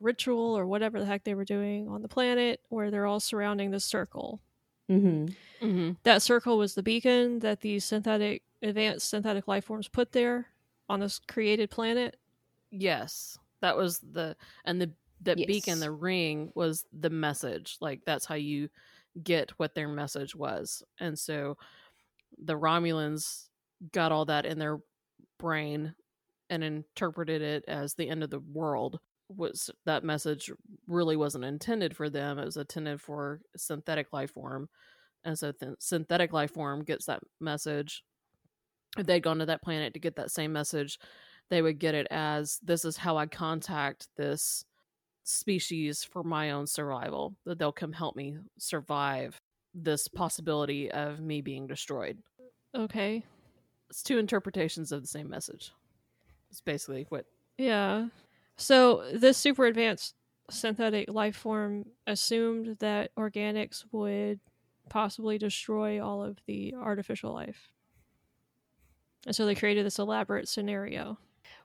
ritual 0.00 0.56
or 0.58 0.66
whatever 0.66 0.98
the 0.98 1.06
heck 1.06 1.22
they 1.24 1.34
were 1.34 1.44
doing 1.44 1.88
on 1.88 2.02
the 2.02 2.08
planet, 2.08 2.60
where 2.68 2.90
they're 2.90 3.06
all 3.06 3.20
surrounding 3.20 3.70
the 3.70 3.80
circle, 3.80 4.40
Mm-hmm. 4.90 5.66
Mm-hmm. 5.66 5.90
That 6.02 6.22
circle 6.22 6.58
was 6.58 6.74
the 6.74 6.82
beacon 6.82 7.38
that 7.40 7.60
these 7.60 7.84
synthetic, 7.84 8.42
advanced 8.62 9.08
synthetic 9.08 9.48
life 9.48 9.64
forms 9.64 9.88
put 9.88 10.12
there 10.12 10.48
on 10.88 11.00
this 11.00 11.18
created 11.18 11.70
planet. 11.70 12.16
Yes, 12.70 13.38
that 13.60 13.76
was 13.76 13.98
the 14.00 14.36
and 14.64 14.80
the 14.80 14.90
beacon, 15.24 15.74
Yes. 15.74 15.80
the 15.80 15.90
ring 15.90 16.52
was 16.54 16.84
the 16.92 17.10
message. 17.10 17.76
Like 17.80 18.00
that's 18.04 18.26
how 18.26 18.34
you 18.34 18.68
get 19.22 19.50
what 19.58 19.74
their 19.74 19.88
message 19.88 20.34
was. 20.34 20.82
And 20.98 21.18
so 21.18 21.56
the 22.42 22.58
Romulans 22.58 23.48
got 23.92 24.12
all 24.12 24.24
that 24.26 24.46
in 24.46 24.58
their 24.58 24.78
brain 25.38 25.94
and 26.50 26.64
interpreted 26.64 27.42
it 27.42 27.64
as 27.68 27.94
the 27.94 28.08
end 28.08 28.22
of 28.22 28.30
the 28.30 28.40
world. 28.40 29.00
Was 29.28 29.70
that 29.86 30.04
message 30.04 30.50
really 30.86 31.16
wasn't 31.16 31.44
intended 31.44 31.96
for 31.96 32.10
them? 32.10 32.38
It 32.38 32.44
was 32.44 32.56
intended 32.56 33.00
for 33.00 33.40
synthetic 33.56 34.12
life 34.12 34.32
form. 34.32 34.68
And 35.24 35.38
so 35.38 35.52
the 35.52 35.76
synthetic 35.78 36.32
life 36.32 36.52
form 36.52 36.84
gets 36.84 37.06
that 37.06 37.20
message. 37.40 38.02
If 38.98 39.06
they'd 39.06 39.22
gone 39.22 39.38
to 39.38 39.46
that 39.46 39.62
planet 39.62 39.94
to 39.94 40.00
get 40.00 40.16
that 40.16 40.30
same 40.30 40.52
message, 40.52 40.98
they 41.48 41.62
would 41.62 41.78
get 41.78 41.94
it 41.94 42.06
as 42.10 42.58
this 42.62 42.84
is 42.84 42.96
how 42.96 43.16
I 43.16 43.26
contact 43.26 44.08
this 44.16 44.64
species 45.24 46.04
for 46.04 46.22
my 46.22 46.50
own 46.50 46.66
survival, 46.66 47.34
that 47.44 47.58
they'll 47.58 47.72
come 47.72 47.92
help 47.92 48.16
me 48.16 48.36
survive 48.58 49.40
this 49.74 50.08
possibility 50.08 50.90
of 50.90 51.20
me 51.20 51.40
being 51.40 51.66
destroyed. 51.66 52.18
Okay. 52.74 53.24
It's 53.88 54.02
two 54.02 54.18
interpretations 54.18 54.92
of 54.92 55.02
the 55.02 55.08
same 55.08 55.28
message. 55.28 55.72
It's 56.50 56.60
basically 56.60 57.06
what 57.08 57.26
Yeah. 57.58 58.08
So 58.56 59.04
this 59.14 59.38
super 59.38 59.66
advanced 59.66 60.14
synthetic 60.50 61.08
life 61.10 61.36
form 61.36 61.86
assumed 62.06 62.76
that 62.80 63.14
organics 63.16 63.84
would 63.92 64.40
possibly 64.88 65.38
destroy 65.38 66.04
all 66.04 66.22
of 66.22 66.38
the 66.46 66.74
artificial 66.74 67.32
life. 67.32 67.70
And 69.26 69.34
so 69.34 69.46
they 69.46 69.54
created 69.54 69.86
this 69.86 69.98
elaborate 69.98 70.48
scenario. 70.48 71.18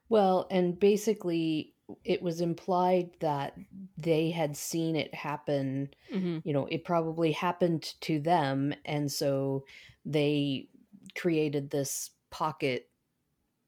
Well, 0.09 0.47
and 0.51 0.79
basically, 0.79 1.73
it 2.03 2.21
was 2.21 2.41
implied 2.41 3.11
that 3.19 3.55
they 3.97 4.29
had 4.31 4.57
seen 4.57 4.95
it 4.95 5.13
happen. 5.13 5.89
mm-hmm. 6.13 6.39
You 6.43 6.53
know, 6.53 6.67
it 6.69 6.83
probably 6.83 7.31
happened 7.31 7.93
to 8.01 8.19
them. 8.19 8.73
And 8.85 9.11
so 9.11 9.65
they 10.05 10.69
created 11.17 11.69
this 11.69 12.11
pocket 12.29 12.89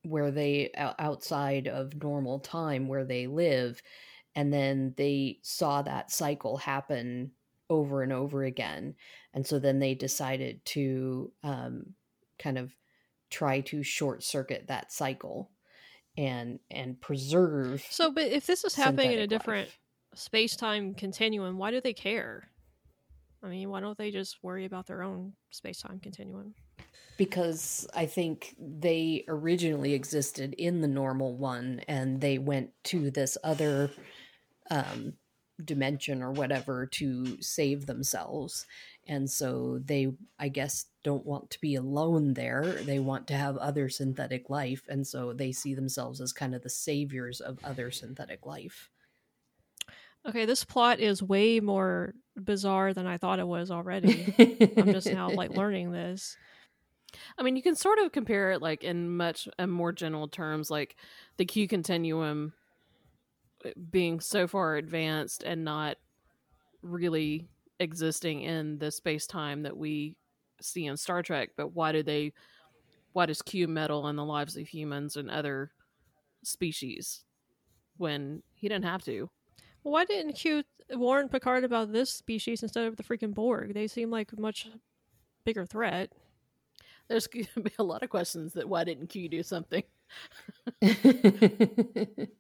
where 0.04 0.32
they, 0.32 0.72
outside 0.78 1.68
of 1.68 2.02
normal 2.02 2.40
time, 2.40 2.88
where 2.88 3.06
they 3.06 3.28
live. 3.28 3.82
And 4.36 4.54
then 4.54 4.94
they 4.98 5.40
saw 5.42 5.82
that 5.82 6.12
cycle 6.12 6.58
happen 6.58 7.32
over 7.70 8.02
and 8.02 8.14
over 8.14 8.44
again. 8.44 8.96
And 9.34 9.46
so 9.46 9.60
then 9.60 9.80
they 9.80 9.94
decided 9.94 10.64
to 10.66 11.32
um, 11.44 11.94
kind 12.38 12.58
of 12.58 12.74
try 13.30 13.62
to 13.62 13.84
short 13.84 14.24
circuit 14.24 14.66
that 14.68 14.92
cycle 14.92 15.52
and 16.20 16.60
and 16.70 17.00
preserve 17.00 17.84
So, 17.90 18.12
but 18.12 18.26
if 18.26 18.46
this 18.46 18.66
is 18.66 18.76
happening 18.76 19.14
in 19.14 19.20
a 19.20 19.28
different 19.28 19.70
space 20.14 20.56
time 20.56 20.94
continuum, 20.94 21.58
why 21.58 21.72
do 21.72 21.80
they 21.80 21.94
care? 21.94 22.50
I 23.42 23.48
mean, 23.48 23.70
why 23.70 23.80
don't 23.80 23.98
they 23.98 24.12
just 24.12 24.38
worry 24.44 24.66
about 24.66 24.86
their 24.86 25.02
own 25.02 25.34
space 25.50 25.82
time 25.82 26.00
continuum? 26.00 26.54
because 27.20 27.86
I 27.94 28.06
think 28.06 28.56
they 28.58 29.26
originally 29.28 29.94
existed 29.94 30.54
in 30.54 30.80
the 30.80 30.88
normal 30.88 31.36
one 31.36 31.82
and 31.86 32.22
they 32.22 32.38
went 32.38 32.70
to 32.86 33.12
this 33.12 33.38
other 33.44 33.92
um, 34.72 35.16
dimension 35.64 36.24
or 36.24 36.32
whatever 36.32 36.86
to 36.94 37.42
save 37.42 37.88
themselves. 37.88 38.66
And 39.10 39.30
so 39.30 39.80
they, 39.84 40.14
I 40.38 40.50
guess, 40.50 40.86
don't 41.04 41.26
want 41.26 41.50
to 41.50 41.60
be 41.60 41.74
alone 41.74 42.36
there. 42.36 42.64
They 42.64 43.00
want 43.00 43.26
to 43.28 43.34
have 43.34 43.58
other 43.58 43.90
synthetic 43.90 44.52
life. 44.52 44.84
And 44.88 45.06
so 45.06 45.34
they 45.34 45.52
see 45.52 45.74
themselves 45.74 46.22
as 46.22 46.32
kind 46.32 46.54
of 46.54 46.62
the 46.62 46.70
saviors 46.70 47.42
of 47.42 47.58
other 47.64 47.90
synthetic 47.90 48.46
life. 48.46 48.92
Okay, 50.28 50.46
this 50.46 50.64
plot 50.64 51.00
is 51.00 51.24
way 51.24 51.60
more 51.60 52.14
bizarre 52.36 52.94
than 52.94 53.08
I 53.08 53.18
thought 53.18 53.40
it 53.40 53.48
was 53.48 53.72
already. 53.72 54.32
I'm 54.78 54.94
just 54.94 55.12
now 55.12 55.32
like 55.32 55.52
learning 55.58 55.92
this. 55.92 56.38
I 57.36 57.42
mean, 57.42 57.56
you 57.56 57.64
can 57.64 57.76
sort 57.76 57.98
of 57.98 58.12
compare 58.12 58.52
it 58.52 58.62
like 58.62 58.84
in 58.84 59.18
much 59.18 59.50
in 59.58 59.72
more 59.72 59.92
general 59.92 60.28
terms, 60.28 60.70
like 60.70 60.98
the 61.38 61.46
Q 61.46 61.68
continuum 61.68 62.54
uh, 63.66 63.70
being 63.90 64.20
so 64.20 64.48
far 64.48 64.76
advanced 64.76 65.42
and 65.42 65.64
not 65.64 65.98
really 66.84 67.50
existing 67.80 68.42
in 68.42 68.78
the 68.80 68.92
space 68.92 69.26
time 69.28 69.64
that 69.64 69.76
we 69.78 70.16
see 70.62 70.86
in 70.86 70.98
Star 70.98 71.22
Trek. 71.22 71.52
But 71.58 71.74
why 71.74 71.92
do 71.92 72.04
they? 72.04 72.34
Why 73.14 73.26
does 73.26 73.42
Q 73.42 73.68
meddle 73.68 74.08
in 74.08 74.16
the 74.16 74.26
lives 74.26 74.56
of 74.56 74.68
humans 74.68 75.16
and 75.16 75.30
other 75.32 75.72
species 76.44 77.24
when 77.98 78.44
he 78.54 78.68
didn't 78.70 78.86
have 78.86 79.04
to? 79.06 79.30
Well, 79.84 79.94
why 79.94 80.06
didn't 80.06 80.34
Q 80.34 80.64
warn 80.92 81.30
Picard 81.30 81.64
about 81.64 81.92
this 81.92 82.12
species 82.12 82.62
instead 82.64 82.86
of 82.86 82.98
the 82.98 83.04
freaking 83.04 83.34
Borg? 83.34 83.74
They 83.74 83.88
seem 83.88 84.12
like 84.12 84.32
a 84.32 84.40
much 84.40 84.68
bigger 85.44 85.66
threat. 85.66 86.12
There's 87.08 87.28
going 87.28 87.48
to 87.56 87.62
be 87.62 87.72
a 87.80 87.84
lot 87.84 88.04
of 88.04 88.10
questions 88.10 88.54
that 88.54 88.70
why 88.70 88.84
didn't 88.84 89.08
Q 89.08 89.28
do 89.30 89.42
something? 89.42 89.84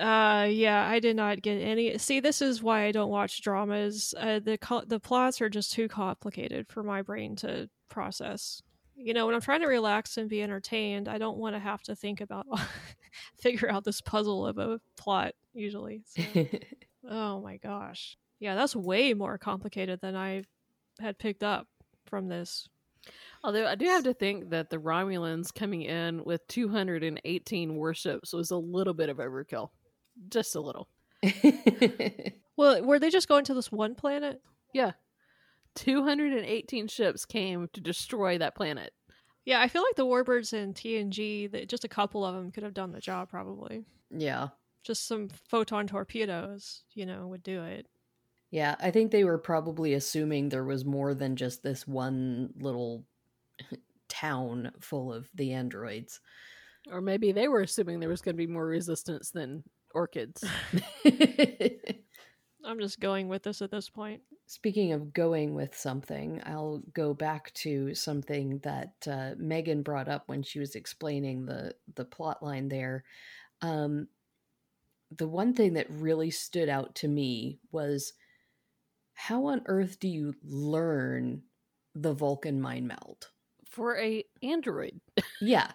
Uh, 0.00 0.48
yeah, 0.50 0.88
I 0.88 0.98
did 0.98 1.14
not 1.14 1.42
get 1.42 1.56
any. 1.56 1.98
See, 1.98 2.20
this 2.20 2.40
is 2.40 2.62
why 2.62 2.84
I 2.84 2.92
don't 2.92 3.10
watch 3.10 3.42
dramas. 3.42 4.14
Uh, 4.16 4.38
the 4.38 4.56
co- 4.56 4.84
the 4.86 4.98
plots 4.98 5.40
are 5.42 5.50
just 5.50 5.72
too 5.72 5.88
complicated 5.88 6.68
for 6.68 6.82
my 6.82 7.02
brain 7.02 7.36
to 7.36 7.68
process. 7.90 8.62
You 8.96 9.12
know, 9.12 9.26
when 9.26 9.34
I'm 9.34 9.42
trying 9.42 9.60
to 9.60 9.66
relax 9.66 10.16
and 10.16 10.28
be 10.28 10.42
entertained, 10.42 11.06
I 11.06 11.18
don't 11.18 11.36
want 11.36 11.54
to 11.54 11.60
have 11.60 11.82
to 11.84 11.94
think 11.94 12.22
about 12.22 12.46
figure 13.38 13.70
out 13.70 13.84
this 13.84 14.00
puzzle 14.00 14.46
of 14.46 14.56
a 14.56 14.80
plot. 14.96 15.34
Usually, 15.52 16.02
so. 16.06 16.22
oh 17.10 17.40
my 17.42 17.58
gosh, 17.58 18.16
yeah, 18.38 18.54
that's 18.54 18.74
way 18.74 19.12
more 19.12 19.36
complicated 19.36 20.00
than 20.00 20.16
I 20.16 20.44
had 20.98 21.18
picked 21.18 21.42
up 21.42 21.66
from 22.06 22.28
this. 22.28 22.68
Although 23.42 23.66
I 23.66 23.74
do 23.74 23.86
have 23.86 24.04
to 24.04 24.14
think 24.14 24.50
that 24.50 24.70
the 24.70 24.78
Romulans 24.78 25.54
coming 25.54 25.82
in 25.82 26.24
with 26.24 26.46
218 26.48 27.74
warships 27.74 28.32
was 28.32 28.50
a 28.50 28.56
little 28.56 28.94
bit 28.94 29.08
of 29.08 29.18
overkill. 29.18 29.70
Just 30.28 30.54
a 30.54 30.60
little. 30.60 30.88
Well, 32.56 32.82
were 32.84 32.98
they 32.98 33.08
just 33.08 33.26
going 33.26 33.44
to 33.46 33.54
this 33.54 33.72
one 33.72 33.94
planet? 33.94 34.42
Yeah. 34.74 34.92
218 35.76 36.88
ships 36.88 37.24
came 37.24 37.68
to 37.72 37.80
destroy 37.80 38.36
that 38.36 38.54
planet. 38.54 38.92
Yeah, 39.46 39.62
I 39.62 39.68
feel 39.68 39.82
like 39.82 39.96
the 39.96 40.04
Warbirds 40.04 40.52
in 40.52 40.74
TNG, 40.74 41.50
that 41.52 41.70
just 41.70 41.84
a 41.84 41.88
couple 41.88 42.22
of 42.22 42.34
them 42.34 42.50
could 42.50 42.62
have 42.62 42.74
done 42.74 42.92
the 42.92 43.00
job 43.00 43.30
probably. 43.30 43.84
yeah. 44.10 44.48
Just 44.82 45.08
some 45.08 45.28
photon 45.48 45.86
torpedoes, 45.86 46.82
you 46.92 47.06
know, 47.06 47.26
would 47.28 47.42
do 47.42 47.62
it. 47.62 47.86
Yeah, 48.50 48.76
I 48.78 48.90
think 48.90 49.10
they 49.10 49.24
were 49.24 49.38
probably 49.38 49.94
assuming 49.94 50.48
there 50.50 50.64
was 50.64 50.84
more 50.84 51.14
than 51.14 51.36
just 51.36 51.62
this 51.62 51.86
one 51.86 52.50
little 52.58 53.04
town 54.10 54.72
full 54.80 55.14
of 55.14 55.30
the 55.34 55.52
androids. 55.54 56.20
Or 56.90 57.00
maybe 57.00 57.32
they 57.32 57.48
were 57.48 57.62
assuming 57.62 58.00
there 58.00 58.08
was 58.10 58.20
going 58.20 58.34
to 58.34 58.46
be 58.46 58.46
more 58.46 58.66
resistance 58.66 59.30
than 59.30 59.64
orchids. 59.94 60.44
I'm 62.64 62.78
just 62.78 63.00
going 63.00 63.28
with 63.28 63.42
this 63.42 63.62
at 63.62 63.70
this 63.70 63.88
point. 63.88 64.22
Speaking 64.46 64.92
of 64.92 65.12
going 65.12 65.54
with 65.54 65.76
something, 65.76 66.42
I'll 66.44 66.82
go 66.92 67.14
back 67.14 67.52
to 67.54 67.94
something 67.94 68.58
that 68.58 68.94
uh, 69.06 69.34
Megan 69.38 69.82
brought 69.82 70.08
up 70.08 70.24
when 70.26 70.42
she 70.42 70.58
was 70.58 70.74
explaining 70.74 71.46
the 71.46 71.74
the 71.94 72.04
plot 72.04 72.42
line 72.42 72.68
there. 72.68 73.04
Um, 73.62 74.08
the 75.16 75.28
one 75.28 75.54
thing 75.54 75.74
that 75.74 75.90
really 75.90 76.30
stood 76.30 76.68
out 76.68 76.94
to 76.96 77.08
me 77.08 77.58
was 77.72 78.12
how 79.14 79.46
on 79.46 79.62
earth 79.66 79.98
do 80.00 80.08
you 80.08 80.34
learn 80.44 81.42
the 81.94 82.12
Vulcan 82.12 82.60
mind 82.60 82.88
meld? 82.88 83.30
For 83.70 83.96
a 83.98 84.24
android. 84.42 85.00
Yeah. 85.40 85.72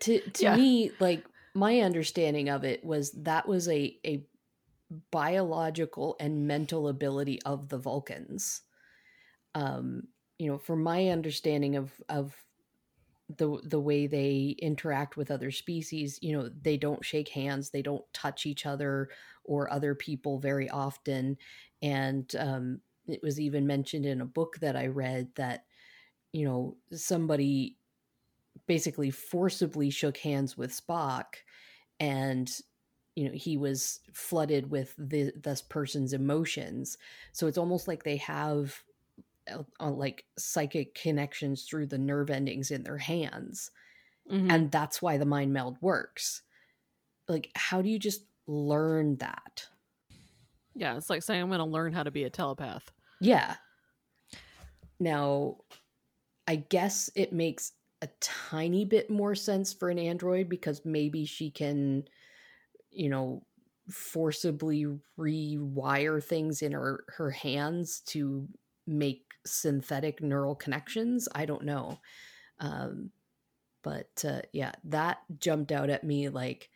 To 0.00 0.20
to 0.20 0.42
Yeah. 0.42 0.56
me, 0.56 0.90
like 1.00 1.24
my 1.58 1.80
understanding 1.80 2.48
of 2.48 2.64
it 2.64 2.84
was 2.84 3.10
that 3.12 3.48
was 3.48 3.68
a 3.68 3.98
a 4.06 4.24
biological 5.10 6.16
and 6.20 6.46
mental 6.46 6.88
ability 6.88 7.40
of 7.42 7.68
the 7.68 7.78
Vulcans. 7.78 8.62
Um, 9.54 10.04
you 10.38 10.48
know, 10.50 10.58
from 10.58 10.82
my 10.82 11.08
understanding 11.08 11.76
of 11.76 11.92
of 12.08 12.34
the 13.36 13.60
the 13.64 13.80
way 13.80 14.06
they 14.06 14.56
interact 14.60 15.16
with 15.16 15.30
other 15.30 15.50
species, 15.50 16.18
you 16.22 16.32
know, 16.32 16.48
they 16.48 16.76
don't 16.76 17.04
shake 17.04 17.28
hands, 17.28 17.70
they 17.70 17.82
don't 17.82 18.04
touch 18.14 18.46
each 18.46 18.64
other 18.64 19.10
or 19.44 19.70
other 19.72 19.94
people 19.94 20.38
very 20.38 20.70
often, 20.70 21.36
and 21.82 22.34
um, 22.38 22.80
it 23.08 23.20
was 23.22 23.40
even 23.40 23.66
mentioned 23.66 24.06
in 24.06 24.20
a 24.20 24.26
book 24.26 24.58
that 24.60 24.76
I 24.76 24.86
read 24.86 25.28
that 25.34 25.64
you 26.32 26.44
know 26.44 26.76
somebody 26.92 27.76
basically 28.68 29.10
forcibly 29.10 29.90
shook 29.90 30.18
hands 30.18 30.56
with 30.56 30.70
Spock 30.70 31.24
and 31.98 32.48
you 33.16 33.24
know 33.24 33.32
he 33.34 33.56
was 33.56 33.98
flooded 34.12 34.70
with 34.70 34.94
the 34.96 35.32
this 35.34 35.60
person's 35.60 36.12
emotions 36.12 36.96
so 37.32 37.48
it's 37.48 37.58
almost 37.58 37.88
like 37.88 38.04
they 38.04 38.18
have 38.18 38.84
uh, 39.52 39.64
uh, 39.80 39.90
like 39.90 40.24
psychic 40.38 40.94
connections 40.94 41.64
through 41.64 41.86
the 41.86 41.98
nerve 41.98 42.30
endings 42.30 42.70
in 42.70 42.84
their 42.84 42.98
hands 42.98 43.72
Mhm. 44.30 44.52
and 44.52 44.70
that's 44.70 45.00
why 45.02 45.16
the 45.16 45.24
mind 45.24 45.52
meld 45.54 45.78
works 45.80 46.42
like 47.28 47.50
how 47.56 47.80
do 47.82 47.88
you 47.88 47.98
just 47.98 48.22
learn 48.46 49.16
that 49.16 49.66
yeah, 50.74 50.96
it's 50.96 51.10
like 51.10 51.24
saying 51.24 51.42
I'm 51.42 51.48
going 51.48 51.58
to 51.58 51.64
learn 51.64 51.92
how 51.92 52.04
to 52.04 52.10
be 52.12 52.22
a 52.24 52.30
telepath. 52.30 52.92
yeah 53.20 53.56
now 55.00 55.56
i 56.46 56.56
guess 56.56 57.10
it 57.14 57.32
makes 57.32 57.72
a 58.02 58.08
tiny 58.20 58.84
bit 58.84 59.10
more 59.10 59.34
sense 59.34 59.72
for 59.72 59.90
an 59.90 59.98
android 59.98 60.48
because 60.48 60.84
maybe 60.84 61.24
she 61.24 61.50
can 61.50 62.04
you 62.90 63.08
know 63.08 63.42
forcibly 63.90 64.86
rewire 65.18 66.22
things 66.22 66.62
in 66.62 66.72
her 66.72 67.04
her 67.08 67.30
hands 67.30 68.00
to 68.00 68.46
make 68.86 69.24
synthetic 69.46 70.22
neural 70.22 70.54
connections? 70.54 71.28
I 71.34 71.46
don't 71.46 71.64
know. 71.64 71.98
Um 72.60 73.10
but 73.82 74.24
uh, 74.26 74.40
yeah 74.52 74.72
that 74.84 75.18
jumped 75.38 75.72
out 75.72 75.88
at 75.88 76.04
me 76.04 76.28
like 76.28 76.70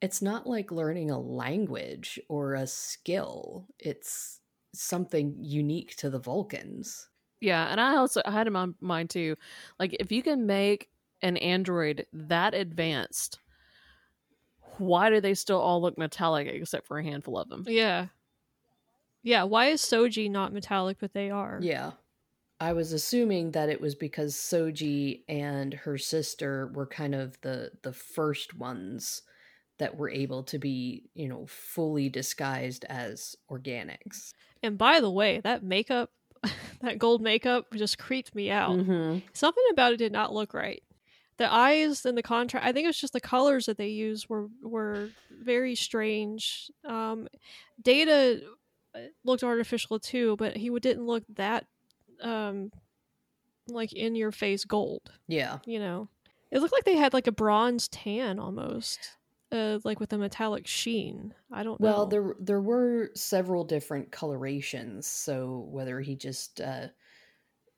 it's 0.00 0.22
not 0.22 0.46
like 0.46 0.70
learning 0.70 1.10
a 1.10 1.18
language 1.18 2.20
or 2.28 2.54
a 2.54 2.66
skill. 2.66 3.66
It's 3.78 4.40
something 4.72 5.34
unique 5.40 5.96
to 5.96 6.08
the 6.08 6.20
vulcans 6.20 7.08
Yeah, 7.40 7.66
and 7.68 7.80
I 7.80 7.96
also 7.96 8.20
I 8.24 8.32
had 8.32 8.46
in 8.46 8.52
my 8.52 8.68
mind 8.80 9.10
too, 9.10 9.36
like 9.78 9.94
if 10.00 10.10
you 10.10 10.22
can 10.22 10.46
make 10.46 10.90
an 11.22 11.36
android 11.36 12.06
that 12.12 12.54
advanced, 12.54 13.38
why 14.78 15.10
do 15.10 15.20
they 15.20 15.34
still 15.34 15.60
all 15.60 15.80
look 15.82 15.98
metallic 15.98 16.46
except 16.48 16.86
for 16.86 16.98
a 16.98 17.04
handful 17.04 17.38
of 17.38 17.48
them? 17.48 17.64
Yeah. 17.66 18.08
Yeah, 19.22 19.44
why 19.44 19.66
is 19.66 19.82
Soji 19.82 20.30
not 20.30 20.52
metallic, 20.52 20.98
but 21.00 21.12
they 21.12 21.30
are? 21.30 21.60
Yeah. 21.60 21.92
I 22.60 22.72
was 22.72 22.92
assuming 22.92 23.52
that 23.52 23.68
it 23.68 23.80
was 23.80 23.94
because 23.94 24.34
Soji 24.34 25.24
and 25.28 25.74
her 25.74 25.98
sister 25.98 26.68
were 26.74 26.86
kind 26.86 27.14
of 27.14 27.40
the 27.42 27.72
the 27.82 27.92
first 27.92 28.54
ones 28.54 29.22
that 29.78 29.96
were 29.96 30.10
able 30.10 30.42
to 30.44 30.58
be, 30.58 31.10
you 31.14 31.28
know, 31.28 31.46
fully 31.46 32.08
disguised 32.08 32.84
as 32.86 33.36
organics. 33.50 34.34
And 34.62 34.78
by 34.78 35.00
the 35.00 35.10
way, 35.10 35.40
that 35.40 35.62
makeup, 35.62 36.12
that 36.80 36.98
gold 36.98 37.22
makeup 37.22 37.66
just 37.74 37.98
creeped 37.98 38.34
me 38.34 38.50
out. 38.50 38.76
Mm-hmm. 38.76 39.18
Something 39.32 39.64
about 39.72 39.92
it 39.92 39.98
did 39.98 40.12
not 40.12 40.32
look 40.32 40.54
right. 40.54 40.82
The 41.38 41.52
eyes 41.52 42.04
and 42.04 42.18
the 42.18 42.22
contrast, 42.22 42.66
I 42.66 42.72
think 42.72 42.84
it 42.84 42.88
was 42.88 43.00
just 43.00 43.12
the 43.12 43.20
colors 43.20 43.66
that 43.66 43.78
they 43.78 43.88
used 43.88 44.28
were 44.28 44.48
were 44.62 45.10
very 45.30 45.74
strange. 45.74 46.70
Um, 46.84 47.28
Data 47.80 48.42
uh, 48.94 48.98
looked 49.24 49.44
artificial 49.44 50.00
too, 50.00 50.36
but 50.36 50.56
he 50.56 50.68
didn't 50.80 51.06
look 51.06 51.22
that 51.36 51.66
um, 52.22 52.72
like 53.68 53.92
in 53.92 54.16
your 54.16 54.32
face 54.32 54.64
gold. 54.64 55.12
Yeah. 55.28 55.58
you 55.64 55.78
know 55.78 56.08
it 56.50 56.60
looked 56.60 56.72
like 56.72 56.84
they 56.84 56.96
had 56.96 57.12
like 57.12 57.26
a 57.26 57.32
bronze 57.32 57.88
tan 57.88 58.38
almost 58.38 59.17
uh 59.52 59.78
like 59.84 60.00
with 60.00 60.12
a 60.12 60.18
metallic 60.18 60.66
sheen. 60.66 61.34
I 61.50 61.62
don't 61.62 61.80
Well, 61.80 62.06
know. 62.06 62.06
there 62.06 62.34
there 62.40 62.60
were 62.60 63.10
several 63.14 63.64
different 63.64 64.10
colorations, 64.12 65.06
so 65.06 65.58
whether 65.70 66.00
he 66.00 66.14
just 66.16 66.60
uh 66.60 66.88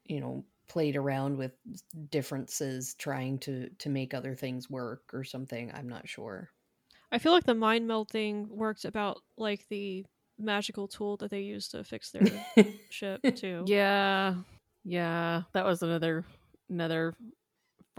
you 0.05 0.21
know 0.21 0.47
played 0.68 0.97
around 0.97 1.39
with 1.39 1.53
differences 2.11 2.95
trying 2.95 3.39
to 3.41 3.71
to 3.71 3.89
make 3.91 4.14
other 4.14 4.35
things 4.37 4.71
work 4.71 5.12
or 5.14 5.25
something, 5.25 5.73
I'm 5.75 5.89
not 5.89 6.09
sure. 6.09 6.53
i 7.12 7.18
feel 7.18 7.33
like 7.33 7.45
the 7.45 7.55
mind 7.55 7.87
meld 7.87 8.09
thing 8.11 8.49
worked 8.49 8.85
about 8.85 9.23
like 9.37 9.66
the 9.68 10.05
magical 10.39 10.89
tool 10.89 11.16
that 11.18 11.31
they 11.31 11.41
used 11.41 11.71
to 11.73 11.85
fix 11.85 12.11
their 12.11 12.47
ship 12.89 13.23
too. 13.35 13.66
Yeah, 13.66 14.37
yeah, 14.85 15.43
that 15.53 15.64
was 15.64 15.83
another 15.83 16.25
another 16.68 17.14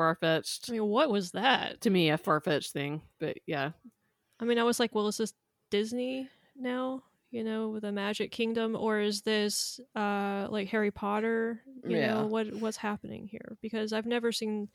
far 0.02 0.16
fetched 0.16 0.70
i 0.70 0.72
mean 0.72 0.86
what 0.88 1.12
was 1.12 1.32
that 1.32 1.80
to 1.82 1.92
me 1.92 2.10
a 2.10 2.18
far 2.18 2.40
fetched 2.42 2.74
thing, 2.74 3.02
but 3.20 3.38
yeah, 3.46 3.72
i 4.40 4.46
mean 4.46 4.58
i 4.58 4.64
was 4.64 4.80
like 4.80 4.96
well 4.96 5.08
is 5.08 5.18
this 5.18 5.34
disney 5.70 6.28
now 6.56 7.04
you 7.30 7.44
know 7.44 7.70
with 7.70 7.84
the 7.84 7.92
magic 7.92 8.32
kingdom 8.32 8.76
or 8.76 9.00
is 9.00 9.22
this 9.22 9.80
uh 9.96 10.48
like 10.50 10.68
harry 10.70 10.90
potter 10.90 11.62
you 11.86 11.96
Yeah. 11.96 12.08
know 12.08 12.26
what 12.26 12.52
what's 12.56 12.78
happening 12.78 13.28
here 13.28 13.58
because 13.62 13.94
i've 13.94 14.08
never 14.08 14.32
seen 14.32 14.70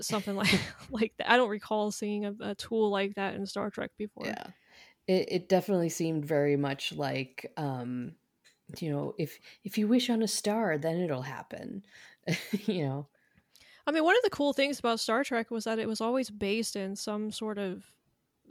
something 0.00 0.34
like 0.36 0.60
like 0.90 1.14
that 1.18 1.30
i 1.30 1.36
don't 1.38 1.48
recall 1.48 1.90
seeing 1.90 2.26
a, 2.26 2.34
a 2.40 2.54
tool 2.54 2.90
like 2.90 3.14
that 3.14 3.34
in 3.34 3.46
star 3.46 3.70
trek 3.70 3.90
before 3.96 4.26
Yeah. 4.26 4.46
It 5.06 5.32
it 5.32 5.48
definitely 5.48 5.88
seemed 5.88 6.24
very 6.26 6.56
much 6.56 6.92
like 6.92 7.50
um 7.56 8.16
you 8.78 8.90
know, 8.90 9.14
if 9.18 9.38
if 9.64 9.78
you 9.78 9.88
wish 9.88 10.10
on 10.10 10.22
a 10.22 10.28
star, 10.28 10.76
then 10.78 11.00
it'll 11.00 11.22
happen. 11.22 11.84
you 12.66 12.84
know. 12.86 13.08
I 13.88 13.90
mean, 13.90 14.04
one 14.04 14.16
of 14.16 14.22
the 14.22 14.28
cool 14.28 14.52
things 14.52 14.78
about 14.78 15.00
Star 15.00 15.24
Trek 15.24 15.50
was 15.50 15.64
that 15.64 15.78
it 15.78 15.88
was 15.88 16.02
always 16.02 16.28
based 16.28 16.76
in 16.76 16.94
some 16.94 17.32
sort 17.32 17.56
of, 17.56 17.84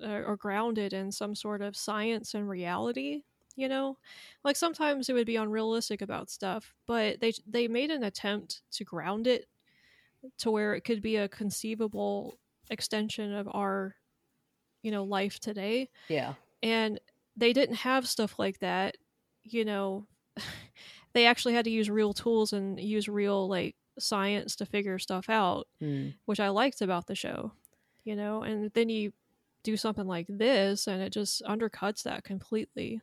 uh, 0.03 0.23
or 0.25 0.35
grounded 0.35 0.93
in 0.93 1.11
some 1.11 1.35
sort 1.35 1.61
of 1.61 1.77
science 1.77 2.33
and 2.33 2.49
reality. 2.49 3.21
You 3.55 3.67
know, 3.67 3.97
like 4.43 4.55
sometimes 4.55 5.09
it 5.09 5.13
would 5.13 5.27
be 5.27 5.35
unrealistic 5.35 6.01
about 6.01 6.31
stuff, 6.31 6.73
but 6.87 7.19
they 7.21 7.33
they 7.45 7.67
made 7.67 7.91
an 7.91 8.03
attempt 8.03 8.63
to 8.71 8.83
ground 8.83 9.27
it 9.27 9.45
to 10.39 10.49
where 10.49 10.73
it 10.73 10.81
could 10.81 11.03
be 11.03 11.17
a 11.17 11.29
conceivable 11.29 12.39
extension 12.71 13.33
of 13.33 13.47
our, 13.51 13.95
you 14.81 14.89
know, 14.89 15.03
life 15.03 15.39
today. 15.39 15.89
Yeah. 16.07 16.33
And 16.63 16.99
they 17.35 17.53
didn't 17.53 17.75
have 17.75 18.07
stuff 18.07 18.39
like 18.39 18.59
that. 18.59 18.97
You 19.43 19.65
know, 19.65 20.07
they 21.13 21.27
actually 21.27 21.53
had 21.53 21.65
to 21.65 21.71
use 21.71 21.91
real 21.91 22.13
tools 22.13 22.53
and 22.53 22.79
use 22.79 23.07
real 23.07 23.47
like 23.47 23.75
science 23.99 24.55
to 24.57 24.65
figure 24.65 24.99
stuff 24.99 25.29
out 25.29 25.67
Hmm. 25.79 26.09
which 26.25 26.39
I 26.39 26.49
liked 26.49 26.81
about 26.81 27.07
the 27.07 27.15
show, 27.15 27.53
you 28.03 28.15
know, 28.15 28.43
and 28.43 28.71
then 28.73 28.89
you 28.89 29.13
do 29.63 29.77
something 29.77 30.07
like 30.07 30.27
this 30.29 30.87
and 30.87 31.01
it 31.01 31.11
just 31.13 31.41
undercuts 31.43 32.03
that 32.03 32.23
completely. 32.23 33.01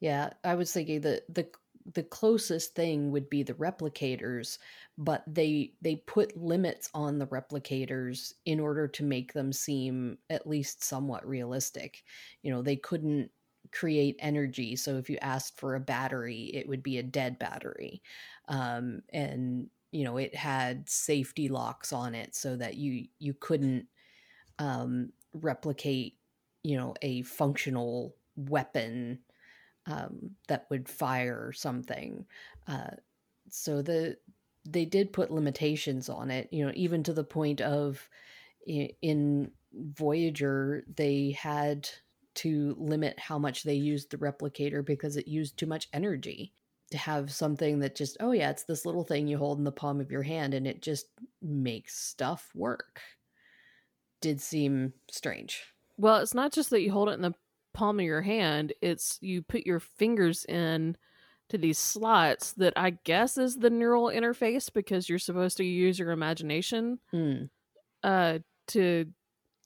Yeah, 0.00 0.30
I 0.42 0.54
was 0.54 0.72
thinking 0.72 1.00
that 1.02 1.32
the 1.32 1.50
the 1.86 2.02
closest 2.02 2.74
thing 2.74 3.10
would 3.10 3.28
be 3.28 3.42
the 3.42 3.52
replicators, 3.54 4.58
but 4.96 5.22
they 5.26 5.74
they 5.82 5.96
put 5.96 6.36
limits 6.36 6.88
on 6.94 7.18
the 7.18 7.26
replicators 7.26 8.32
in 8.46 8.58
order 8.60 8.88
to 8.88 9.04
make 9.04 9.32
them 9.34 9.52
seem 9.52 10.18
at 10.30 10.46
least 10.46 10.82
somewhat 10.82 11.26
realistic. 11.26 12.04
You 12.42 12.50
know, 12.50 12.62
they 12.62 12.76
couldn't 12.76 13.30
create 13.72 14.16
energy, 14.18 14.76
so 14.76 14.96
if 14.98 15.08
you 15.10 15.18
asked 15.20 15.58
for 15.58 15.74
a 15.74 15.80
battery, 15.80 16.44
it 16.54 16.68
would 16.68 16.82
be 16.82 16.98
a 16.98 17.02
dead 17.02 17.38
battery. 17.38 18.02
Um 18.48 19.02
and 19.12 19.70
you 19.94 20.02
know, 20.02 20.16
it 20.16 20.34
had 20.34 20.88
safety 20.88 21.48
locks 21.48 21.92
on 21.92 22.16
it 22.16 22.34
so 22.34 22.56
that 22.56 22.74
you 22.76 23.06
you 23.20 23.32
couldn't 23.32 23.86
um 24.58 25.10
replicate, 25.32 26.18
you 26.64 26.76
know, 26.76 26.94
a 27.00 27.22
functional 27.22 28.16
weapon 28.36 29.20
um, 29.86 30.32
that 30.48 30.66
would 30.68 30.88
fire 30.88 31.52
something. 31.52 32.26
Uh, 32.66 32.90
so 33.48 33.82
the 33.82 34.16
they 34.68 34.84
did 34.84 35.12
put 35.12 35.30
limitations 35.30 36.08
on 36.08 36.30
it, 36.30 36.48
you 36.50 36.66
know, 36.66 36.72
even 36.74 37.04
to 37.04 37.12
the 37.12 37.24
point 37.24 37.60
of 37.60 38.08
in 38.66 39.50
Voyager 39.72 40.84
they 40.92 41.36
had 41.38 41.88
to 42.34 42.74
limit 42.78 43.18
how 43.18 43.38
much 43.38 43.62
they 43.62 43.74
used 43.74 44.10
the 44.10 44.16
replicator 44.16 44.84
because 44.84 45.16
it 45.16 45.28
used 45.28 45.56
too 45.56 45.66
much 45.66 45.88
energy 45.92 46.52
to 46.90 46.98
have 46.98 47.32
something 47.32 47.80
that 47.80 47.96
just 47.96 48.16
oh 48.20 48.32
yeah 48.32 48.50
it's 48.50 48.64
this 48.64 48.84
little 48.86 49.04
thing 49.04 49.26
you 49.26 49.38
hold 49.38 49.58
in 49.58 49.64
the 49.64 49.72
palm 49.72 50.00
of 50.00 50.10
your 50.10 50.22
hand 50.22 50.54
and 50.54 50.66
it 50.66 50.82
just 50.82 51.06
makes 51.42 51.96
stuff 51.96 52.50
work 52.54 53.00
did 54.20 54.40
seem 54.40 54.92
strange 55.10 55.62
Well, 55.96 56.18
it's 56.18 56.34
not 56.34 56.52
just 56.52 56.70
that 56.70 56.80
you 56.82 56.90
hold 56.92 57.08
it 57.08 57.12
in 57.12 57.22
the 57.22 57.34
palm 57.72 57.98
of 58.00 58.06
your 58.06 58.22
hand, 58.22 58.72
it's 58.80 59.18
you 59.20 59.42
put 59.42 59.66
your 59.66 59.80
fingers 59.80 60.44
in 60.44 60.96
to 61.50 61.58
these 61.58 61.78
slots 61.78 62.52
that 62.54 62.72
I 62.76 62.90
guess 62.90 63.36
is 63.36 63.56
the 63.56 63.68
neural 63.70 64.06
interface 64.06 64.72
because 64.72 65.08
you're 65.08 65.18
supposed 65.18 65.58
to 65.58 65.64
use 65.64 65.98
your 65.98 66.10
imagination 66.12 67.00
Hmm. 67.10 67.44
uh 68.02 68.38
to 68.68 69.06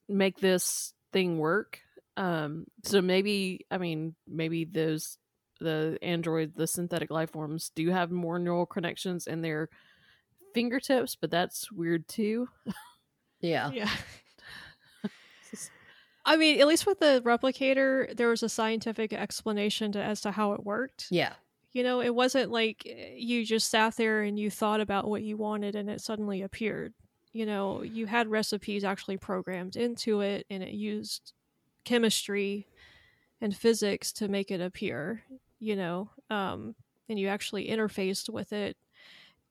make 0.08 0.38
this 0.40 0.92
thing 1.12 1.38
work. 1.38 1.80
Um 2.16 2.66
so 2.84 3.00
maybe 3.00 3.64
I 3.70 3.78
mean 3.78 4.16
maybe 4.26 4.64
those 4.64 5.18
the 5.60 5.98
android 6.02 6.54
the 6.54 6.66
synthetic 6.66 7.10
life 7.10 7.30
forms 7.32 7.70
do 7.74 7.90
have 7.90 8.10
more 8.10 8.38
neural 8.38 8.66
connections 8.66 9.26
in 9.26 9.42
their 9.42 9.68
fingertips, 10.54 11.16
but 11.16 11.30
that's 11.30 11.70
weird 11.72 12.08
too. 12.08 12.48
yeah 13.40 13.72
Yeah. 13.72 13.90
I 16.24 16.36
mean, 16.36 16.60
at 16.60 16.66
least 16.66 16.86
with 16.86 16.98
the 17.00 17.22
replicator, 17.24 18.14
there 18.16 18.28
was 18.28 18.42
a 18.42 18.48
scientific 18.48 19.12
explanation 19.12 19.92
to, 19.92 20.02
as 20.02 20.20
to 20.22 20.30
how 20.30 20.52
it 20.52 20.64
worked. 20.64 21.08
yeah 21.10 21.34
You 21.72 21.82
know, 21.82 22.00
it 22.00 22.14
wasn't 22.14 22.50
like 22.50 22.82
eh, 22.86 23.14
you 23.16 23.44
just 23.44 23.70
sat 23.70 23.96
there 23.96 24.22
and 24.22 24.38
you 24.38 24.50
thought 24.50 24.80
about 24.80 25.08
what 25.08 25.22
you 25.22 25.36
wanted 25.36 25.74
and 25.74 25.88
it 25.88 26.00
suddenly 26.00 26.42
appeared. 26.42 26.92
You 27.32 27.46
know, 27.46 27.82
you 27.82 28.06
had 28.06 28.28
recipes 28.28 28.84
actually 28.84 29.16
programmed 29.16 29.76
into 29.76 30.20
it 30.20 30.46
and 30.50 30.62
it 30.62 30.72
used 30.72 31.32
chemistry 31.84 32.66
and 33.40 33.56
physics 33.56 34.12
to 34.14 34.28
make 34.28 34.50
it 34.50 34.60
appear, 34.60 35.22
you 35.60 35.76
know. 35.76 36.10
Um 36.30 36.74
and 37.08 37.18
you 37.18 37.28
actually 37.28 37.68
interfaced 37.68 38.28
with 38.28 38.52
it 38.52 38.76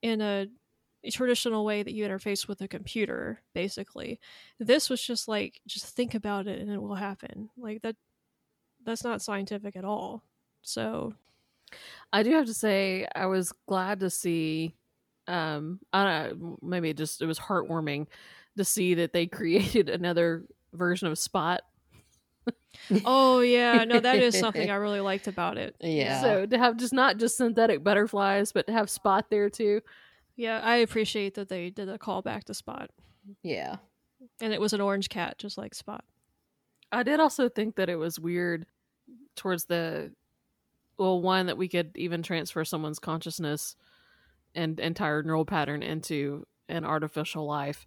in 0.03 0.21
a, 0.21 0.47
a 1.03 1.09
traditional 1.09 1.65
way 1.65 1.81
that 1.83 1.93
you 1.93 2.05
interface 2.05 2.47
with 2.47 2.61
a 2.61 2.67
computer 2.67 3.41
basically 3.55 4.19
this 4.59 4.91
was 4.91 5.01
just 5.01 5.27
like 5.27 5.59
just 5.67 5.95
think 5.95 6.13
about 6.13 6.45
it 6.47 6.59
and 6.59 6.71
it 6.71 6.79
will 6.79 6.95
happen 6.95 7.49
like 7.57 7.81
that 7.81 7.95
that's 8.85 9.03
not 9.03 9.23
scientific 9.23 9.75
at 9.75 9.83
all 9.85 10.23
so 10.61 11.13
I 12.13 12.23
do 12.23 12.31
have 12.31 12.45
to 12.45 12.53
say, 12.53 13.07
I 13.15 13.25
was 13.25 13.51
glad 13.67 13.99
to 14.01 14.09
see. 14.09 14.75
Um, 15.27 15.79
I 15.91 16.03
don't 16.29 16.41
know, 16.41 16.57
maybe 16.61 16.89
it 16.89 16.97
just 16.97 17.21
it 17.21 17.25
was 17.25 17.39
heartwarming 17.39 18.07
to 18.55 18.63
see 18.63 18.93
that 18.95 19.13
they 19.13 19.27
created 19.27 19.89
another 19.89 20.45
version 20.73 21.07
of 21.07 21.19
Spot. 21.19 21.61
Oh 23.05 23.39
yeah 23.39 23.83
no 23.83 23.99
that 23.99 24.17
is 24.17 24.37
something 24.37 24.69
i 24.71 24.75
really 24.75 24.99
liked 24.99 25.27
about 25.27 25.57
it 25.57 25.75
yeah. 25.81 26.21
So 26.21 26.45
to 26.45 26.57
have 26.57 26.77
just 26.77 26.93
not 26.93 27.17
just 27.17 27.37
synthetic 27.37 27.83
butterflies, 27.83 28.51
but 28.51 28.67
to 28.67 28.73
have 28.73 28.89
Spot 28.89 29.25
there 29.29 29.49
too. 29.49 29.81
yeah 30.35 30.61
i 30.63 30.77
appreciate 30.77 31.35
that 31.35 31.49
they 31.49 31.69
did 31.69 31.89
a 31.89 31.97
callback 31.97 32.45
to 32.45 32.53
spot 32.53 32.89
yeah. 33.43 33.77
and 34.39 34.53
it 34.53 34.61
was 34.61 34.73
an 34.73 34.81
orange 34.81 35.09
cat 35.09 35.37
just 35.37 35.57
like 35.57 35.73
spot 35.73 36.03
I 36.91 37.03
did 37.03 37.19
also 37.19 37.49
think 37.49 37.75
that 37.75 37.89
it 37.89 37.95
was 37.95 38.19
weird 38.19 38.65
towards 39.35 39.65
the 39.65 40.11
well, 40.97 41.21
one 41.21 41.45
that 41.45 41.57
we 41.57 41.67
could 41.67 41.91
even 41.95 42.23
transfer 42.23 42.65
someone's 42.65 42.99
consciousness 42.99 43.75
and 44.55 44.79
entire 44.79 45.21
neural 45.21 45.45
pattern 45.45 45.83
into 45.83 46.47
an 46.69 46.85
artificial 46.85 47.45
life. 47.45 47.85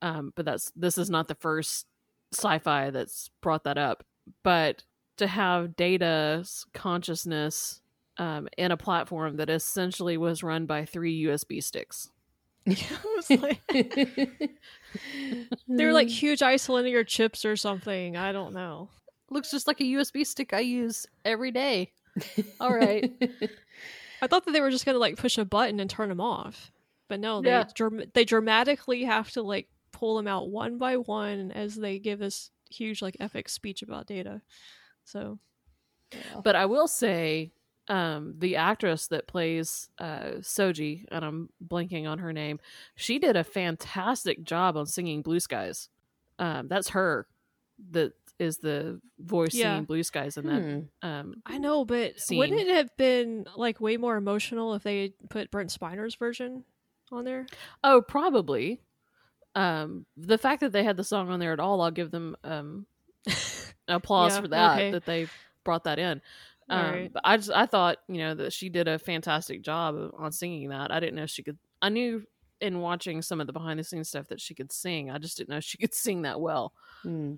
Um, 0.00 0.32
but 0.34 0.44
that's 0.46 0.72
this 0.74 0.96
is 0.96 1.10
not 1.10 1.28
the 1.28 1.34
first 1.34 1.86
sci-fi 2.32 2.90
that's 2.90 3.30
brought 3.40 3.64
that 3.64 3.78
up. 3.78 4.04
But 4.42 4.84
to 5.18 5.26
have 5.26 5.76
Data's 5.76 6.66
consciousness 6.74 7.80
um, 8.18 8.48
in 8.58 8.72
a 8.72 8.76
platform 8.76 9.36
that 9.36 9.50
essentially 9.50 10.16
was 10.16 10.42
run 10.42 10.66
by 10.66 10.84
three 10.84 11.22
USB 11.24 11.62
sticks. 11.62 12.10
like 13.30 13.60
they 15.68 15.84
were 15.84 15.92
like 15.92 16.08
huge 16.08 16.40
isolinear 16.40 17.06
chips 17.06 17.44
or 17.44 17.54
something 17.54 18.16
i 18.16 18.32
don't 18.32 18.52
know 18.52 18.88
Looks 19.30 19.50
just 19.50 19.66
like 19.66 19.80
a 19.80 19.84
USB 19.84 20.24
stick 20.24 20.52
I 20.52 20.60
use 20.60 21.04
every 21.24 21.50
day. 21.50 21.90
All 22.60 22.72
right. 22.72 23.12
I 24.22 24.28
thought 24.28 24.44
that 24.44 24.52
they 24.52 24.60
were 24.60 24.70
just 24.70 24.86
gonna 24.86 24.98
like 24.98 25.16
push 25.16 25.36
a 25.36 25.44
button 25.44 25.80
and 25.80 25.90
turn 25.90 26.08
them 26.10 26.20
off, 26.20 26.70
but 27.08 27.18
no, 27.18 27.42
they 27.42 27.48
Yeah. 27.50 27.64
dram- 27.74 28.04
they 28.14 28.24
dramatically 28.24 29.02
have 29.02 29.32
to 29.32 29.42
like 29.42 29.68
pull 29.96 30.16
them 30.16 30.28
out 30.28 30.50
one 30.50 30.76
by 30.76 30.96
one 30.98 31.50
as 31.52 31.74
they 31.74 31.98
give 31.98 32.18
this 32.18 32.50
huge 32.70 33.00
like 33.00 33.16
epic 33.18 33.48
speech 33.48 33.80
about 33.82 34.06
data. 34.06 34.42
So 35.04 35.38
But 36.44 36.54
I 36.54 36.66
will 36.66 36.86
say, 36.88 37.52
um, 37.88 38.34
the 38.38 38.56
actress 38.56 39.06
that 39.08 39.26
plays 39.28 39.88
uh, 39.98 40.40
Soji, 40.40 41.04
and 41.10 41.24
I'm 41.24 41.48
blanking 41.66 42.06
on 42.08 42.18
her 42.18 42.32
name, 42.32 42.58
she 42.96 43.18
did 43.18 43.36
a 43.36 43.44
fantastic 43.44 44.42
job 44.44 44.76
on 44.76 44.86
singing 44.86 45.22
Blue 45.22 45.40
Skies. 45.40 45.88
Um, 46.38 46.68
that's 46.68 46.90
her 46.90 47.26
that 47.92 48.12
is 48.38 48.58
the 48.58 49.00
voice 49.18 49.54
Yeah. 49.54 49.70
singing 49.72 49.84
Blue 49.84 50.02
Skies 50.02 50.36
in 50.36 50.46
that. 50.46 50.62
Hmm. 50.62 51.08
Um, 51.08 51.34
I 51.46 51.56
know, 51.58 51.84
but 51.84 52.18
Scene. 52.20 52.38
wouldn't 52.38 52.60
it 52.60 52.74
have 52.74 52.94
been 52.98 53.46
like 53.56 53.80
way 53.80 53.96
more 53.96 54.16
emotional 54.16 54.74
if 54.74 54.82
they 54.82 55.14
put 55.30 55.50
Brent 55.50 55.70
Spiner's 55.70 56.16
version 56.16 56.64
on 57.12 57.24
there? 57.24 57.46
oh, 57.84 58.02
probably. 58.02 58.80
Um, 59.56 60.04
the 60.18 60.38
fact 60.38 60.60
that 60.60 60.70
they 60.72 60.84
had 60.84 60.96
the 60.96 61.02
song 61.04 61.30
on 61.30 61.40
there 61.40 61.52
at 61.54 61.60
all, 61.60 61.80
I'll 61.80 61.90
give 61.90 62.10
them 62.10 62.36
um, 62.44 62.86
applause 63.88 64.34
Yeah, 64.34 64.40
for 64.42 64.48
that. 64.48 64.76
okay. 64.76 64.90
That 64.92 65.06
they 65.06 65.26
brought 65.64 65.84
that 65.84 65.98
in. 65.98 66.20
Um, 66.68 66.84
Alright. 66.84 67.12
But 67.12 67.22
I 67.24 67.36
just 67.36 67.50
I 67.50 67.66
thought 67.66 67.98
you 68.08 68.18
know 68.18 68.34
that 68.34 68.52
she 68.52 68.68
did 68.68 68.86
a 68.86 68.98
fantastic 68.98 69.62
job 69.62 70.12
on 70.18 70.30
singing 70.32 70.68
that. 70.68 70.92
I 70.92 71.00
didn't 71.00 71.14
know 71.16 71.26
she 71.26 71.42
could. 71.42 71.58
I 71.80 71.88
knew 71.88 72.24
in 72.60 72.80
watching 72.80 73.22
some 73.22 73.40
of 73.40 73.46
the 73.46 73.52
behind 73.52 73.78
the 73.78 73.84
scenes 73.84 74.08
stuff 74.08 74.28
that 74.28 74.40
she 74.40 74.54
could 74.54 74.72
sing. 74.72 75.10
I 75.10 75.18
just 75.18 75.36
didn't 75.38 75.50
know 75.50 75.60
she 75.60 75.78
could 75.78 75.94
sing 75.94 76.22
that 76.22 76.40
well. 76.40 76.72
Hmm. 77.02 77.34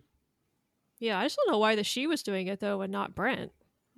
Yeah, 0.98 1.18
I 1.18 1.24
just 1.24 1.36
don't 1.36 1.52
know 1.52 1.58
why 1.58 1.76
the 1.76 1.84
she 1.84 2.06
was 2.06 2.22
doing 2.22 2.48
it 2.48 2.58
though 2.60 2.80
and 2.80 2.90
not 2.90 3.14
Brent. 3.14 3.52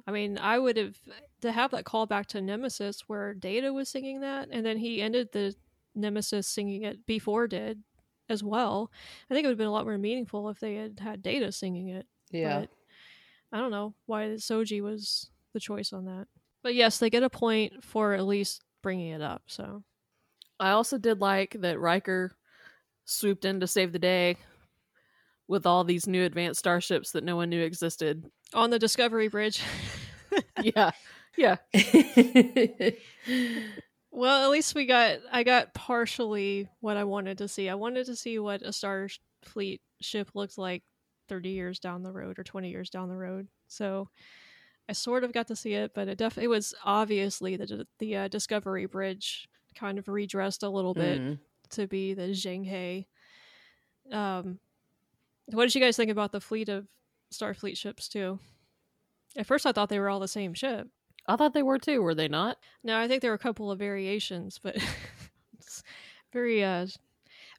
I 0.06 0.10
mean, 0.12 0.38
I 0.38 0.58
would 0.58 0.76
have 0.76 0.96
to 1.42 1.52
have 1.52 1.70
that 1.70 1.84
call 1.84 2.06
back 2.06 2.26
to 2.28 2.40
Nemesis 2.40 3.04
where 3.06 3.32
Data 3.34 3.72
was 3.72 3.88
singing 3.88 4.20
that, 4.20 4.48
and 4.50 4.64
then 4.66 4.76
he 4.78 5.00
ended 5.00 5.28
the 5.32 5.54
Nemesis 5.94 6.46
singing 6.46 6.82
it 6.82 7.06
before 7.06 7.46
did 7.46 7.82
as 8.30 8.42
well. 8.42 8.90
I 9.30 9.34
think 9.34 9.44
it 9.44 9.48
would 9.48 9.52
have 9.52 9.58
been 9.58 9.66
a 9.66 9.72
lot 9.72 9.84
more 9.84 9.98
meaningful 9.98 10.48
if 10.48 10.60
they 10.60 10.76
had 10.76 11.00
had 11.00 11.22
Data 11.22 11.52
singing 11.52 11.88
it. 11.88 12.06
Yeah. 12.30 12.60
But 12.60 12.70
I 13.52 13.58
don't 13.58 13.70
know 13.70 13.94
why 14.06 14.22
Soji 14.36 14.80
was 14.80 15.30
the 15.52 15.60
choice 15.60 15.92
on 15.92 16.04
that. 16.06 16.26
But 16.62 16.74
yes, 16.74 16.98
they 16.98 17.10
get 17.10 17.22
a 17.22 17.30
point 17.30 17.84
for 17.84 18.14
at 18.14 18.26
least 18.26 18.62
bringing 18.82 19.08
it 19.08 19.22
up. 19.22 19.42
So 19.46 19.82
I 20.58 20.70
also 20.70 20.98
did 20.98 21.20
like 21.20 21.56
that 21.60 21.80
Riker 21.80 22.32
swooped 23.04 23.44
in 23.44 23.60
to 23.60 23.66
save 23.66 23.92
the 23.92 23.98
day 23.98 24.36
with 25.48 25.66
all 25.66 25.82
these 25.82 26.06
new 26.06 26.24
advanced 26.24 26.60
starships 26.60 27.10
that 27.12 27.24
no 27.24 27.34
one 27.34 27.50
knew 27.50 27.62
existed. 27.62 28.30
on 28.54 28.70
the 28.70 28.78
Discovery 28.78 29.28
Bridge. 29.28 29.60
yeah, 30.62 30.92
yeah. 31.36 31.56
Well, 34.12 34.44
at 34.44 34.50
least 34.50 34.74
we 34.74 34.86
got 34.86 35.18
I 35.30 35.42
got 35.44 35.72
partially 35.74 36.68
what 36.80 36.96
I 36.96 37.04
wanted 37.04 37.38
to 37.38 37.48
see. 37.48 37.68
I 37.68 37.74
wanted 37.74 38.06
to 38.06 38.16
see 38.16 38.38
what 38.38 38.62
a 38.62 38.72
Star 38.72 39.08
Fleet 39.42 39.80
ship 40.00 40.30
looked 40.34 40.58
like 40.58 40.82
30 41.28 41.50
years 41.50 41.78
down 41.78 42.02
the 42.02 42.12
road 42.12 42.38
or 42.38 42.44
20 42.44 42.70
years 42.70 42.90
down 42.90 43.08
the 43.08 43.16
road. 43.16 43.46
So 43.68 44.08
I 44.88 44.92
sort 44.94 45.22
of 45.22 45.32
got 45.32 45.46
to 45.48 45.56
see 45.56 45.74
it, 45.74 45.92
but 45.94 46.08
it 46.08 46.18
definitely 46.18 46.48
was 46.48 46.74
obviously 46.84 47.56
the 47.56 47.86
the 48.00 48.16
uh, 48.16 48.28
Discovery 48.28 48.86
Bridge 48.86 49.48
kind 49.76 49.98
of 49.98 50.08
redressed 50.08 50.64
a 50.64 50.68
little 50.68 50.94
bit 50.94 51.20
Mm. 51.20 51.38
to 51.70 51.86
be 51.86 52.12
the 52.14 52.30
Zhenghe. 52.30 53.06
Um, 54.10 54.58
what 55.46 55.62
did 55.64 55.74
you 55.76 55.80
guys 55.80 55.96
think 55.96 56.10
about 56.10 56.32
the 56.32 56.40
fleet 56.40 56.68
of 56.68 56.86
Starfleet 57.32 57.76
ships 57.76 58.08
too? 58.08 58.40
At 59.36 59.46
first, 59.46 59.64
I 59.66 59.70
thought 59.72 59.88
they 59.88 60.00
were 60.00 60.08
all 60.08 60.18
the 60.18 60.26
same 60.26 60.54
ship. 60.54 60.88
I 61.32 61.36
thought 61.36 61.54
they 61.54 61.62
were 61.62 61.78
too. 61.78 62.02
Were 62.02 62.14
they 62.14 62.28
not? 62.28 62.58
No, 62.82 62.98
I 62.98 63.08
think 63.08 63.22
there 63.22 63.30
were 63.30 63.34
a 63.36 63.38
couple 63.38 63.70
of 63.70 63.78
variations, 63.78 64.58
but 64.58 64.76
it's 65.58 65.82
very 66.32 66.62
uh 66.64 66.86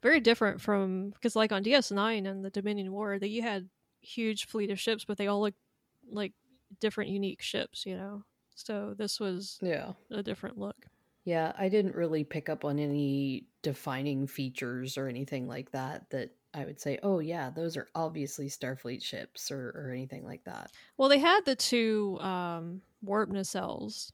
very 0.02 0.20
different 0.20 0.60
from 0.60 1.10
because 1.10 1.36
like 1.36 1.52
on 1.52 1.62
DS9 1.62 2.26
and 2.26 2.44
the 2.44 2.50
Dominion 2.50 2.92
War, 2.92 3.18
that 3.18 3.28
you 3.28 3.42
had 3.42 3.70
huge 4.02 4.46
fleet 4.46 4.70
of 4.70 4.80
ships, 4.80 5.04
but 5.04 5.18
they 5.18 5.28
all 5.28 5.40
looked 5.42 5.58
like 6.10 6.34
different 6.80 7.10
unique 7.10 7.42
ships, 7.42 7.86
you 7.86 7.96
know. 7.96 8.24
So 8.54 8.94
this 8.94 9.20
was 9.20 9.60
Yeah. 9.60 9.94
a 10.10 10.22
different 10.22 10.58
look. 10.58 10.86
Yeah, 11.24 11.52
I 11.56 11.68
didn't 11.68 11.94
really 11.94 12.24
pick 12.24 12.48
up 12.48 12.64
on 12.64 12.78
any 12.78 13.48
defining 13.62 14.26
features 14.26 14.98
or 14.98 15.06
anything 15.06 15.46
like 15.46 15.70
that 15.70 16.10
that 16.10 16.36
I 16.54 16.64
would 16.64 16.80
say, 16.80 16.98
oh, 17.02 17.18
yeah, 17.20 17.50
those 17.50 17.76
are 17.76 17.88
obviously 17.94 18.48
Starfleet 18.48 19.02
ships 19.02 19.50
or, 19.50 19.70
or 19.70 19.90
anything 19.90 20.24
like 20.24 20.44
that. 20.44 20.70
Well, 20.96 21.08
they 21.08 21.18
had 21.18 21.44
the 21.44 21.56
two 21.56 22.18
um 22.20 22.82
warp 23.02 23.30
nacelles, 23.30 24.12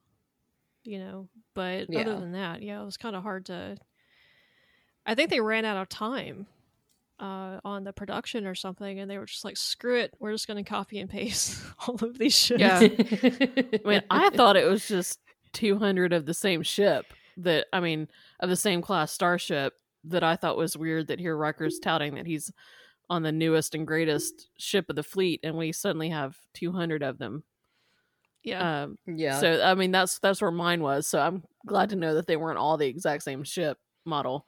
you 0.85 0.99
know, 0.99 1.29
but 1.55 1.95
other 1.95 2.19
than 2.19 2.33
that, 2.33 2.63
yeah, 2.63 2.81
it 2.81 2.85
was 2.85 2.97
kind 2.97 3.17
of 3.17 3.23
hard 3.23 3.47
to 3.47 3.77
I 5.09 5.15
think 5.15 5.31
they 5.31 5.41
ran 5.41 5.65
out 5.65 5.79
of 5.79 5.89
time 5.89 6.47
uh, 7.19 7.61
on 7.65 7.85
the 7.85 7.95
production 7.95 8.47
or 8.47 8.55
something, 8.55 9.01
and 9.01 9.11
they 9.11 9.17
were 9.17 9.25
just 9.25 9.45
like, 9.45 9.57
"Screw 9.57 9.99
it, 9.99 10.15
we're 10.19 10.33
just 10.33 10.47
going 10.47 10.63
to 10.63 10.69
copy 10.69 10.99
and 10.99 11.09
paste 11.09 11.59
all 11.89 11.95
of 11.95 12.19
these 12.19 12.37
ships." 12.37 12.61
Yeah. 12.61 12.81
I 12.81 13.89
mean, 13.89 14.03
I 14.11 14.31
thought 14.31 14.57
it 14.57 14.69
was 14.69 14.87
just 14.87 15.19
200 15.55 16.13
of 16.13 16.27
the 16.27 16.35
same 16.35 16.63
ship 16.63 17.07
that, 17.39 17.67
I 17.73 17.81
mean, 17.81 18.09
of 18.41 18.51
the 18.51 18.57
same 18.57 18.83
class 18.83 19.11
starship 19.11 19.75
that 20.09 20.23
I 20.25 20.37
thought 20.37 20.57
was 20.57 20.77
weird 20.77 21.07
that 21.09 21.21
here 21.21 21.37
Riker's 21.37 21.79
touting 21.79 22.15
that 22.17 22.27
he's 22.27 22.53
on 23.11 23.23
the 23.23 23.33
newest 23.33 23.75
and 23.75 23.87
greatest 23.87 24.49
ship 24.59 24.87
of 24.91 24.97
the 24.97 25.03
fleet, 25.03 25.41
and 25.43 25.57
we 25.57 25.73
suddenly 25.73 26.11
have 26.11 26.37
200 26.55 27.03
of 27.03 27.19
them. 27.19 27.43
yeah. 28.43 28.83
Um, 28.85 28.99
yeah. 29.07 29.39
So, 29.41 29.63
I 29.63 29.75
mean, 29.75 29.91
that's 29.93 30.19
that's 30.19 30.41
where 30.43 30.51
mine 30.51 30.83
was. 30.83 31.07
So 31.07 31.19
I'm 31.21 31.43
glad 31.67 31.91
to 31.91 31.97
know 31.97 32.15
that 32.15 32.27
they 32.27 32.37
weren't 32.37 32.59
all 32.59 32.77
the 32.77 32.87
exact 32.87 33.23
same 33.23 33.45
ship 33.45 33.79
model. 34.05 34.47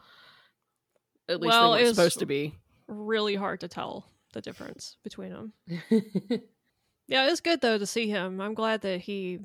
At 1.28 1.40
least 1.40 1.50
Well, 1.52 1.72
they 1.72 1.78
it 1.80 1.82
were 1.82 1.88
was- 1.88 1.96
supposed 1.96 2.18
to 2.20 2.26
be. 2.26 2.54
really 2.88 3.34
hard 3.36 3.61
to 3.61 3.68
tell 3.68 4.11
the 4.32 4.40
difference 4.40 4.96
between 5.04 5.30
them. 5.32 5.52
Yeah, 7.08 7.28
it's 7.28 7.40
good 7.40 7.61
though 7.61 7.76
to 7.76 7.86
see 7.86 8.08
him. 8.08 8.40
I'm 8.40 8.54
glad 8.54 8.82
that 8.82 9.00
he 9.00 9.40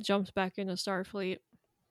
jumps 0.00 0.30
back 0.30 0.54
into 0.56 0.72
Starfleet. 0.74 1.40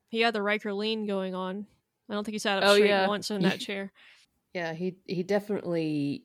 He 0.10 0.22
had 0.22 0.34
the 0.34 0.42
Riker 0.42 0.74
lean 0.74 1.06
going 1.06 1.36
on. 1.36 1.68
I 2.10 2.14
don't 2.14 2.24
think 2.24 2.34
he 2.34 2.40
sat 2.40 2.58
up 2.62 2.64
Oh, 2.70 2.76
straight 2.76 2.90
yeah. 2.90 3.08
once 3.08 3.32
in 3.32 3.42
that 3.44 3.60
chair. 3.60 3.92
yeah, 4.54 4.74
he 4.74 4.96
he 5.08 5.24
definitely 5.24 6.24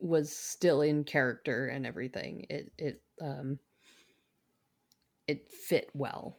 was 0.00 0.34
still 0.36 0.82
in 0.82 1.04
character 1.04 1.68
and 1.68 1.86
everything. 1.86 2.46
It 2.50 2.72
it 2.78 3.02
um 3.20 3.58
it 5.26 5.48
fit 5.50 5.90
well. 5.94 6.38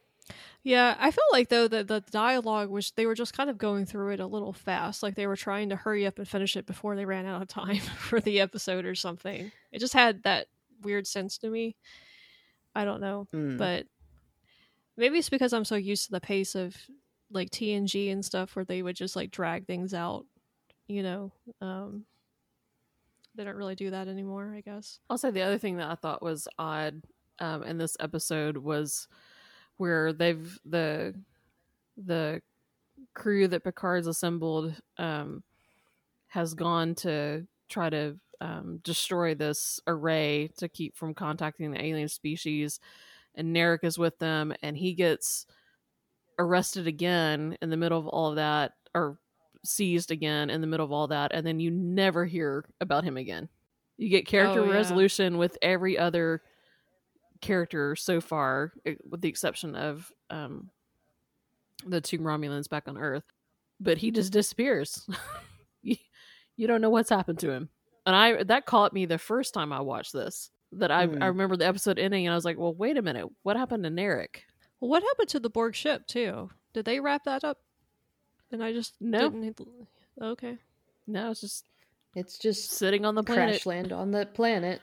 Yeah, 0.64 0.96
I 1.00 1.12
felt 1.12 1.32
like 1.34 1.50
though 1.50 1.68
that 1.68 1.88
the 1.88 2.02
dialogue 2.12 2.70
was 2.70 2.92
they 2.96 3.06
were 3.06 3.16
just 3.16 3.36
kind 3.36 3.50
of 3.50 3.58
going 3.58 3.86
through 3.86 4.14
it 4.14 4.20
a 4.22 4.28
little 4.28 4.54
fast, 4.54 5.04
like 5.04 5.16
they 5.16 5.28
were 5.28 5.36
trying 5.36 5.70
to 5.70 5.76
hurry 5.76 6.06
up 6.06 6.18
and 6.18 6.28
finish 6.28 6.56
it 6.56 6.66
before 6.66 6.96
they 6.96 7.06
ran 7.06 7.26
out 7.26 7.42
of 7.42 7.48
time 7.50 7.78
for 7.98 8.20
the 8.22 8.40
episode 8.40 8.86
or 8.86 8.96
something. 8.96 9.52
It 9.72 9.80
just 9.80 9.94
had 9.94 10.24
that 10.24 10.48
weird 10.82 11.08
sense 11.08 11.38
to 11.40 11.50
me. 11.50 11.76
I 12.76 12.86
don't 12.86 13.02
know, 13.02 13.28
Mm. 13.34 13.58
but 13.58 13.86
maybe 14.98 15.18
it's 15.20 15.30
because 15.30 15.54
I'm 15.54 15.66
so 15.66 15.76
used 15.76 16.06
to 16.06 16.12
the 16.12 16.22
pace 16.22 16.56
of 16.56 16.76
like 17.34 17.50
TNG 17.50 18.12
and 18.12 18.24
stuff 18.24 18.56
where 18.56 18.66
they 18.66 18.82
would 18.82 18.96
just 18.96 19.16
like 19.16 19.32
drag 19.32 19.68
things 19.68 19.94
out, 19.94 20.26
you 20.88 21.04
know. 21.04 21.32
Um 21.62 22.06
they 23.36 23.44
don't 23.44 23.56
really 23.56 23.76
do 23.76 23.90
that 23.92 24.08
anymore, 24.08 24.54
I 24.56 24.62
guess. 24.62 25.00
Also, 25.10 25.32
the 25.32 25.42
other 25.42 25.58
thing 25.58 25.78
that 25.78 25.90
I 25.90 25.96
thought 25.96 26.22
was 26.22 26.48
odd 26.60 27.02
um, 27.40 27.64
in 27.64 27.78
this 27.78 27.98
episode 28.00 28.58
was 28.58 29.08
where 29.78 30.14
they've 30.14 30.60
the 30.66 31.16
the 31.98 32.42
crew 33.14 33.48
that 33.48 33.64
Picard's 33.64 34.08
assembled 34.08 34.76
um, 34.98 35.44
has 36.28 36.54
gone 36.54 36.96
to 36.96 37.48
try 37.70 37.90
to 37.90 38.18
um, 38.40 38.80
destroy 38.84 39.34
this 39.36 39.80
array 39.88 40.50
to 40.58 40.68
keep 40.68 40.96
from 40.96 41.14
contacting 41.14 41.72
the 41.72 41.84
alien 41.84 42.10
species, 42.10 42.80
and 43.36 43.56
Narek 43.56 43.84
is 43.84 43.98
with 43.98 44.20
them, 44.20 44.54
and 44.62 44.78
he 44.78 44.94
gets 44.94 45.48
arrested 46.40 46.88
again 46.88 47.58
in 47.62 47.70
the 47.70 47.78
middle 47.78 48.00
of 48.00 48.08
all 48.08 48.30
of 48.30 48.36
that, 48.38 48.74
or 48.96 49.18
seized 49.66 50.12
again 50.12 50.50
in 50.50 50.62
the 50.62 50.68
middle 50.68 50.86
of 50.86 50.92
all 50.92 51.08
that, 51.08 51.32
and 51.34 51.46
then 51.46 51.60
you 51.60 51.72
never 51.72 52.26
hear 52.26 52.66
about 52.82 53.04
him 53.04 53.18
again. 53.18 53.48
You 53.98 54.10
get 54.10 54.28
character 54.28 54.62
Oh, 54.62 54.66
yeah. 54.66 54.74
resolution 54.74 55.38
with 55.38 55.58
every 55.62 55.98
other 55.98 56.42
character 57.42 57.96
so 57.96 58.20
far, 58.22 58.74
eh, 58.86 58.96
with 59.10 59.22
the 59.22 59.30
exception 59.30 59.76
of 59.76 60.12
um, 60.30 60.70
the 61.86 62.02
two 62.02 62.20
Romulans 62.20 62.70
back 62.70 62.88
on 62.88 62.98
Earth. 62.98 63.24
But 63.80 63.98
he 63.98 64.12
just 64.12 64.32
disappears. 64.32 65.08
you, 65.82 65.98
you 66.56 66.68
don't 66.68 66.82
know 66.82 66.90
what's 66.90 67.10
happened 67.10 67.40
to 67.40 67.52
him. 67.52 67.70
And 68.06 68.16
I 68.16 68.44
that 68.44 68.66
caught 68.66 68.94
me 68.94 69.06
the 69.06 69.18
first 69.18 69.54
time 69.54 69.72
I 69.74 69.82
watched 69.82 70.14
this. 70.14 70.50
That 70.74 70.90
I, 70.92 71.06
Hmm. 71.06 71.22
I 71.22 71.28
remember 71.28 71.56
the 71.56 71.68
episode 71.68 72.00
ending 72.00 72.26
and 72.26 72.32
I 72.34 72.36
was 72.36 72.46
like, 72.46 72.58
well, 72.58 72.74
wait 72.74 72.98
a 72.98 73.02
minute. 73.02 73.28
What 73.44 73.58
happened 73.58 73.84
to 73.84 73.90
Narek? 73.92 74.38
Well, 74.84 74.90
what 74.90 75.02
happened 75.04 75.30
to 75.30 75.40
the 75.40 75.50
Borg 75.50 75.76
ship 75.76 76.08
too? 76.08 76.50
Did 76.74 76.84
they 76.84 77.00
wrap 77.00 77.24
that 77.24 77.46
up? 77.46 77.60
And 78.52 78.62
I 78.62 78.74
just 78.74 78.96
No. 79.00 79.30
didn't. 79.30 79.58
Okay. 80.22 80.58
No, 81.08 81.32
it's 81.32 81.40
just 81.40 81.68
It's 82.16 82.38
just 82.38 82.70
sitting 82.70 83.06
on 83.06 83.16
the 83.16 83.24
planet. 83.24 83.62
crash 83.62 83.66
land 83.66 83.94
on 83.94 84.12
the 84.12 84.26
planet. 84.26 84.82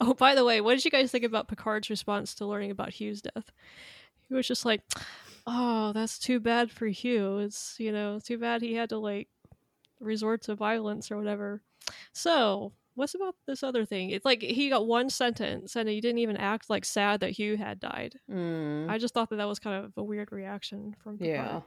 Oh, 0.00 0.14
by 0.14 0.34
the 0.34 0.46
way, 0.46 0.62
what 0.62 0.76
did 0.76 0.86
you 0.86 0.90
guys 0.90 1.10
think 1.12 1.24
about 1.24 1.46
Picard's 1.46 1.90
response 1.90 2.34
to 2.36 2.46
learning 2.46 2.70
about 2.70 2.94
Hugh's 2.94 3.20
death? 3.20 3.52
He 4.28 4.34
was 4.34 4.48
just 4.48 4.64
like, 4.64 4.80
"Oh, 5.46 5.92
that's 5.92 6.18
too 6.18 6.40
bad 6.40 6.70
for 6.70 6.86
Hugh. 6.86 7.36
It's 7.36 7.78
you 7.78 7.92
know 7.92 8.18
too 8.18 8.38
bad 8.38 8.62
he 8.62 8.72
had 8.72 8.88
to 8.88 8.96
like 8.98 9.28
resort 10.00 10.40
to 10.44 10.54
violence 10.54 11.10
or 11.10 11.18
whatever." 11.18 11.60
So, 12.14 12.72
what's 12.94 13.14
about 13.14 13.34
this 13.46 13.62
other 13.62 13.84
thing? 13.84 14.10
It's 14.10 14.24
like 14.24 14.42
he 14.42 14.68
got 14.68 14.86
one 14.86 15.10
sentence 15.10 15.76
and 15.76 15.88
he 15.88 16.00
didn't 16.00 16.18
even 16.18 16.36
act 16.36 16.70
like 16.70 16.84
sad 16.84 17.20
that 17.20 17.30
Hugh 17.30 17.56
had 17.56 17.80
died. 17.80 18.14
Mm, 18.30 18.88
I 18.88 18.98
just 18.98 19.14
thought 19.14 19.30
that 19.30 19.36
that 19.36 19.48
was 19.48 19.58
kind 19.58 19.84
of 19.84 19.92
a 19.96 20.02
weird 20.02 20.32
reaction 20.32 20.94
from 21.02 21.18
Picard. 21.18 21.46
yeah. 21.46 21.60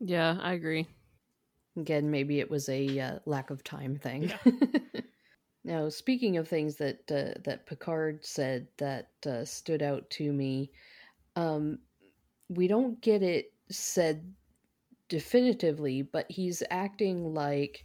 Yeah, 0.00 0.38
I 0.42 0.52
agree. 0.52 0.86
Again, 1.76 2.10
maybe 2.10 2.40
it 2.40 2.50
was 2.50 2.68
a 2.68 3.00
uh, 3.00 3.18
lack 3.26 3.50
of 3.50 3.64
time 3.64 3.96
thing. 3.96 4.32
now, 5.64 5.88
speaking 5.88 6.36
of 6.36 6.46
things 6.46 6.76
that 6.76 7.10
uh, 7.10 7.40
that 7.44 7.66
Picard 7.66 8.24
said 8.24 8.68
that 8.78 9.08
uh, 9.26 9.44
stood 9.44 9.82
out 9.82 10.08
to 10.10 10.32
me, 10.32 10.70
um, 11.36 11.78
we 12.48 12.68
don't 12.68 13.00
get 13.00 13.22
it 13.22 13.52
said 13.70 14.34
definitively, 15.08 16.02
but 16.02 16.26
he's 16.28 16.62
acting 16.70 17.34
like, 17.34 17.84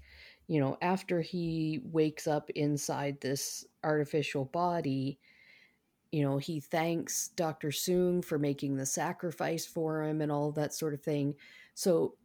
you 0.49 0.59
know, 0.59 0.79
after 0.81 1.21
he 1.21 1.79
wakes 1.83 2.25
up 2.25 2.49
inside 2.49 3.21
this 3.21 3.65
artificial 3.83 4.45
body, 4.45 5.19
you 6.11 6.23
know, 6.23 6.39
he 6.39 6.59
thanks 6.59 7.27
Dr. 7.35 7.67
Soong 7.69 8.25
for 8.25 8.39
making 8.39 8.75
the 8.75 8.85
sacrifice 8.85 9.67
for 9.67 10.03
him 10.03 10.21
and 10.21 10.31
all 10.31 10.51
that 10.53 10.73
sort 10.73 10.95
of 10.95 11.03
thing. 11.03 11.35
So, 11.75 12.15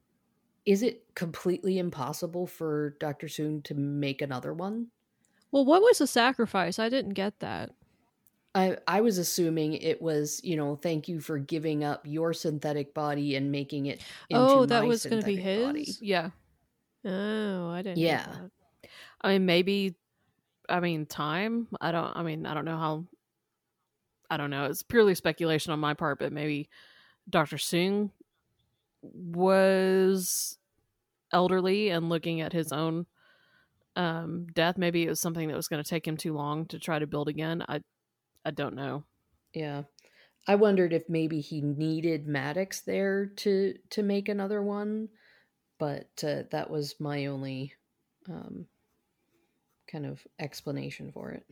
is 0.64 0.82
it 0.82 1.04
completely 1.14 1.78
impossible 1.78 2.46
for 2.46 2.96
Dr. 2.98 3.26
Soong 3.26 3.62
to 3.64 3.74
make 3.74 4.22
another 4.22 4.54
one? 4.54 4.86
Well, 5.52 5.66
what 5.66 5.82
was 5.82 5.98
the 5.98 6.06
sacrifice? 6.06 6.78
I 6.78 6.88
didn't 6.88 7.12
get 7.12 7.40
that. 7.40 7.72
I 8.54 8.78
I 8.86 9.02
was 9.02 9.18
assuming 9.18 9.74
it 9.74 10.00
was, 10.00 10.40
you 10.42 10.56
know, 10.56 10.76
thank 10.76 11.08
you 11.08 11.20
for 11.20 11.38
giving 11.38 11.84
up 11.84 12.06
your 12.06 12.32
synthetic 12.32 12.94
body 12.94 13.36
and 13.36 13.52
making 13.52 13.84
it 13.84 14.00
into 14.30 14.42
oh, 14.42 14.64
that 14.64 14.86
was 14.86 15.04
going 15.04 15.20
to 15.20 15.26
be 15.26 15.36
synthetic 15.36 15.66
body. 15.66 15.84
his. 15.84 16.00
Yeah. 16.00 16.30
Oh, 17.04 17.70
I 17.70 17.82
didn't. 17.82 17.98
Yeah. 17.98 18.26
I 19.20 19.32
mean, 19.32 19.46
maybe. 19.46 19.94
I 20.68 20.80
mean, 20.80 21.06
time. 21.06 21.68
I 21.80 21.92
don't. 21.92 22.16
I 22.16 22.22
mean, 22.22 22.46
I 22.46 22.54
don't 22.54 22.64
know 22.64 22.78
how. 22.78 23.04
I 24.30 24.36
don't 24.36 24.50
know. 24.50 24.64
It's 24.64 24.82
purely 24.82 25.14
speculation 25.14 25.72
on 25.72 25.78
my 25.78 25.94
part, 25.94 26.18
but 26.18 26.32
maybe 26.32 26.68
Doctor 27.28 27.58
Singh 27.58 28.10
was 29.02 30.58
elderly 31.32 31.90
and 31.90 32.08
looking 32.08 32.40
at 32.40 32.52
his 32.52 32.72
own 32.72 33.06
um, 33.96 34.46
death. 34.54 34.78
Maybe 34.78 35.04
it 35.04 35.08
was 35.08 35.20
something 35.20 35.48
that 35.48 35.56
was 35.56 35.68
going 35.68 35.82
to 35.82 35.88
take 35.88 36.06
him 36.06 36.16
too 36.16 36.32
long 36.32 36.66
to 36.66 36.78
try 36.78 36.98
to 36.98 37.06
build 37.06 37.28
again. 37.28 37.62
I, 37.68 37.80
I 38.44 38.50
don't 38.50 38.74
know. 38.74 39.04
Yeah. 39.52 39.82
I 40.46 40.56
wondered 40.56 40.92
if 40.92 41.08
maybe 41.08 41.40
he 41.40 41.60
needed 41.60 42.26
Maddox 42.26 42.80
there 42.82 43.26
to 43.36 43.74
to 43.90 44.02
make 44.02 44.28
another 44.28 44.62
one, 44.62 45.08
but 45.78 46.08
uh, 46.22 46.42
that 46.50 46.70
was 46.70 46.94
my 47.00 47.26
only 47.26 47.72
um, 48.28 48.66
kind 49.90 50.06
of 50.06 50.20
explanation 50.38 51.10
for 51.12 51.30
it. 51.30 51.44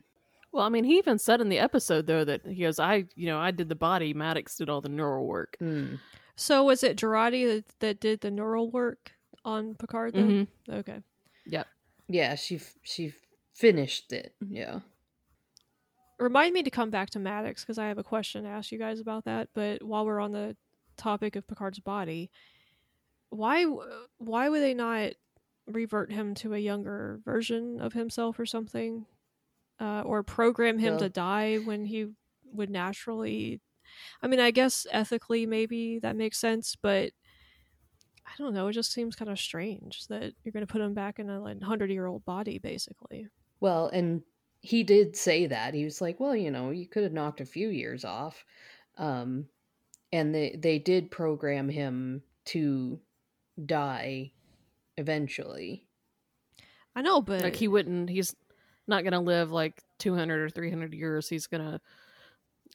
Well, 0.51 0.65
I 0.65 0.69
mean, 0.69 0.83
he 0.83 0.97
even 0.97 1.17
said 1.17 1.41
in 1.41 1.49
the 1.49 1.59
episode 1.59 2.05
though 2.07 2.23
that 2.23 2.45
he 2.45 2.61
goes, 2.61 2.79
"I, 2.79 3.05
you 3.15 3.25
know, 3.27 3.39
I 3.39 3.51
did 3.51 3.69
the 3.69 3.75
body. 3.75 4.13
Maddox 4.13 4.55
did 4.57 4.69
all 4.69 4.81
the 4.81 4.89
neural 4.89 5.25
work." 5.25 5.55
Hmm. 5.59 5.95
So 6.35 6.63
was 6.63 6.83
it 6.83 6.97
Jurati 6.97 7.45
that, 7.45 7.79
that 7.79 7.99
did 7.99 8.21
the 8.21 8.31
neural 8.31 8.69
work 8.71 9.11
on 9.45 9.75
Picard? 9.75 10.13
Then? 10.13 10.47
Mhm. 10.69 10.73
Okay. 10.79 10.99
Yeah, 12.09 12.35
she 12.35 12.55
f- 12.57 12.75
she 12.83 13.13
finished 13.53 14.11
it. 14.11 14.35
Yeah. 14.45 14.81
Remind 16.19 16.53
me 16.53 16.61
to 16.63 16.69
come 16.69 16.89
back 16.89 17.09
to 17.11 17.19
Maddox 17.19 17.63
because 17.63 17.77
I 17.77 17.87
have 17.87 17.97
a 17.97 18.03
question 18.03 18.43
to 18.43 18.49
ask 18.49 18.71
you 18.71 18.77
guys 18.77 18.99
about 18.99 19.25
that. 19.25 19.49
But 19.53 19.81
while 19.81 20.05
we're 20.05 20.19
on 20.19 20.31
the 20.33 20.55
topic 20.97 21.35
of 21.35 21.47
Picard's 21.47 21.79
body, 21.79 22.29
why 23.35 23.65
why 24.17 24.49
would 24.49 24.61
they 24.61 24.73
not 24.73 25.13
revert 25.67 26.11
him 26.11 26.35
to 26.35 26.53
a 26.53 26.59
younger 26.59 27.19
version 27.23 27.79
of 27.79 27.93
himself 27.93 28.39
or 28.39 28.45
something, 28.45 29.05
uh, 29.79 30.01
or 30.05 30.23
program 30.23 30.77
him 30.77 30.97
to 30.97 31.09
die 31.09 31.57
when 31.57 31.85
he 31.85 32.07
would 32.53 32.69
naturally? 32.69 33.61
I 34.21 34.27
mean, 34.27 34.39
I 34.39 34.51
guess 34.51 34.87
ethically 34.91 35.45
maybe 35.45 35.99
that 35.99 36.15
makes 36.15 36.39
sense, 36.39 36.75
but 36.81 37.11
I 38.25 38.31
don't 38.37 38.53
know. 38.53 38.67
It 38.67 38.73
just 38.73 38.91
seems 38.91 39.15
kind 39.15 39.29
of 39.29 39.39
strange 39.39 40.07
that 40.07 40.33
you're 40.43 40.53
going 40.53 40.65
to 40.65 40.71
put 40.71 40.81
him 40.81 40.93
back 40.93 41.19
in 41.19 41.29
a 41.29 41.39
like, 41.41 41.61
hundred 41.61 41.91
year 41.91 42.05
old 42.07 42.25
body, 42.25 42.57
basically. 42.57 43.27
Well, 43.59 43.87
and 43.87 44.23
he 44.61 44.83
did 44.83 45.15
say 45.15 45.45
that. 45.47 45.73
He 45.73 45.83
was 45.83 46.01
like, 46.01 46.19
"Well, 46.19 46.35
you 46.35 46.51
know, 46.51 46.71
you 46.71 46.87
could 46.87 47.03
have 47.03 47.13
knocked 47.13 47.41
a 47.41 47.45
few 47.45 47.69
years 47.69 48.05
off." 48.05 48.45
Um 48.97 49.49
and 50.11 50.33
they 50.33 50.55
they 50.57 50.79
did 50.79 51.11
program 51.11 51.67
him 51.67 52.23
to 52.45 52.99
die 53.63 54.31
eventually. 54.97 55.85
I 56.95 57.01
know, 57.01 57.21
but 57.21 57.41
like 57.41 57.55
he 57.55 57.67
wouldn't 57.67 58.09
he's 58.09 58.35
not 58.87 59.03
gonna 59.03 59.21
live 59.21 59.51
like 59.51 59.81
200 59.99 60.41
or 60.41 60.49
300 60.49 60.93
years 60.93 61.29
he's 61.29 61.47
gonna 61.47 61.79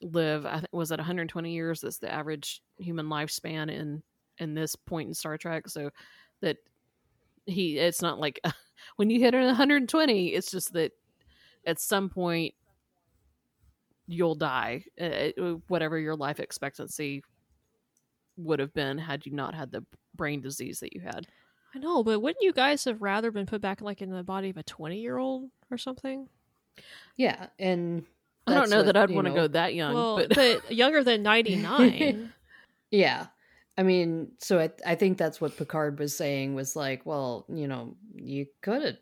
live 0.01 0.45
i 0.45 0.55
think 0.55 0.69
was 0.71 0.91
it 0.91 0.97
120 0.97 1.51
years 1.51 1.81
that's 1.81 1.97
the 1.97 2.11
average 2.11 2.61
human 2.77 3.07
lifespan 3.07 3.69
in 3.69 4.01
in 4.37 4.53
this 4.53 4.75
point 4.75 5.09
in 5.09 5.13
star 5.13 5.37
trek 5.37 5.67
so 5.67 5.89
that 6.41 6.57
he 7.45 7.77
it's 7.77 8.01
not 8.01 8.19
like 8.19 8.39
when 8.95 9.09
you 9.09 9.19
hit 9.19 9.33
120 9.33 10.27
it's 10.29 10.51
just 10.51 10.73
that 10.73 10.91
at 11.65 11.79
some 11.79 12.09
point 12.09 12.53
you'll 14.07 14.35
die 14.35 14.83
uh, 14.99 15.29
whatever 15.67 15.99
your 15.99 16.15
life 16.15 16.39
expectancy 16.39 17.21
would 18.39 18.59
have 18.59 18.73
been 18.73 18.97
had 18.97 19.25
you 19.25 19.31
not 19.31 19.53
had 19.53 19.71
the 19.71 19.85
brain 20.15 20.41
disease 20.41 20.79
that 20.79 20.93
you 20.93 21.01
had 21.01 21.27
I 21.75 21.77
know, 21.77 22.03
but 22.03 22.19
wouldn't 22.19 22.41
you 22.41 22.51
guys 22.51 22.85
have 22.85 22.99
rather 22.99 23.29
been 23.29 23.45
put 23.45 23.61
back 23.61 23.79
like 23.79 24.01
in 24.01 24.09
the 24.09 24.23
body 24.23 24.49
of 24.49 24.57
a 24.57 24.63
twenty 24.63 25.01
year 25.01 25.17
old 25.17 25.51
or 25.69 25.77
something? 25.77 26.27
Yeah, 27.15 27.47
and 27.59 28.05
i 28.47 28.55
don't 28.55 28.71
know 28.71 28.77
what, 28.77 28.85
that 28.87 28.97
i'd 28.97 29.11
want 29.11 29.27
to 29.27 29.33
go 29.33 29.47
that 29.47 29.75
young 29.75 29.93
well, 29.93 30.15
but 30.17 30.29
but 30.33 30.71
younger 30.75 31.03
than 31.03 31.21
ninety 31.21 31.55
nine. 31.55 32.33
Yeah. 32.91 33.27
I 33.77 33.83
mean, 33.83 34.31
so 34.39 34.59
I, 34.59 34.71
I 34.85 34.95
think 34.95 35.17
that's 35.17 35.39
what 35.39 35.55
Picard 35.55 35.99
was 35.99 36.15
saying 36.15 36.55
was 36.55 36.75
like, 36.75 37.05
well, 37.05 37.45
you 37.47 37.67
know, 37.67 37.95
you 38.15 38.47
could 38.61 38.81
have 38.81 38.97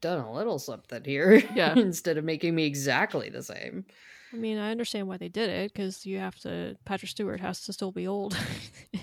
done 0.00 0.20
a 0.20 0.32
little 0.32 0.58
something 0.58 1.02
here 1.04 1.42
Yeah. 1.54 1.74
instead 1.76 2.18
of 2.18 2.24
making 2.24 2.54
me 2.54 2.64
exactly 2.64 3.28
the 3.28 3.42
same. 3.42 3.86
I 4.32 4.36
mean, 4.36 4.58
I 4.58 4.70
understand 4.70 5.08
why 5.08 5.16
they 5.16 5.28
did 5.28 5.48
it 5.50 5.72
because 5.72 6.06
you 6.06 6.18
have 6.18 6.36
to. 6.40 6.76
Patrick 6.84 7.10
Stewart 7.10 7.40
has 7.40 7.62
to 7.62 7.72
still 7.72 7.90
be 7.92 8.06
old 8.06 8.36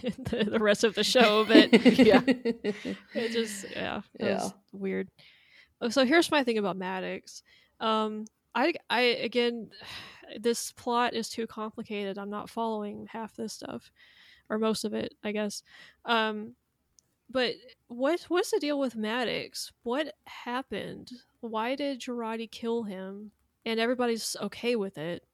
in 0.02 0.14
the, 0.24 0.46
the 0.52 0.60
rest 0.60 0.84
of 0.84 0.96
the 0.96 1.04
show, 1.04 1.46
but 1.46 1.70
Yeah. 1.98 2.22
it 2.26 3.32
just 3.32 3.66
yeah, 3.72 4.02
Yeah. 4.20 4.50
weird. 4.72 5.10
Oh, 5.82 5.90
So 5.90 6.06
here's 6.06 6.32
my 6.32 6.44
thing 6.44 6.58
about 6.58 6.78
Maddox. 6.78 7.44
Um, 7.80 8.26
I 8.56 8.74
I 8.90 9.02
again, 9.02 9.70
this 10.40 10.72
plot 10.72 11.14
is 11.14 11.30
too 11.30 11.46
complicated. 11.48 12.18
I'm 12.18 12.30
not 12.30 12.50
following 12.50 13.08
half 13.12 13.36
this 13.36 13.54
stuff 13.54 13.92
or 14.50 14.58
most 14.58 14.86
of 14.86 14.94
it, 14.94 15.14
I 15.24 15.34
guess. 15.34 15.62
Um, 16.06 16.56
but 17.30 17.56
what 17.90 18.22
what's 18.30 18.52
the 18.52 18.60
deal 18.60 18.80
with 18.80 18.96
Maddox? 18.96 19.74
What 19.84 20.14
happened? 20.26 21.12
Why 21.42 21.76
did 21.76 22.00
Jurati 22.00 22.50
kill 22.50 22.84
him? 22.84 23.32
And 23.68 23.82
everybody's 23.82 24.38
okay 24.42 24.78
with 24.78 24.98
it. 24.98 25.26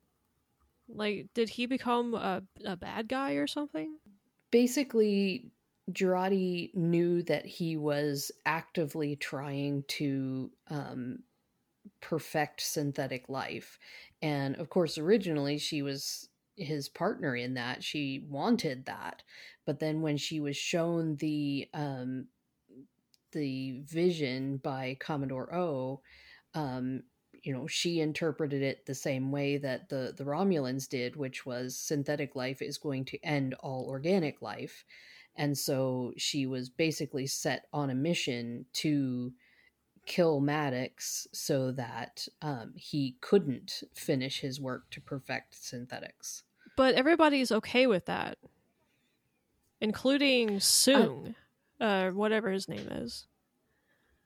Like, 0.89 1.27
did 1.36 1.49
he 1.49 1.67
become 1.67 2.15
a, 2.15 2.41
a 2.65 2.75
bad 2.75 3.07
guy 3.07 3.34
or 3.34 3.45
something? 3.45 3.97
Basically, 4.49 5.51
Jurati 5.91 6.73
knew 6.73 7.21
that 7.23 7.45
he 7.45 7.77
was 7.77 8.31
actively 8.43 9.15
trying 9.15 9.84
to 9.89 10.49
um, 10.71 11.19
perfect 12.01 12.61
synthetic 12.61 13.29
life. 13.29 13.77
And 14.23 14.55
of 14.55 14.67
course, 14.67 14.97
originally 14.97 15.59
she 15.59 15.84
was 15.84 16.27
his 16.57 16.89
partner 16.89 17.36
in 17.36 17.53
that. 17.53 17.84
She 17.84 18.25
wanted 18.27 18.86
that. 18.86 19.21
But 19.67 19.79
then 19.79 20.01
when 20.01 20.17
she 20.17 20.39
was 20.39 20.57
shown 20.57 21.17
the 21.17 21.69
um, 21.75 22.29
the 23.31 23.81
vision 23.86 24.57
by 24.57 24.97
Commodore 24.99 25.53
O, 25.53 26.01
um, 26.55 27.03
you 27.43 27.53
know, 27.53 27.67
she 27.67 27.99
interpreted 27.99 28.61
it 28.61 28.85
the 28.85 28.95
same 28.95 29.31
way 29.31 29.57
that 29.57 29.89
the 29.89 30.13
the 30.15 30.23
Romulans 30.23 30.87
did, 30.87 31.15
which 31.15 31.45
was 31.45 31.77
synthetic 31.77 32.35
life 32.35 32.61
is 32.61 32.77
going 32.77 33.05
to 33.05 33.23
end 33.23 33.53
all 33.55 33.85
organic 33.87 34.41
life. 34.41 34.85
And 35.35 35.57
so 35.57 36.13
she 36.15 36.45
was 36.45 36.69
basically 36.69 37.27
set 37.27 37.65
on 37.73 37.89
a 37.89 37.95
mission 37.95 38.65
to 38.73 39.33
kill 40.05 40.39
Maddox 40.39 41.27
so 41.31 41.71
that 41.71 42.27
um, 42.41 42.73
he 42.75 43.17
couldn't 43.21 43.83
finish 43.93 44.41
his 44.41 44.61
work 44.61 44.89
to 44.91 45.01
perfect 45.01 45.55
synthetics. 45.55 46.43
But 46.75 46.95
everybody's 46.95 47.51
okay 47.51 47.87
with 47.87 48.05
that, 48.05 48.37
including 49.81 50.57
Soong, 50.57 51.35
uh, 51.79 51.83
uh, 51.83 52.11
whatever 52.11 52.51
his 52.51 52.67
name 52.67 52.87
is. 52.91 53.27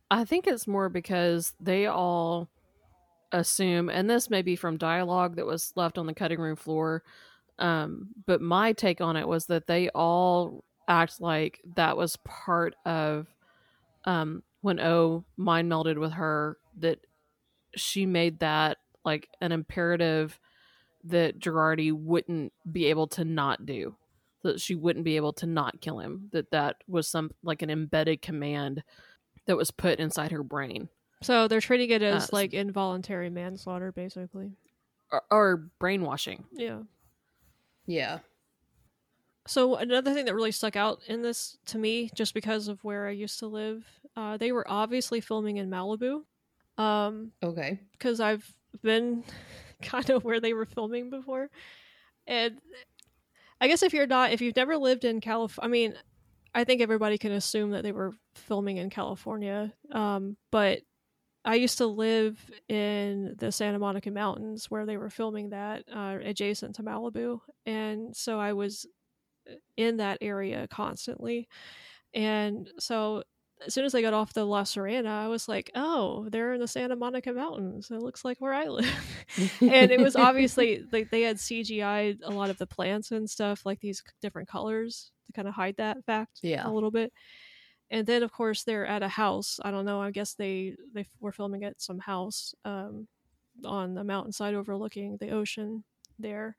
I 0.10 0.24
think 0.24 0.48
it's 0.48 0.68
more 0.68 0.90
because 0.90 1.54
they 1.60 1.86
all 1.86 2.50
assume, 3.32 3.90
and 3.90 4.10
this 4.10 4.30
may 4.30 4.42
be 4.42 4.56
from 4.56 4.78
dialogue 4.78 5.36
that 5.36 5.46
was 5.46 5.74
left 5.76 5.98
on 5.98 6.06
the 6.06 6.14
cutting 6.14 6.40
room 6.40 6.56
floor, 6.56 7.04
um, 7.60 8.10
but 8.26 8.42
my 8.42 8.74
take 8.74 9.02
on 9.02 9.16
it 9.16 9.28
was 9.28 9.48
that 9.48 9.68
they 9.68 9.90
all 9.90 10.64
act 10.88 11.20
like 11.20 11.60
that 11.76 11.98
was 11.98 12.18
part 12.18 12.76
of 12.86 13.28
um, 14.06 14.44
when 14.62 14.80
O 14.80 15.24
mind 15.36 15.72
melded 15.72 16.00
with 16.00 16.14
her 16.14 16.58
that 16.80 17.00
she 17.76 18.06
made 18.06 18.40
that 18.40 18.78
like 19.04 19.28
an 19.42 19.52
imperative 19.52 20.40
that 21.04 21.40
Jurati 21.40 21.92
wouldn't 21.92 22.54
be 22.72 22.86
able 22.86 23.08
to 23.08 23.26
not 23.26 23.66
do 23.66 23.96
that 24.44 24.62
she 24.62 24.76
wouldn't 24.76 25.06
be 25.06 25.16
able 25.16 25.34
to 25.34 25.46
not 25.46 25.82
kill 25.82 26.00
him 26.00 26.30
that 26.32 26.52
that 26.52 26.78
was 26.88 27.08
some 27.08 27.32
like 27.44 27.62
an 27.62 27.70
embedded 27.70 28.22
command 28.22 28.84
that 29.46 29.58
was 29.58 29.72
put 29.72 30.00
inside 30.00 30.32
her 30.32 30.44
brain 30.44 30.90
So 31.22 31.48
they're 31.48 31.62
treating 31.62 31.90
it 31.90 32.02
as 32.02 32.26
Uh, 32.26 32.30
like 32.32 32.54
involuntary 32.54 33.30
manslaughter, 33.30 33.92
basically. 33.92 34.52
or, 35.12 35.24
or 35.32 35.58
brainwashing 35.80 36.46
Yeah. 36.52 36.82
Yeah. 37.86 38.20
So 39.48 39.76
another 39.78 40.14
thing 40.14 40.26
that 40.26 40.36
really 40.36 40.52
stuck 40.52 40.76
out 40.76 41.00
in 41.08 41.22
this 41.22 41.58
to 41.68 41.78
me, 41.78 42.10
just 42.14 42.34
because 42.34 42.68
of 42.68 42.84
where 42.84 43.08
I 43.08 43.12
used 43.12 43.40
to 43.40 43.48
live, 43.48 43.86
uh, 44.18 44.36
they 44.38 44.52
were 44.52 44.66
obviously 44.70 45.22
filming 45.22 45.56
in 45.58 45.70
Malibu, 45.70 46.24
um, 46.78 47.32
Okay. 47.42 47.80
because 47.94 48.20
I've 48.20 48.46
been 48.84 49.24
kind 49.82 50.10
of 50.10 50.24
where 50.26 50.42
they 50.42 50.54
were 50.54 50.66
filming 50.66 51.10
before, 51.10 51.50
and 52.28 52.60
I 53.62 53.68
guess 53.70 53.84
if 53.84 53.94
you're 53.94 54.06
not, 54.06 54.32
if 54.34 54.42
you've 54.42 54.56
never 54.58 54.76
lived 54.78 55.06
in 55.06 55.22
California, 55.22 55.66
I 55.66 55.72
mean, 55.72 55.94
I 56.54 56.66
think 56.66 56.82
everybody 56.82 57.18
can 57.18 57.32
assume 57.32 57.72
that 57.72 57.84
they 57.84 57.94
were 57.94 58.14
filming 58.36 58.78
in 58.78 58.90
California, 58.90 59.72
um, 59.94 60.36
but 60.52 60.82
I 61.48 61.56
used 61.56 61.78
to 61.80 61.88
live 61.88 62.38
in 62.70 63.36
the 63.38 63.52
Santa 63.52 63.80
Monica 63.80 64.12
Mountains 64.12 64.70
where 64.70 64.86
they 64.86 64.98
were 64.98 65.10
filming 65.10 65.50
that, 65.52 65.84
uh, 65.94 66.18
adjacent 66.24 66.76
to 66.76 66.84
Malibu, 66.84 67.40
and 67.66 68.16
so 68.16 68.40
I 68.40 68.54
was 68.54 68.86
in 69.78 69.98
that 69.98 70.18
area 70.22 70.68
constantly. 70.68 71.48
And 72.14 72.70
so 72.80 73.24
as 73.66 73.74
soon 73.74 73.86
as 73.86 73.96
I 73.96 74.02
got 74.02 74.14
off 74.14 74.34
the 74.34 74.46
La 74.46 74.64
Sirena, 74.64 75.08
I 75.08 75.28
was 75.30 75.48
like, 75.48 75.72
oh, 75.74 76.28
they're 76.30 76.54
in 76.54 76.60
the 76.60 76.68
Santa 76.68 76.96
Monica 76.96 77.32
Mountains. 77.34 77.90
It 77.90 78.02
looks 78.02 78.24
like 78.26 78.40
where 78.40 78.54
I 78.54 78.66
live. 78.66 79.18
and 79.62 79.92
it 79.92 80.00
was 80.00 80.16
obviously 80.16 80.84
like 80.92 81.10
they 81.10 81.22
had 81.24 81.38
CGI 81.38 82.18
a 82.24 82.30
lot 82.32 82.50
of 82.50 82.58
the 82.58 82.68
plants 82.68 83.12
and 83.12 83.30
stuff, 83.30 83.66
like 83.66 83.80
these 83.80 84.04
different 84.22 84.48
colors 84.48 85.12
to 85.28 85.34
kind 85.34 85.48
of 85.48 85.54
hide 85.54 85.78
that 85.78 86.04
fact 86.06 86.40
Yeah. 86.44 86.68
a 86.68 86.72
little 86.72 86.92
bit. 86.92 87.12
And 87.90 88.06
then 88.06 88.24
of 88.24 88.32
course 88.32 88.64
they're 88.64 88.86
at 88.86 89.04
a 89.04 89.08
house. 89.08 89.60
I 89.64 89.72
don't 89.72 89.86
know. 89.86 90.02
I 90.02 90.12
guess 90.12 90.34
they 90.34 90.76
they 90.94 91.06
were 91.20 91.32
filming 91.32 91.64
at 91.64 91.82
some 91.82 92.00
house 92.00 92.54
um, 92.66 93.08
on 93.66 93.94
the 93.94 94.04
mountainside 94.04 94.54
overlooking 94.56 95.18
the 95.18 95.32
ocean 95.32 95.84
there. 96.20 96.56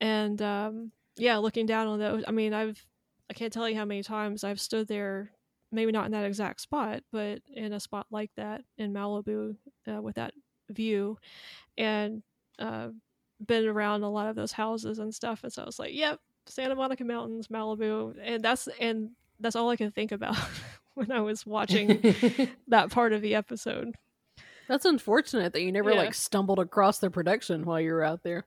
And 0.00 0.40
um, 0.42 0.92
yeah, 1.16 1.36
looking 1.36 1.66
down 1.66 1.86
on 1.86 1.98
those. 1.98 2.24
I 2.26 2.32
mean, 2.32 2.54
I've 2.54 2.84
I 3.30 3.34
can't 3.34 3.52
tell 3.52 3.68
you 3.68 3.76
how 3.76 3.84
many 3.84 4.02
times 4.02 4.44
I've 4.44 4.60
stood 4.60 4.88
there, 4.88 5.32
maybe 5.70 5.92
not 5.92 6.06
in 6.06 6.12
that 6.12 6.24
exact 6.24 6.60
spot, 6.60 7.02
but 7.12 7.40
in 7.54 7.72
a 7.72 7.80
spot 7.80 8.06
like 8.10 8.30
that 8.36 8.62
in 8.78 8.92
Malibu 8.92 9.56
uh, 9.88 10.02
with 10.02 10.16
that 10.16 10.34
view, 10.70 11.18
and 11.78 12.22
uh, 12.58 12.88
been 13.46 13.66
around 13.66 14.02
a 14.02 14.10
lot 14.10 14.28
of 14.28 14.36
those 14.36 14.52
houses 14.52 14.98
and 14.98 15.14
stuff. 15.14 15.44
And 15.44 15.52
so 15.52 15.62
I 15.62 15.66
was 15.66 15.78
like, 15.78 15.94
yep, 15.94 16.20
Santa 16.46 16.74
Monica 16.74 17.04
Mountains, 17.04 17.48
Malibu, 17.48 18.16
and 18.22 18.42
that's 18.42 18.68
and 18.80 19.10
that's 19.42 19.56
all 19.56 19.68
I 19.70 19.76
could 19.76 19.94
think 19.94 20.12
about 20.12 20.36
when 20.94 21.10
I 21.12 21.20
was 21.20 21.44
watching 21.44 22.00
that 22.68 22.90
part 22.90 23.12
of 23.12 23.20
the 23.22 23.34
episode. 23.34 23.94
that's 24.68 24.84
unfortunate 24.84 25.52
that 25.52 25.62
you 25.62 25.72
never 25.72 25.90
Yeah. 25.90 25.98
like 25.98 26.14
stumbled 26.14 26.58
across 26.58 26.98
the 26.98 27.10
production 27.10 27.64
while 27.64 27.80
you 27.80 27.92
were 27.92 28.04
out 28.04 28.22
there 28.22 28.44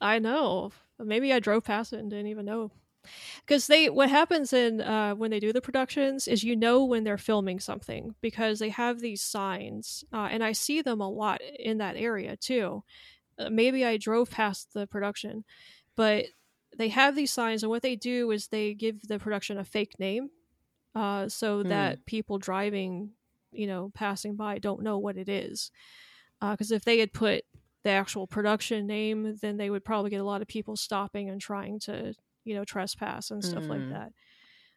I 0.00 0.20
know. 0.20 0.70
Maybe 1.00 1.32
I 1.32 1.40
drove 1.40 1.64
past 1.64 1.92
it 1.92 1.98
and 1.98 2.08
didn't 2.08 2.28
even 2.28 2.44
know. 2.46 2.70
Because 3.44 3.66
they, 3.66 3.90
what 3.90 4.08
happens 4.08 4.52
in 4.52 4.80
uh, 4.80 5.14
when 5.16 5.30
they 5.32 5.40
do 5.40 5.52
the 5.52 5.60
productions 5.60 6.28
is 6.28 6.44
you 6.44 6.54
know 6.54 6.84
when 6.84 7.02
they're 7.04 7.18
filming 7.18 7.58
something 7.58 8.14
because 8.22 8.60
they 8.60 8.68
have 8.70 9.00
these 9.00 9.20
signs, 9.20 10.04
uh, 10.12 10.28
and 10.30 10.44
I 10.44 10.52
see 10.52 10.80
them 10.80 11.00
a 11.00 11.10
lot 11.10 11.40
in 11.58 11.78
that 11.78 11.96
area 11.96 12.36
too. 12.36 12.84
Uh, 13.36 13.50
maybe 13.50 13.84
I 13.84 13.96
drove 13.96 14.30
past 14.30 14.72
the 14.72 14.86
production, 14.86 15.44
but 15.96 16.26
they 16.78 16.88
have 16.88 17.16
these 17.16 17.32
signs, 17.32 17.62
and 17.62 17.70
what 17.70 17.82
they 17.82 17.96
do 17.96 18.30
is 18.30 18.48
they 18.48 18.74
give 18.74 19.02
the 19.08 19.18
production 19.18 19.58
a 19.58 19.64
fake 19.64 19.98
name, 19.98 20.30
uh, 20.94 21.28
so 21.28 21.62
Hmm. 21.62 21.68
that 21.68 22.04
people 22.06 22.38
driving, 22.38 23.12
you 23.52 23.66
know, 23.66 23.90
passing 23.94 24.36
by 24.36 24.58
don't 24.58 24.82
know 24.82 24.98
what 24.98 25.16
it 25.18 25.28
is. 25.28 25.70
Because 26.40 26.72
if 26.72 26.84
they 26.84 26.98
had 26.98 27.12
put 27.12 27.44
the 27.84 27.90
actual 27.90 28.26
production 28.26 28.86
name, 28.86 29.36
then 29.40 29.56
they 29.56 29.70
would 29.70 29.84
probably 29.84 30.10
get 30.10 30.20
a 30.20 30.24
lot 30.24 30.42
of 30.42 30.48
people 30.48 30.76
stopping 30.76 31.30
and 31.30 31.40
trying 31.40 31.78
to, 31.80 32.14
you 32.44 32.54
know, 32.54 32.64
trespass 32.64 33.30
and 33.30 33.44
stuff 33.44 33.70
like 33.70 33.84
Mm. 33.84 33.88
that. 33.88 34.12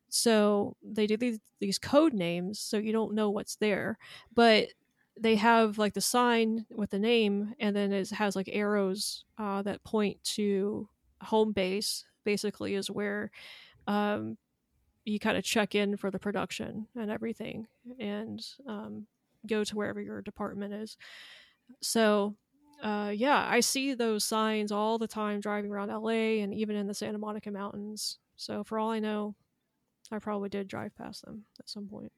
So 0.09 0.77
they 0.81 1.07
do 1.07 1.17
these 1.17 1.39
these 1.59 1.79
code 1.79 2.13
names 2.13 2.59
so 2.59 2.77
you 2.77 2.91
don't 2.93 3.13
know 3.13 3.29
what's 3.29 3.57
there, 3.57 3.97
but 4.33 4.69
they 5.19 5.35
have 5.35 5.77
like 5.77 5.93
the 5.93 6.01
sign 6.01 6.65
with 6.69 6.91
the 6.91 6.99
name, 6.99 7.55
and 7.59 7.75
then 7.75 7.91
it 7.91 8.09
has 8.11 8.35
like 8.35 8.49
arrows 8.51 9.25
uh, 9.37 9.61
that 9.63 9.83
point 9.83 10.23
to 10.35 10.89
home 11.21 11.51
base. 11.51 12.05
Basically, 12.23 12.75
is 12.75 12.91
where 12.91 13.31
um, 13.87 14.37
you 15.05 15.19
kind 15.19 15.37
of 15.37 15.43
check 15.43 15.75
in 15.75 15.95
for 15.95 16.11
the 16.11 16.19
production 16.19 16.87
and 16.95 17.09
everything, 17.09 17.67
and 17.99 18.45
um, 18.67 19.07
go 19.47 19.63
to 19.63 19.75
wherever 19.75 20.01
your 20.01 20.21
department 20.21 20.73
is. 20.73 20.97
So 21.81 22.35
uh, 22.81 23.11
yeah, 23.13 23.47
I 23.49 23.59
see 23.59 23.93
those 23.93 24.23
signs 24.23 24.71
all 24.71 24.97
the 24.97 25.07
time 25.07 25.39
driving 25.39 25.71
around 25.71 25.89
LA 25.89 26.41
and 26.41 26.53
even 26.53 26.75
in 26.75 26.87
the 26.87 26.93
Santa 26.93 27.17
Monica 27.17 27.49
Mountains. 27.49 28.19
So 28.35 28.63
for 28.63 28.77
all 28.77 28.91
I 28.91 28.99
know, 28.99 29.35
I 30.11 30.19
probably 30.19 30.49
did 30.49 30.67
drive 30.67 30.95
past 30.95 31.25
them 31.25 31.45
at 31.59 31.69
some 31.69 31.87
point. 31.87 32.11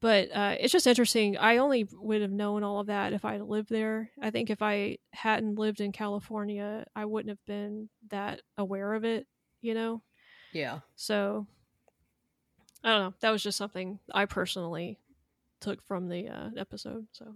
But 0.00 0.30
uh, 0.32 0.54
it's 0.60 0.72
just 0.72 0.86
interesting. 0.86 1.36
I 1.36 1.56
only 1.56 1.88
would 1.92 2.22
have 2.22 2.30
known 2.30 2.62
all 2.62 2.78
of 2.78 2.86
that 2.86 3.12
if 3.12 3.24
I 3.24 3.38
lived 3.38 3.68
there. 3.68 4.10
I 4.22 4.30
think 4.30 4.48
if 4.48 4.62
I 4.62 4.98
hadn't 5.12 5.58
lived 5.58 5.80
in 5.80 5.90
California, 5.90 6.86
I 6.94 7.04
wouldn't 7.04 7.30
have 7.30 7.44
been 7.46 7.88
that 8.10 8.40
aware 8.56 8.94
of 8.94 9.04
it, 9.04 9.26
you 9.60 9.74
know? 9.74 10.02
yeah. 10.52 10.80
So 10.96 11.46
I 12.84 12.90
don't 12.90 13.02
know. 13.02 13.14
That 13.20 13.30
was 13.30 13.42
just 13.42 13.58
something 13.58 13.98
I 14.12 14.26
personally 14.26 14.98
took 15.60 15.82
from 15.82 16.08
the 16.08 16.28
uh, 16.28 16.50
episode. 16.56 17.06
So 17.12 17.34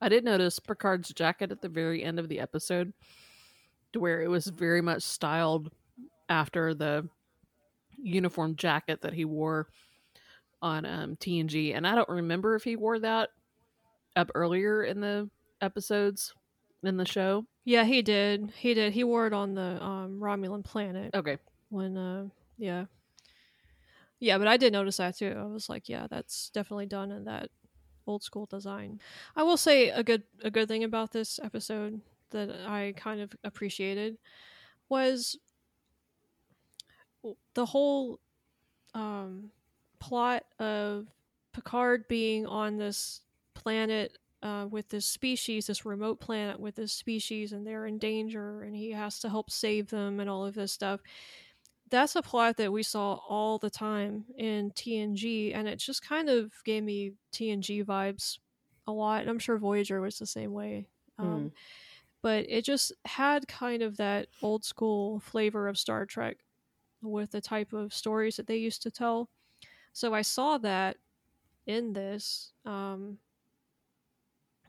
I 0.00 0.08
did 0.08 0.24
notice 0.24 0.58
Picard's 0.58 1.12
jacket 1.12 1.52
at 1.52 1.60
the 1.60 1.68
very 1.68 2.02
end 2.02 2.18
of 2.18 2.28
the 2.28 2.40
episode, 2.40 2.92
to 3.92 4.00
where 4.00 4.22
it 4.22 4.28
was 4.28 4.46
very 4.46 4.80
much 4.80 5.02
styled 5.02 5.70
after 6.28 6.74
the 6.74 7.08
uniform 7.98 8.56
jacket 8.56 9.02
that 9.02 9.12
he 9.12 9.24
wore 9.24 9.68
on 10.62 10.84
um, 10.84 11.16
TNG, 11.16 11.74
and 11.74 11.86
I 11.86 11.94
don't 11.94 12.08
remember 12.08 12.54
if 12.54 12.64
he 12.64 12.76
wore 12.76 12.98
that 13.00 13.30
up 14.16 14.30
earlier 14.34 14.82
in 14.82 15.00
the 15.00 15.28
episodes. 15.60 16.34
in 16.82 16.96
the 16.96 17.06
show? 17.06 17.46
Yeah, 17.64 17.84
he 17.84 18.02
did. 18.02 18.52
He 18.56 18.74
did. 18.74 18.92
He 18.92 19.04
wore 19.04 19.26
it 19.26 19.32
on 19.32 19.54
the 19.54 19.82
um, 19.82 20.18
Romulan 20.20 20.64
planet 20.64 21.14
Okay. 21.14 21.38
when, 21.68 21.96
uh, 21.96 22.28
yeah, 22.58 22.86
yeah. 24.18 24.38
But 24.38 24.48
I 24.48 24.56
did 24.56 24.72
notice 24.72 24.96
that 24.98 25.16
too. 25.16 25.34
I 25.38 25.44
was 25.44 25.68
like, 25.68 25.88
yeah, 25.88 26.06
that's 26.10 26.50
definitely 26.50 26.86
done 26.86 27.10
in 27.10 27.24
that 27.24 27.50
old 28.06 28.22
school 28.22 28.46
design. 28.46 29.00
I 29.36 29.42
will 29.42 29.56
say 29.56 29.90
a 29.90 30.02
good 30.02 30.24
a 30.42 30.50
good 30.50 30.68
thing 30.68 30.84
about 30.84 31.12
this 31.12 31.38
episode 31.42 32.00
that 32.30 32.50
I 32.66 32.94
kind 32.96 33.20
of 33.20 33.34
appreciated 33.44 34.16
was 34.88 35.38
the 37.54 37.66
whole 37.66 38.18
um, 38.94 39.50
plot 40.00 40.44
of 40.58 41.06
Picard 41.52 42.08
being 42.08 42.46
on 42.46 42.76
this 42.78 43.22
planet 43.54 44.18
uh, 44.42 44.66
with 44.70 44.88
this 44.88 45.06
species, 45.06 45.66
this 45.66 45.84
remote 45.84 46.20
planet 46.20 46.58
with 46.60 46.76
this 46.76 46.92
species, 46.92 47.52
and 47.52 47.66
they're 47.66 47.86
in 47.86 47.98
danger, 47.98 48.62
and 48.62 48.74
he 48.74 48.90
has 48.92 49.18
to 49.20 49.28
help 49.28 49.50
save 49.50 49.88
them, 49.90 50.20
and 50.20 50.30
all 50.30 50.46
of 50.46 50.54
this 50.54 50.72
stuff. 50.72 51.00
That's 51.90 52.14
a 52.16 52.22
plot 52.22 52.56
that 52.58 52.72
we 52.72 52.82
saw 52.84 53.14
all 53.28 53.58
the 53.58 53.70
time 53.70 54.26
in 54.36 54.70
TNG, 54.72 55.52
and 55.54 55.68
it 55.68 55.78
just 55.78 56.02
kind 56.02 56.28
of 56.28 56.52
gave 56.64 56.84
me 56.84 57.14
TNG 57.32 57.84
vibes 57.84 58.38
a 58.86 58.92
lot. 58.92 59.22
And 59.22 59.30
I'm 59.30 59.40
sure 59.40 59.58
Voyager 59.58 60.00
was 60.00 60.18
the 60.18 60.26
same 60.26 60.52
way. 60.52 60.88
Um, 61.18 61.52
But 62.22 62.46
it 62.48 62.64
just 62.64 62.92
had 63.06 63.48
kind 63.48 63.82
of 63.82 63.96
that 63.98 64.28
old 64.42 64.64
school 64.64 65.20
flavor 65.20 65.68
of 65.68 65.78
Star 65.78 66.06
Trek 66.06 66.38
with 67.02 67.30
the 67.32 67.40
type 67.40 67.72
of 67.72 67.94
stories 67.94 68.36
that 68.36 68.46
they 68.46 68.56
used 68.58 68.82
to 68.82 68.90
tell. 68.90 69.30
So 69.92 70.14
I 70.14 70.22
saw 70.22 70.58
that 70.58 70.96
in 71.66 71.92
this. 71.92 72.52
Um, 72.64 73.18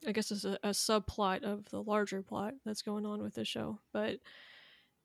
I 0.07 0.11
guess 0.11 0.31
it's 0.31 0.45
a, 0.45 0.57
a 0.63 0.69
subplot 0.69 1.43
of 1.43 1.69
the 1.69 1.81
larger 1.81 2.21
plot 2.23 2.53
that's 2.65 2.81
going 2.81 3.05
on 3.05 3.21
with 3.21 3.35
the 3.35 3.45
show, 3.45 3.79
but 3.93 4.17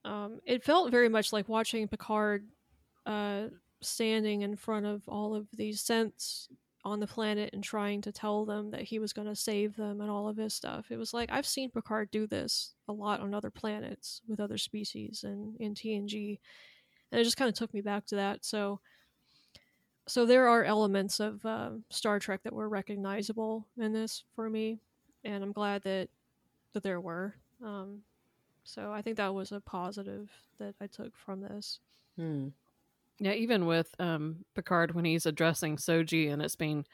um, 0.05 0.41
it 0.47 0.65
felt 0.65 0.91
very 0.91 1.09
much 1.09 1.33
like 1.33 1.49
watching 1.49 1.89
Picard 1.89 2.47
uh, 3.05 3.47
standing 3.83 4.43
in 4.43 4.57
front 4.57 4.87
of 4.87 5.03
all 5.09 5.35
of 5.35 5.49
these 5.53 5.83
synths 5.83 6.49
on 6.85 7.01
the 7.01 7.07
planet 7.07 7.51
and 7.53 7.65
trying 7.65 8.01
to 8.01 8.13
tell 8.13 8.45
them 8.45 8.71
that 8.71 8.83
he 8.83 9.01
was 9.01 9.13
going 9.13 9.27
to 9.27 9.35
save 9.35 9.75
them 9.75 10.01
and 10.01 10.09
all 10.09 10.29
of 10.29 10.37
his 10.37 10.55
stuff. 10.55 10.87
It 10.91 10.97
was 10.97 11.13
like 11.13 11.29
I've 11.33 11.47
seen 11.47 11.71
Picard 11.71 12.13
do 12.13 12.29
this 12.29 12.75
a 12.87 12.93
lot 12.93 13.21
on 13.21 13.35
other 13.35 13.51
planets 13.51 14.23
with 14.29 14.39
other 14.39 14.57
species 14.57 15.25
and 15.25 15.57
in 15.59 15.75
TNG, 15.75 16.39
and 17.11 17.21
it 17.21 17.25
just 17.25 17.37
kind 17.37 17.49
of 17.49 17.57
took 17.57 17.75
me 17.75 17.81
back 17.81 18.07
to 18.07 18.15
that. 18.15 18.45
So, 18.45 18.81
so 20.07 20.25
there 20.25 20.49
are 20.49 20.65
elements 20.65 21.21
of 21.21 21.45
uh, 21.45 21.71
Star 21.91 22.19
Trek 22.19 22.43
that 22.45 22.53
were 22.53 22.69
recognizable 22.69 23.67
in 23.79 23.93
this 23.93 24.25
for 24.35 24.49
me, 24.49 24.79
and 25.25 25.43
I'm 25.43 25.53
glad 25.53 25.83
that 25.83 26.09
that 26.73 26.83
there 26.83 27.01
were. 27.01 27.35
Um, 27.65 28.03
so 28.65 28.93
I 28.93 29.03
think 29.03 29.17
that 29.17 29.35
was 29.35 29.53
a 29.53 29.61
positive 29.61 30.31
that 30.59 30.75
I 30.81 30.87
took 30.87 31.17
from 31.17 31.41
this. 31.41 31.81
Hmm. 32.17 32.49
Yeah, 33.19 33.33
even 33.33 33.67
with 33.67 33.95
um, 33.99 34.45
Picard 34.55 34.95
when 34.95 35.05
he's 35.07 35.25
addressing 35.25 35.77
Soji 35.77 36.31
and 36.31 36.43
it's 36.43 36.57
being 36.57 36.85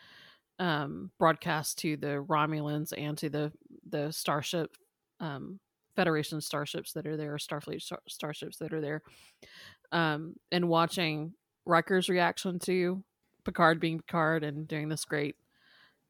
um, 0.59 1.11
broadcast 1.19 1.79
to 1.79 1.97
the 1.97 2.25
Romulans 2.29 2.93
and 2.97 3.19
to 3.19 3.29
the 3.29 3.53
the 3.89 4.13
starship 4.13 4.77
um, 5.21 5.59
Federation 5.97 6.41
starships 6.41 6.93
that 6.93 7.07
are 7.07 7.17
there, 7.17 7.37
Starfleet 7.37 7.83
star- 7.83 8.03
starships 8.09 8.57
that 8.59 8.73
are 8.73 8.81
there, 8.81 9.03
um, 9.91 10.35
and 10.51 10.69
watching 10.69 11.35
Riker's 11.65 12.09
reaction 12.09 12.59
to 12.61 13.03
Picard 13.45 13.81
being 13.81 13.99
Picard 14.01 14.45
and 14.45 14.67
doing 14.67 14.89
this 14.89 15.05
great 15.05 15.37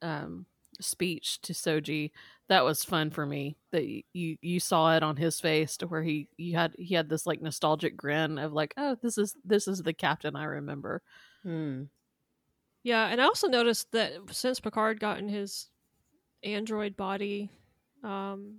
um, 0.01 0.47
speech 0.81 1.41
to 1.43 1.53
Soji, 1.53 2.11
that 2.49 2.65
was 2.65 2.85
fun 2.85 3.11
for 3.11 3.25
me. 3.25 3.57
That 3.71 3.85
you 4.13 4.37
you 4.41 4.61
saw 4.61 4.95
it 4.95 5.03
on 5.03 5.17
his 5.17 5.41
face 5.41 5.77
to 5.79 5.87
where 5.87 6.03
he 6.03 6.29
you 6.37 6.57
had 6.57 6.75
he 6.79 6.95
had 6.95 7.09
this 7.09 7.27
like 7.27 7.41
nostalgic 7.41 7.97
grin 7.97 8.39
of 8.39 8.53
like, 8.53 8.75
oh, 8.77 8.97
this 9.03 9.19
is 9.19 9.37
this 9.45 9.69
is 9.69 9.83
the 9.83 9.93
captain 9.93 10.37
I 10.37 10.45
remember. 10.45 11.03
Hmm. 11.43 11.85
Yeah, 12.83 13.07
and 13.07 13.21
I 13.21 13.25
also 13.25 13.47
noticed 13.47 13.93
that 13.93 14.13
since 14.33 14.59
Picard 14.59 14.99
got 14.99 15.19
in 15.19 15.29
his 15.29 15.69
android 16.43 16.97
body, 16.97 17.49
um, 18.03 18.59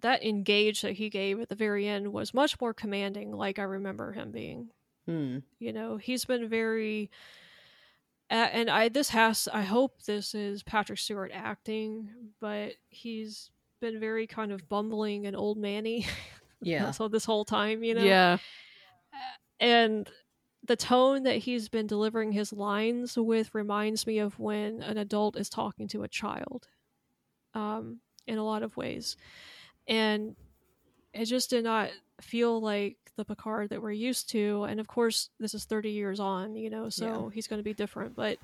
that 0.00 0.22
engage 0.22 0.82
that 0.82 0.92
he 0.92 1.08
gave 1.08 1.40
at 1.40 1.48
the 1.48 1.54
very 1.54 1.88
end 1.88 2.12
was 2.12 2.34
much 2.34 2.60
more 2.60 2.74
commanding, 2.74 3.32
like 3.32 3.58
I 3.58 3.62
remember 3.62 4.12
him 4.12 4.30
being. 4.30 4.68
Hmm. 5.06 5.38
You 5.58 5.72
know, 5.72 5.96
he's 5.96 6.24
been 6.24 6.48
very, 6.48 7.10
and 8.30 8.70
I 8.70 8.88
this 8.88 9.10
has 9.10 9.48
I 9.52 9.62
hope 9.62 10.02
this 10.04 10.34
is 10.34 10.62
Patrick 10.62 10.98
Stewart 10.98 11.30
acting, 11.34 12.08
but 12.40 12.74
he's 12.88 13.50
been 13.80 13.98
very 13.98 14.26
kind 14.26 14.52
of 14.52 14.68
bumbling 14.68 15.26
and 15.26 15.36
old 15.36 15.58
manny. 15.58 16.06
Yeah. 16.64 16.92
so 16.92 17.08
this 17.08 17.24
whole 17.24 17.44
time, 17.44 17.82
you 17.82 17.92
know, 17.92 18.04
Yeah, 18.04 18.38
and 19.58 20.08
the 20.64 20.76
tone 20.76 21.24
that 21.24 21.38
he's 21.38 21.68
been 21.68 21.88
delivering 21.88 22.30
his 22.30 22.52
lines 22.52 23.18
with 23.18 23.52
reminds 23.52 24.06
me 24.06 24.20
of 24.20 24.38
when 24.38 24.80
an 24.82 24.96
adult 24.96 25.36
is 25.36 25.48
talking 25.48 25.88
to 25.88 26.04
a 26.04 26.08
child 26.08 26.68
um, 27.54 27.98
in 28.28 28.38
a 28.38 28.44
lot 28.44 28.62
of 28.62 28.76
ways 28.76 29.16
and 29.88 30.36
it 31.12 31.24
just 31.24 31.50
did 31.50 31.64
not 31.64 31.90
feel 32.20 32.60
like 32.60 32.96
the 33.16 33.24
picard 33.24 33.70
that 33.70 33.82
we're 33.82 33.90
used 33.90 34.30
to 34.30 34.64
and 34.64 34.80
of 34.80 34.86
course 34.86 35.30
this 35.38 35.54
is 35.54 35.64
30 35.64 35.90
years 35.90 36.18
on 36.18 36.54
you 36.54 36.70
know 36.70 36.88
so 36.88 37.28
he's 37.28 37.46
going 37.46 37.58
to 37.58 37.64
be 37.64 37.74
different 37.74 38.16
but 38.16 38.38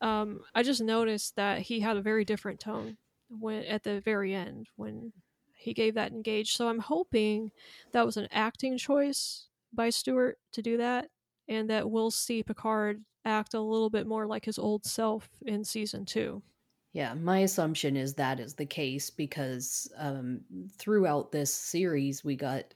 um, 0.00 0.40
i 0.54 0.62
just 0.62 0.80
noticed 0.80 1.34
that 1.36 1.60
he 1.60 1.80
had 1.80 1.96
a 1.96 2.02
very 2.02 2.24
different 2.24 2.60
tone 2.60 2.96
when 3.40 3.64
at 3.64 3.82
the 3.82 4.00
very 4.00 4.34
end 4.34 4.68
when 4.76 5.12
he 5.56 5.72
gave 5.72 5.94
that 5.94 6.12
engage 6.12 6.56
so 6.56 6.68
i'm 6.68 6.78
hoping 6.78 7.50
that 7.92 8.06
was 8.06 8.16
an 8.16 8.28
acting 8.30 8.78
choice 8.78 9.48
by 9.74 9.90
Stewart 9.90 10.38
to 10.52 10.62
do 10.62 10.76
that, 10.78 11.08
and 11.48 11.68
that 11.70 11.90
we'll 11.90 12.10
see 12.10 12.42
Picard 12.42 13.02
act 13.24 13.54
a 13.54 13.60
little 13.60 13.90
bit 13.90 14.06
more 14.06 14.26
like 14.26 14.44
his 14.44 14.58
old 14.58 14.84
self 14.84 15.28
in 15.46 15.64
season 15.64 16.04
two. 16.04 16.42
Yeah, 16.92 17.14
my 17.14 17.40
assumption 17.40 17.96
is 17.96 18.14
that 18.14 18.38
is 18.38 18.54
the 18.54 18.66
case 18.66 19.10
because 19.10 19.90
um, 19.96 20.40
throughout 20.78 21.32
this 21.32 21.52
series 21.52 22.24
we 22.24 22.36
got 22.36 22.72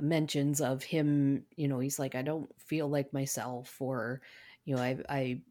mentions 0.00 0.60
of 0.60 0.82
him. 0.82 1.46
You 1.56 1.68
know, 1.68 1.78
he's 1.80 1.98
like, 1.98 2.14
I 2.14 2.22
don't 2.22 2.50
feel 2.60 2.88
like 2.88 3.12
myself, 3.12 3.80
or 3.80 4.22
you 4.64 4.76
know, 4.76 4.82
I 4.82 4.98
I 5.08 5.42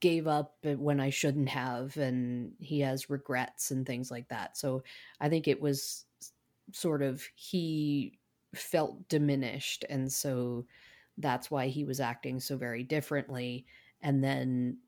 gave 0.00 0.26
up 0.26 0.56
eh, 0.64 0.74
when 0.74 1.00
I 1.00 1.10
shouldn't 1.10 1.48
have, 1.50 1.96
and 1.96 2.54
he 2.60 2.80
has 2.80 3.10
regrets 3.10 3.70
and 3.70 3.86
things 3.86 4.10
like 4.10 4.28
that. 4.28 4.56
So 4.56 4.82
I 5.20 5.28
think 5.28 5.48
it 5.48 5.60
was 5.60 6.06
sort 6.72 7.02
of 7.02 7.24
he 7.36 8.18
felt 8.54 9.08
diminished, 9.08 9.84
and 9.88 10.12
so 10.12 10.66
that's 11.18 11.50
why 11.50 11.68
he 11.68 11.84
was 11.84 12.00
acting 12.00 12.40
so 12.40 12.56
very 12.56 12.82
differently. 12.84 13.66
And 14.02 14.24
then 14.24 14.78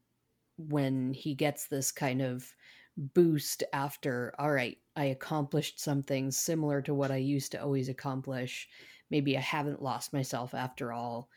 when 0.56 1.12
he 1.12 1.34
gets 1.34 1.66
this 1.68 1.92
kind 1.92 2.22
of 2.22 2.54
boost 2.96 3.64
after, 3.72 4.34
all 4.38 4.52
right, 4.52 4.78
I 4.96 5.06
accomplished 5.06 5.80
something 5.80 6.30
similar 6.30 6.82
to 6.82 6.94
what 6.94 7.10
I 7.10 7.16
used 7.16 7.52
to 7.52 7.62
always 7.62 7.88
accomplish. 7.88 8.68
Maybe 9.10 9.36
I 9.36 9.40
haven't 9.40 9.82
lost 9.82 10.12
myself 10.12 10.54
after 10.54 10.92
all. 10.92 11.28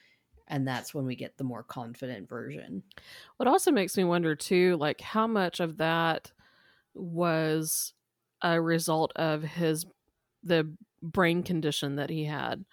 And 0.47 0.67
that's 0.67 0.93
when 0.93 1.05
we 1.05 1.15
get 1.15 1.37
the 1.37 1.43
more 1.43 1.63
confident 1.63 2.29
version. 2.29 2.83
What 3.37 3.47
also 3.47 3.71
makes 3.71 3.97
me 3.97 4.03
wonder 4.03 4.35
too, 4.35 4.77
like 4.77 5.01
how 5.01 5.27
much 5.27 5.59
of 5.59 5.77
that 5.77 6.31
was 6.93 7.93
a 8.41 8.61
result 8.61 9.13
of 9.15 9.43
his 9.43 9.85
the 10.43 10.73
brain 11.01 11.43
condition 11.43 11.97
that 11.97 12.09
he 12.09 12.25
had, 12.25 12.65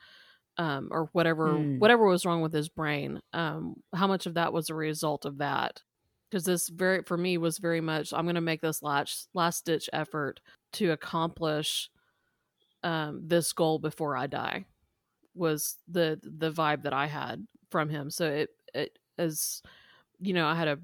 um, 0.59 0.89
or 0.91 1.07
whatever 1.13 1.67
Hmm. 1.67 1.79
whatever 1.79 2.07
was 2.07 2.27
wrong 2.27 2.43
with 2.43 2.53
his 2.53 2.69
brain. 2.69 3.21
Um, 3.33 3.83
how 3.95 4.07
much 4.07 4.27
of 4.27 4.35
that 4.35 4.53
was 4.53 4.71
a 4.71 4.75
result 4.75 5.25
of 5.25 5.39
that? 5.39 5.83
Because 6.35 6.47
this 6.47 6.69
very 6.69 7.05
for 7.05 7.17
me 7.17 7.39
was 7.39 7.59
very 7.59 7.81
much 7.81 8.13
I'm 8.13 8.25
going 8.25 8.35
to 8.35 8.41
make 8.41 8.61
this 8.61 8.83
last 8.83 9.29
last 9.35 9.67
ditch 9.67 9.89
effort 9.93 10.41
to 10.73 10.91
accomplish 10.91 11.89
um, 12.83 13.23
this 13.25 13.53
goal 13.53 13.79
before 13.79 14.17
I 14.17 14.27
die. 14.27 14.65
Was 15.37 15.77
the 15.87 16.19
the 16.25 16.51
vibe 16.51 16.83
that 16.83 16.93
I 16.93 17.07
had 17.07 17.47
from 17.71 17.89
him. 17.89 18.11
So 18.11 18.27
it 18.27 18.51
it 18.75 18.99
is, 19.17 19.63
you 20.19 20.33
know, 20.33 20.49
I 20.49 20.57
had 20.57 20.67
a 20.67 20.79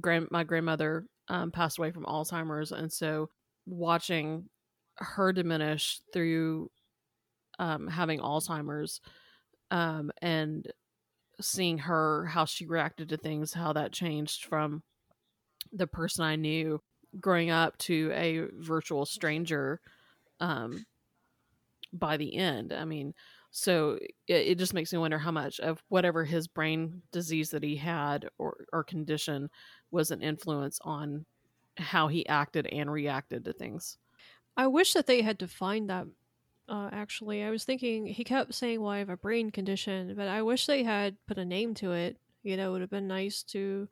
grand 0.00 0.26
my 0.32 0.42
grandmother 0.42 1.06
um, 1.28 1.52
passed 1.52 1.78
away 1.78 1.92
from 1.92 2.04
Alzheimer's, 2.04 2.72
and 2.72 2.92
so 2.92 3.28
watching 3.64 4.48
her 4.96 5.32
diminish 5.32 6.00
through 6.12 6.68
um, 7.60 7.86
having 7.86 8.18
Alzheimer's 8.18 9.00
um, 9.70 10.10
and 10.20 10.66
seeing 11.40 11.78
her 11.78 12.26
how 12.26 12.44
she 12.44 12.66
reacted 12.66 13.10
to 13.10 13.16
things, 13.16 13.52
how 13.52 13.72
that 13.72 13.92
changed 13.92 14.46
from 14.46 14.82
the 15.76 15.86
person 15.86 16.24
I 16.24 16.36
knew 16.36 16.80
growing 17.20 17.50
up 17.50 17.76
to 17.78 18.10
a 18.12 18.48
virtual 18.58 19.06
stranger 19.06 19.80
um, 20.40 20.84
by 21.92 22.16
the 22.16 22.34
end. 22.34 22.72
I 22.72 22.84
mean, 22.84 23.14
so 23.50 23.98
it, 24.26 24.34
it 24.34 24.58
just 24.58 24.74
makes 24.74 24.92
me 24.92 24.98
wonder 24.98 25.18
how 25.18 25.30
much 25.30 25.60
of 25.60 25.82
whatever 25.88 26.24
his 26.24 26.48
brain 26.48 27.02
disease 27.12 27.50
that 27.50 27.62
he 27.62 27.76
had 27.76 28.28
or, 28.38 28.66
or 28.72 28.84
condition 28.84 29.48
was 29.90 30.10
an 30.10 30.22
influence 30.22 30.78
on 30.82 31.24
how 31.78 32.08
he 32.08 32.26
acted 32.26 32.66
and 32.66 32.90
reacted 32.90 33.44
to 33.44 33.52
things. 33.52 33.98
I 34.56 34.66
wish 34.66 34.94
that 34.94 35.06
they 35.06 35.22
had 35.22 35.38
defined 35.38 35.90
that. 35.90 36.06
Uh, 36.68 36.88
actually, 36.90 37.44
I 37.44 37.50
was 37.50 37.64
thinking 37.64 38.06
he 38.06 38.24
kept 38.24 38.52
saying, 38.52 38.80
"Well, 38.80 38.90
I 38.90 38.98
have 38.98 39.08
a 39.08 39.16
brain 39.16 39.50
condition," 39.50 40.14
but 40.16 40.26
I 40.26 40.42
wish 40.42 40.66
they 40.66 40.82
had 40.82 41.16
put 41.26 41.38
a 41.38 41.44
name 41.44 41.74
to 41.74 41.92
it. 41.92 42.18
You 42.42 42.56
know, 42.56 42.70
it 42.70 42.72
would 42.72 42.80
have 42.80 42.90
been 42.90 43.06
nice 43.06 43.42
to 43.44 43.88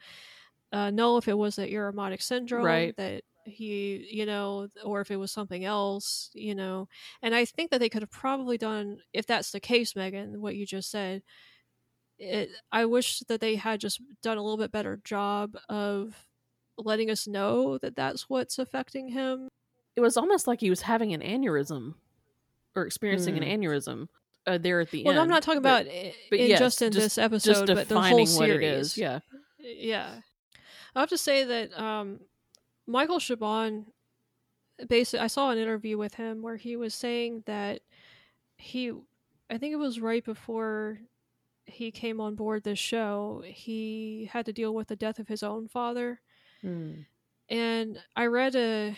uh, 0.72 0.90
know 0.90 1.16
if 1.16 1.28
it 1.28 1.38
was 1.38 1.56
that 1.56 1.70
Irumodic 1.70 2.20
syndrome, 2.22 2.64
Right. 2.64 2.96
that 2.96 3.22
he, 3.46 4.06
you 4.10 4.24
know, 4.26 4.68
or 4.84 5.00
if 5.02 5.10
it 5.10 5.16
was 5.16 5.30
something 5.30 5.64
else, 5.64 6.30
you 6.34 6.54
know. 6.54 6.88
And 7.22 7.34
I 7.34 7.44
think 7.44 7.70
that 7.70 7.78
they 7.80 7.88
could 7.90 8.02
have 8.02 8.10
probably 8.10 8.56
done, 8.58 8.98
if 9.12 9.26
that's 9.26 9.50
the 9.52 9.60
case, 9.60 9.94
Megan, 9.94 10.40
what 10.40 10.56
you 10.56 10.64
just 10.66 10.90
said. 10.90 11.22
It, 12.18 12.50
I 12.72 12.84
wish 12.86 13.20
that 13.28 13.40
they 13.40 13.56
had 13.56 13.80
just 13.80 14.00
done 14.22 14.38
a 14.38 14.42
little 14.42 14.56
bit 14.56 14.70
better 14.72 15.00
job 15.04 15.56
of 15.68 16.14
letting 16.78 17.10
us 17.10 17.26
know 17.26 17.76
that 17.78 17.96
that's 17.96 18.28
what's 18.30 18.58
affecting 18.58 19.08
him. 19.08 19.48
It 19.96 20.00
was 20.00 20.16
almost 20.16 20.46
like 20.46 20.60
he 20.60 20.70
was 20.70 20.82
having 20.82 21.12
an 21.12 21.20
aneurysm 21.20 21.94
or 22.74 22.86
experiencing 22.86 23.36
Hmm. 23.36 23.42
an 23.42 23.60
aneurysm 23.60 24.08
uh, 24.46 24.58
there 24.58 24.80
at 24.80 24.90
the 24.90 25.02
Well, 25.04 25.10
end. 25.12 25.16
Well, 25.16 25.22
I'm 25.24 25.28
not 25.30 25.42
talking 25.42 25.62
but- 25.62 25.86
about 25.86 25.92
but 26.30 26.38
in 26.38 26.48
yes, 26.50 26.58
just 26.58 26.82
in 26.82 26.92
just- 26.92 27.04
this 27.04 27.18
episode, 27.18 27.66
but 27.66 27.88
the 27.88 28.00
whole 28.00 28.26
series. 28.26 28.38
what 28.38 28.50
it 28.50 28.62
is. 28.62 28.96
Yeah. 28.96 29.20
yeah. 29.58 30.20
I 30.94 31.00
have 31.00 31.08
to 31.10 31.18
say 31.18 31.44
that 31.44 31.78
um, 31.78 32.20
Michael 32.86 33.18
Chabon, 33.18 33.86
basically, 34.88 35.24
I 35.24 35.26
saw 35.26 35.50
an 35.50 35.58
interview 35.58 35.98
with 35.98 36.14
him 36.14 36.42
where 36.42 36.56
he 36.56 36.76
was 36.76 36.94
saying 36.94 37.42
that 37.46 37.80
he, 38.56 38.92
I 39.50 39.58
think 39.58 39.72
it 39.72 39.78
was 39.78 40.00
right 40.00 40.24
before 40.24 41.00
he 41.66 41.90
came 41.90 42.20
on 42.20 42.34
board 42.34 42.62
this 42.62 42.78
show, 42.78 43.42
he 43.44 44.28
had 44.32 44.46
to 44.46 44.52
deal 44.52 44.74
with 44.74 44.88
the 44.88 44.96
death 44.96 45.18
of 45.18 45.28
his 45.28 45.42
own 45.42 45.68
father. 45.68 46.20
Hmm. 46.60 46.92
And 47.48 47.98
I 48.16 48.26
read 48.26 48.54
a, 48.54 48.96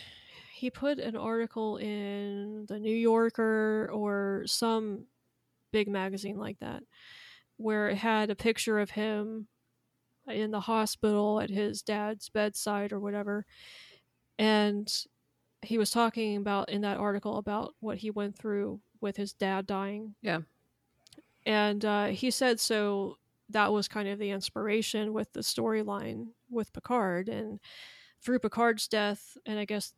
he 0.52 0.70
put 0.70 0.98
an 0.98 1.16
article 1.16 1.78
in 1.78 2.66
the 2.66 2.78
New 2.78 2.94
Yorker 2.94 3.90
or 3.92 4.44
some 4.46 5.06
big 5.72 5.88
magazine 5.88 6.38
like 6.38 6.58
that, 6.60 6.82
where 7.56 7.88
it 7.88 7.96
had 7.96 8.30
a 8.30 8.36
picture 8.36 8.78
of 8.78 8.90
him 8.90 9.48
in 10.28 10.50
the 10.50 10.60
hospital 10.60 11.40
at 11.40 11.50
his 11.50 11.82
dad's 11.82 12.28
bedside 12.28 12.92
or 12.92 13.00
whatever. 13.00 13.44
And 14.38 14.92
he 15.62 15.78
was 15.78 15.90
talking 15.90 16.36
about 16.36 16.68
in 16.68 16.82
that 16.82 16.98
article 16.98 17.38
about 17.38 17.74
what 17.80 17.98
he 17.98 18.10
went 18.10 18.36
through 18.36 18.80
with 19.00 19.16
his 19.16 19.32
dad 19.32 19.66
dying. 19.66 20.14
Yeah. 20.22 20.40
And 21.44 21.84
uh, 21.84 22.06
he 22.06 22.30
said 22.30 22.60
so 22.60 23.18
that 23.50 23.72
was 23.72 23.88
kind 23.88 24.08
of 24.08 24.18
the 24.18 24.30
inspiration 24.30 25.12
with 25.12 25.32
the 25.32 25.40
storyline 25.40 26.28
with 26.50 26.72
Picard. 26.72 27.28
And 27.28 27.60
through 28.20 28.40
Picard's 28.40 28.88
death, 28.88 29.38
and 29.46 29.58
I 29.58 29.64
guess 29.64 29.92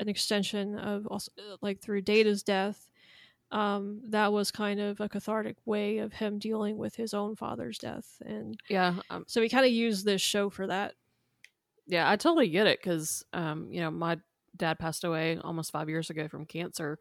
an 0.00 0.08
extension 0.08 0.78
of 0.78 1.06
also 1.06 1.30
like 1.60 1.80
through 1.80 2.02
Data's 2.02 2.42
death, 2.42 2.87
um, 3.50 4.02
that 4.10 4.32
was 4.32 4.50
kind 4.50 4.80
of 4.80 5.00
a 5.00 5.08
cathartic 5.08 5.56
way 5.64 5.98
of 5.98 6.12
him 6.12 6.38
dealing 6.38 6.76
with 6.76 6.96
his 6.96 7.14
own 7.14 7.34
father's 7.34 7.78
death. 7.78 8.20
And 8.24 8.60
Yeah. 8.68 9.00
Um, 9.10 9.24
so 9.26 9.40
he 9.40 9.48
kind 9.48 9.64
of 9.64 9.72
used 9.72 10.04
this 10.04 10.20
show 10.20 10.50
for 10.50 10.66
that. 10.66 10.94
yeah, 11.86 12.08
I 12.10 12.16
totally 12.16 12.48
get 12.48 12.66
it 12.66 12.78
because, 12.80 13.24
um, 13.32 13.72
you 13.72 13.80
know, 13.80 13.90
my 13.90 14.18
dad 14.56 14.78
passed 14.78 15.04
away 15.04 15.38
almost 15.38 15.72
five 15.72 15.88
years 15.88 16.10
ago 16.10 16.28
from 16.28 16.44
cancer. 16.44 16.98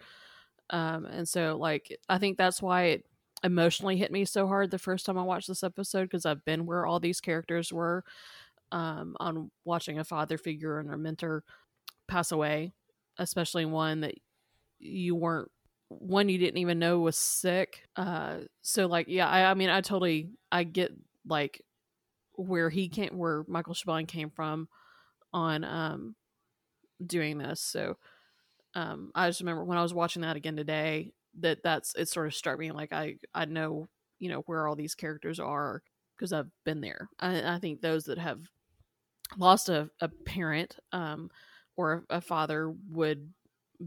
Um, 0.70 1.06
and 1.06 1.28
so, 1.28 1.58
like, 1.58 1.98
I 2.10 2.18
think 2.18 2.38
that's 2.38 2.62
why 2.62 2.84
it 2.84 3.06
emotionally 3.44 3.98
hit 3.98 4.12
me 4.12 4.26
so 4.26 4.48
hard 4.48 4.72
the 4.72 4.80
first 4.80 5.06
time 5.06 5.18
I 5.18 5.24
watched 5.24 5.48
this 5.48 5.64
episode 5.64 6.04
because 6.06 6.26
I've 6.26 6.46
been 6.46 6.66
where 6.66 6.86
all 6.86 7.00
these 7.00 7.22
characters 7.22 7.72
were 7.72 8.04
um, 8.72 9.16
on 9.20 9.52
watching 9.66 10.00
a 10.00 10.04
father 10.04 10.38
figure 10.38 10.80
and 10.80 10.94
a 10.94 10.98
mentor 10.98 11.44
pass 12.08 12.32
away, 12.32 12.74
especially 13.18 13.66
one 13.66 14.02
that 14.02 14.16
you 14.80 15.16
weren't 15.16 15.52
one 15.90 16.30
you 16.30 16.38
didn't 16.38 16.58
even 16.58 16.80
know 16.80 17.00
was 17.00 17.18
sick. 17.18 17.84
Uh, 17.96 18.40
so 18.62 18.88
like, 18.88 19.08
yeah, 19.08 19.28
I, 19.28 19.52
I 19.52 19.54
mean, 19.54 19.70
I 19.70 19.82
totally, 19.82 20.30
I 20.52 20.64
get 20.64 20.92
like 21.26 21.62
where 22.34 22.70
he 22.70 22.90
came, 22.90 23.18
where 23.18 23.44
Michael 23.48 23.74
Chabon 23.74 24.08
came 24.08 24.30
from 24.30 24.68
on 25.34 25.64
um 25.64 26.16
doing 27.06 27.38
this. 27.38 27.62
So 27.62 27.98
um, 28.76 29.12
I 29.16 29.28
just 29.28 29.42
remember 29.42 29.64
when 29.64 29.78
I 29.78 29.84
was 29.84 29.94
watching 29.94 30.22
that 30.22 30.36
again 30.36 30.56
today 30.56 31.14
that 31.40 31.60
that's 31.64 31.94
it 31.96 32.10
sort 32.10 32.28
of 32.28 32.34
struck 32.34 32.58
me 32.58 32.72
like 32.72 32.92
I 32.92 33.18
I 33.34 33.46
know 33.46 33.88
you 34.20 34.30
know 34.30 34.42
where 34.42 34.68
all 34.68 34.76
these 34.76 34.96
characters 34.96 35.40
are 35.40 35.84
because 36.16 36.34
I've 36.34 36.50
been 36.66 36.82
there. 36.82 37.10
I, 37.20 37.56
I 37.56 37.60
think 37.60 37.82
those 37.82 38.06
that 38.06 38.18
have 38.18 38.40
lost 39.38 39.70
a, 39.70 39.90
a 40.02 40.10
parent 40.26 40.78
um 40.92 41.30
or 41.76 42.06
a, 42.10 42.18
a 42.18 42.22
father 42.22 42.74
would 42.90 43.34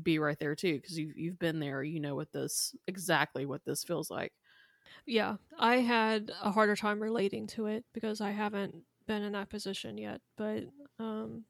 be 0.02 0.18
right 0.18 0.38
there 0.38 0.54
too 0.54 0.74
because 0.74 0.98
you've 0.98 1.16
you've 1.16 1.38
been 1.38 1.60
there. 1.60 1.82
You 1.82 2.00
know 2.00 2.14
what 2.14 2.32
this 2.32 2.74
exactly 2.86 3.46
what 3.46 3.64
this 3.64 3.84
feels 3.84 4.10
like. 4.10 4.32
Yeah, 5.06 5.36
I 5.58 5.76
had 5.76 6.30
a 6.42 6.50
harder 6.50 6.76
time 6.76 7.00
relating 7.00 7.46
to 7.48 7.66
it 7.66 7.84
because 7.92 8.20
I 8.20 8.30
haven't 8.30 8.74
been 9.06 9.22
in 9.22 9.32
that 9.32 9.50
position 9.50 9.98
yet. 9.98 10.20
But 10.36 10.64
um, 10.98 11.44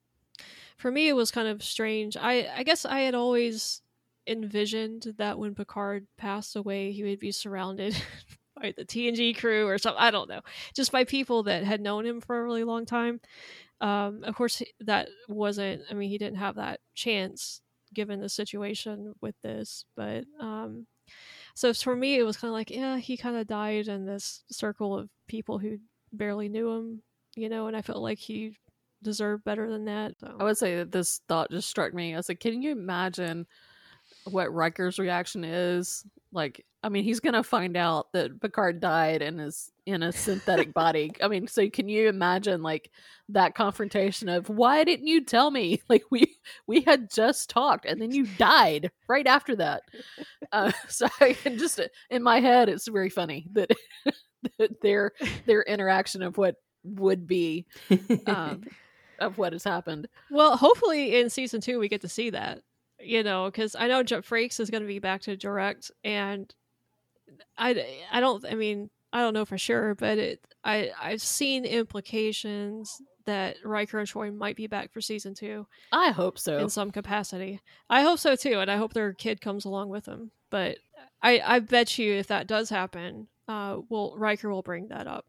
for 0.76 0.90
me, 0.90 1.08
it 1.08 1.14
was 1.14 1.30
kind 1.30 1.48
of 1.48 1.62
strange. 1.62 2.16
I 2.16 2.48
I 2.56 2.62
guess 2.62 2.84
I 2.84 3.00
had 3.00 3.14
always 3.14 3.82
envisioned 4.26 5.14
that 5.18 5.38
when 5.38 5.54
Picard 5.54 6.06
passed 6.16 6.56
away, 6.56 6.92
he 6.92 7.02
would 7.02 7.18
be 7.18 7.32
surrounded 7.32 7.96
by 8.60 8.72
the 8.76 8.84
TNG 8.84 9.36
crew 9.38 9.66
or 9.66 9.78
something. 9.78 10.02
I 10.02 10.10
don't 10.10 10.28
know, 10.28 10.40
just 10.74 10.92
by 10.92 11.04
people 11.04 11.44
that 11.44 11.64
had 11.64 11.80
known 11.80 12.06
him 12.06 12.20
for 12.20 12.40
a 12.40 12.44
really 12.44 12.64
long 12.64 12.86
time. 12.86 13.20
Um, 13.80 14.24
of 14.24 14.34
course, 14.34 14.62
that 14.80 15.08
wasn't. 15.28 15.82
I 15.90 15.94
mean, 15.94 16.10
he 16.10 16.18
didn't 16.18 16.38
have 16.38 16.56
that 16.56 16.80
chance 16.94 17.62
given 17.94 18.20
the 18.20 18.28
situation 18.28 19.14
with 19.20 19.34
this, 19.42 19.84
but 19.96 20.24
um, 20.38 20.86
so 21.54 21.74
for 21.74 21.96
me 21.96 22.16
it 22.16 22.22
was 22.22 22.36
kind 22.36 22.50
of 22.50 22.54
like 22.54 22.70
yeah 22.70 22.96
he 22.96 23.16
kind 23.16 23.36
of 23.36 23.46
died 23.46 23.88
in 23.88 24.06
this 24.06 24.44
circle 24.50 24.96
of 24.96 25.08
people 25.26 25.58
who 25.58 25.78
barely 26.12 26.48
knew 26.48 26.70
him 26.70 27.02
you 27.34 27.48
know 27.48 27.66
and 27.66 27.76
i 27.76 27.82
felt 27.82 27.98
like 27.98 28.18
he 28.18 28.56
deserved 29.02 29.44
better 29.44 29.68
than 29.70 29.84
that 29.86 30.14
so. 30.18 30.36
I 30.38 30.44
would 30.44 30.58
say 30.58 30.76
that 30.76 30.92
this 30.92 31.20
thought 31.28 31.50
just 31.50 31.68
struck 31.68 31.94
me. 31.94 32.14
I 32.14 32.16
was 32.16 32.28
like, 32.28 32.40
can 32.40 32.62
you 32.62 32.72
imagine 32.72 33.46
what 34.24 34.52
Riker's 34.52 34.98
reaction 34.98 35.44
is? 35.44 36.04
Like, 36.32 36.64
I 36.82 36.88
mean, 36.88 37.04
he's 37.04 37.20
gonna 37.20 37.42
find 37.42 37.76
out 37.76 38.12
that 38.12 38.40
Picard 38.40 38.80
died 38.80 39.22
and 39.22 39.40
is 39.40 39.70
in 39.90 40.02
a 40.02 40.12
synthetic 40.12 40.72
body. 40.72 41.12
I 41.22 41.28
mean, 41.28 41.46
so 41.46 41.68
can 41.68 41.88
you 41.88 42.08
imagine 42.08 42.62
like 42.62 42.90
that 43.28 43.54
confrontation 43.54 44.28
of 44.28 44.48
why 44.48 44.84
didn't 44.84 45.06
you 45.06 45.24
tell 45.24 45.50
me? 45.50 45.80
Like 45.88 46.04
we 46.10 46.36
we 46.68 46.82
had 46.82 47.10
just 47.10 47.50
talked 47.50 47.84
and 47.84 48.00
then 48.00 48.12
you 48.12 48.26
died 48.38 48.92
right 49.08 49.26
after 49.26 49.56
that. 49.56 49.82
Uh, 50.52 50.70
so 50.88 51.08
I 51.20 51.32
can 51.32 51.58
just 51.58 51.80
in 52.10 52.22
my 52.22 52.40
head, 52.40 52.68
it's 52.68 52.86
very 52.86 53.10
funny 53.10 53.46
that, 53.52 53.70
that 54.58 54.80
their 54.80 55.12
their 55.46 55.62
interaction 55.62 56.22
of 56.22 56.38
what 56.38 56.56
would 56.84 57.26
be 57.26 57.66
um, 58.26 58.62
of 59.18 59.36
what 59.36 59.52
has 59.52 59.64
happened. 59.64 60.08
well 60.30 60.56
hopefully 60.56 61.20
in 61.20 61.28
season 61.28 61.60
two 61.60 61.78
we 61.78 61.88
get 61.88 62.00
to 62.00 62.08
see 62.08 62.30
that 62.30 62.62
you 62.98 63.22
know 63.22 63.46
because 63.46 63.76
i 63.78 63.86
know 63.86 64.02
Jeff 64.02 64.28
frakes 64.28 64.60
is 64.60 64.70
going 64.70 64.82
to 64.82 64.86
be 64.86 64.98
back 64.98 65.20
to 65.22 65.36
direct 65.36 65.90
and 66.04 66.54
i 67.58 67.86
i 68.10 68.20
don't 68.20 68.44
i 68.46 68.54
mean 68.54 68.88
i 69.12 69.20
don't 69.20 69.34
know 69.34 69.44
for 69.44 69.58
sure 69.58 69.94
but 69.94 70.18
it 70.18 70.40
i 70.64 70.90
i've 71.00 71.22
seen 71.22 71.64
implications 71.64 73.00
that 73.26 73.56
Riker 73.64 73.98
and 73.98 74.08
Troi 74.08 74.34
might 74.34 74.56
be 74.56 74.66
back 74.66 74.92
for 74.92 75.00
season 75.00 75.34
two. 75.34 75.66
I 75.92 76.10
hope 76.10 76.38
so. 76.38 76.58
in 76.58 76.68
some 76.68 76.90
capacity. 76.90 77.60
I 77.88 78.02
hope 78.02 78.18
so 78.18 78.34
too, 78.34 78.58
and 78.58 78.70
I 78.70 78.76
hope 78.76 78.92
their 78.92 79.12
kid 79.12 79.40
comes 79.40 79.64
along 79.64 79.88
with 79.90 80.06
them. 80.06 80.32
But 80.50 80.78
I, 81.22 81.40
I 81.44 81.58
bet 81.60 81.98
you 81.98 82.14
if 82.14 82.26
that 82.28 82.48
does 82.48 82.70
happen, 82.70 83.28
uh, 83.46 83.78
will 83.88 84.16
Riker 84.16 84.50
will 84.50 84.62
bring 84.62 84.88
that 84.88 85.06
up. 85.06 85.26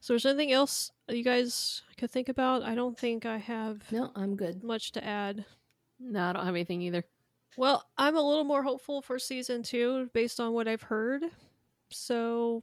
So, 0.00 0.14
is 0.14 0.22
there 0.22 0.32
anything 0.32 0.52
else 0.52 0.92
you 1.08 1.24
guys 1.24 1.82
could 1.98 2.10
think 2.10 2.28
about? 2.28 2.62
I 2.62 2.74
don't 2.74 2.98
think 2.98 3.26
I 3.26 3.38
have 3.38 3.90
no, 3.92 4.10
I'm 4.14 4.36
good. 4.36 4.62
much 4.62 4.92
to 4.92 5.04
add. 5.04 5.44
No, 5.98 6.22
I 6.22 6.32
don't 6.32 6.46
have 6.46 6.54
anything 6.54 6.82
either. 6.82 7.04
Well, 7.56 7.84
I'm 7.98 8.16
a 8.16 8.22
little 8.22 8.44
more 8.44 8.62
hopeful 8.62 9.02
for 9.02 9.18
season 9.18 9.62
two 9.62 10.08
based 10.14 10.40
on 10.40 10.52
what 10.52 10.68
I've 10.68 10.82
heard. 10.82 11.24
So, 11.92 12.62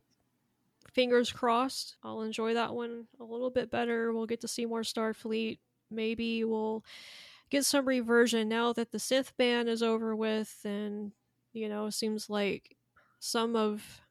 fingers 0.91 1.31
crossed. 1.31 1.95
I'll 2.03 2.21
enjoy 2.21 2.53
that 2.55 2.73
one 2.73 3.05
a 3.19 3.23
little 3.23 3.49
bit 3.49 3.69
better. 3.69 4.13
We'll 4.13 4.25
get 4.25 4.41
to 4.41 4.47
see 4.47 4.65
more 4.65 4.81
Starfleet. 4.81 5.59
Maybe 5.89 6.43
we'll 6.43 6.83
get 7.49 7.65
some 7.65 7.87
reversion 7.87 8.49
now 8.49 8.73
that 8.73 8.91
the 8.91 8.99
Sith 8.99 9.35
ban 9.37 9.67
is 9.67 9.83
over 9.83 10.15
with, 10.15 10.59
and 10.65 11.11
you 11.53 11.69
know, 11.69 11.89
seems 11.89 12.29
like 12.29 12.75
some 13.19 13.55
of 13.55 14.01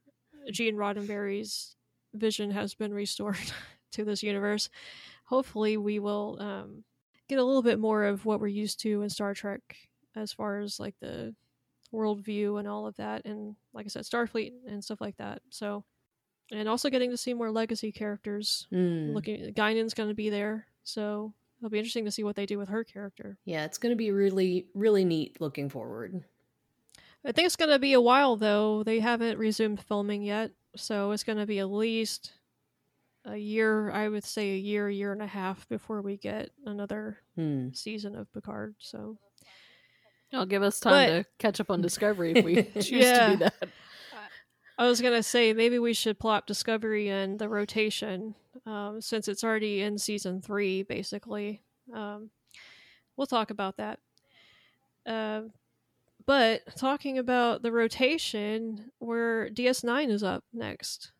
Gene 0.51 0.75
Roddenberry's 0.75 1.75
vision 2.13 2.51
has 2.51 2.73
been 2.73 2.93
restored 2.93 3.37
to 3.91 4.03
this 4.03 4.23
universe. 4.23 4.69
Hopefully, 5.25 5.77
we 5.77 5.99
will 5.99 6.37
um, 6.39 6.83
get 7.27 7.39
a 7.39 7.43
little 7.43 7.61
bit 7.61 7.79
more 7.79 8.05
of 8.05 8.25
what 8.25 8.39
we're 8.39 8.47
used 8.47 8.79
to 8.81 9.01
in 9.01 9.09
Star 9.09 9.33
Trek 9.33 9.61
as 10.15 10.31
far 10.31 10.59
as 10.59 10.79
like 10.79 10.95
the 10.99 11.35
worldview 11.93 12.59
and 12.59 12.67
all 12.67 12.87
of 12.87 12.95
that, 12.97 13.25
and 13.25 13.55
like 13.73 13.85
I 13.85 13.89
said, 13.89 14.03
Starfleet 14.03 14.51
and 14.67 14.83
stuff 14.83 15.01
like 15.01 15.17
that. 15.17 15.41
So, 15.49 15.83
and 16.51 16.67
also 16.67 16.89
getting 16.89 17.11
to 17.11 17.17
see 17.17 17.33
more 17.33 17.51
legacy 17.51 17.91
characters. 17.91 18.67
Mm. 18.71 19.13
Looking, 19.13 19.51
Guinan's 19.53 19.93
going 19.93 20.09
to 20.09 20.15
be 20.15 20.29
there, 20.29 20.67
so 20.83 21.33
it'll 21.59 21.69
be 21.69 21.77
interesting 21.79 22.05
to 22.05 22.11
see 22.11 22.23
what 22.23 22.35
they 22.35 22.45
do 22.45 22.57
with 22.57 22.69
her 22.69 22.83
character. 22.83 23.37
Yeah, 23.45 23.65
it's 23.65 23.77
going 23.77 23.91
to 23.91 23.95
be 23.97 24.11
really, 24.11 24.67
really 24.73 25.05
neat 25.05 25.39
looking 25.41 25.69
forward. 25.69 26.23
I 27.25 27.31
think 27.31 27.45
it's 27.47 27.55
going 27.55 27.71
to 27.71 27.79
be 27.79 27.93
a 27.93 28.01
while 28.01 28.35
though. 28.37 28.83
They 28.83 28.99
haven't 28.99 29.37
resumed 29.37 29.81
filming 29.81 30.23
yet, 30.23 30.51
so 30.75 31.11
it's 31.11 31.23
going 31.23 31.39
to 31.39 31.45
be 31.47 31.59
at 31.59 31.69
least 31.69 32.31
a 33.25 33.35
year. 33.35 33.91
I 33.91 34.07
would 34.07 34.23
say 34.23 34.51
a 34.53 34.57
year, 34.57 34.89
year 34.89 35.11
and 35.11 35.21
a 35.21 35.27
half 35.27 35.67
before 35.67 36.01
we 36.01 36.15
get 36.17 36.51
another 36.65 37.17
Hmm. 37.35 37.69
season 37.73 38.15
of 38.15 38.31
Picard. 38.31 38.75
So 38.79 39.17
It'll 40.31 40.45
give 40.45 40.63
us 40.63 40.79
time 40.79 40.91
But- 40.91 41.07
to 41.23 41.25
catch 41.39 41.59
up 41.59 41.69
on 41.71 41.81
Discovery 41.81 42.33
if 42.35 42.45
we 42.45 42.55
choose 42.73 42.85
to 43.05 43.27
do 43.31 43.37
that. 43.37 43.69
I 44.79 44.87
was 44.87 45.01
gonna 45.01 45.23
say 45.23 45.53
maybe 45.53 45.79
we 45.79 45.93
should 45.93 46.19
plop 46.19 46.45
Discovery 46.45 47.09
in 47.09 47.37
the 47.37 47.49
rotation, 47.49 48.35
um, 48.65 49.01
since 49.01 49.27
it's 49.27 49.43
already 49.43 49.81
in 49.81 49.97
season 49.97 50.39
three, 50.41 50.83
basically. 50.83 51.61
Um, 51.93 52.29
we'll 53.15 53.25
talk 53.27 53.49
about 53.49 53.77
that. 53.77 53.99
Um, 55.05 55.51
but 56.25 56.61
talking 56.75 57.17
about 57.17 57.63
the 57.63 57.71
rotation, 57.71 58.91
where 58.99 59.49
DS9 59.49 60.09
is 60.11 60.23
up 60.23 60.43
next 60.53 61.11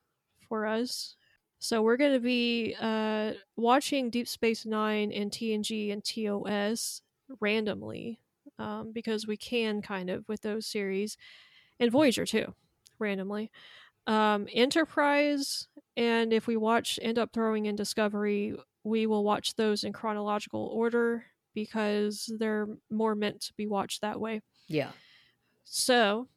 for 0.49 0.65
us. 0.67 1.15
So 1.59 1.81
we're 1.81 1.97
going 1.97 2.13
to 2.13 2.19
be 2.19 2.75
uh, 2.79 3.31
watching 3.55 4.09
Deep 4.09 4.27
Space 4.27 4.65
Nine 4.65 5.11
and 5.13 5.31
TNG 5.31 5.91
and 5.93 6.03
TOS 6.03 7.01
randomly 7.39 8.19
um, 8.59 8.91
because 8.93 9.27
we 9.27 9.37
can 9.37 9.81
kind 9.81 10.09
of 10.09 10.27
with 10.27 10.41
those 10.41 10.65
series, 10.65 11.17
and 11.79 11.91
Voyager 11.91 12.25
too 12.25 12.53
randomly. 12.99 13.51
Um, 14.07 14.47
Enterprise, 14.53 15.67
and 15.95 16.31
if 16.31 16.47
we 16.47 16.57
watch, 16.57 16.99
end 17.01 17.19
up 17.19 17.33
throwing 17.33 17.65
in 17.65 17.75
Discovery, 17.75 18.55
we 18.83 19.05
will 19.05 19.23
watch 19.23 19.55
those 19.55 19.83
in 19.83 19.91
chronological 19.93 20.67
order 20.73 21.25
because 21.53 22.31
they're 22.39 22.67
more 22.89 23.15
meant 23.15 23.41
to 23.41 23.53
be 23.57 23.67
watched 23.67 24.01
that 24.01 24.19
way. 24.19 24.41
Yeah. 24.67 24.91
So 25.65 26.27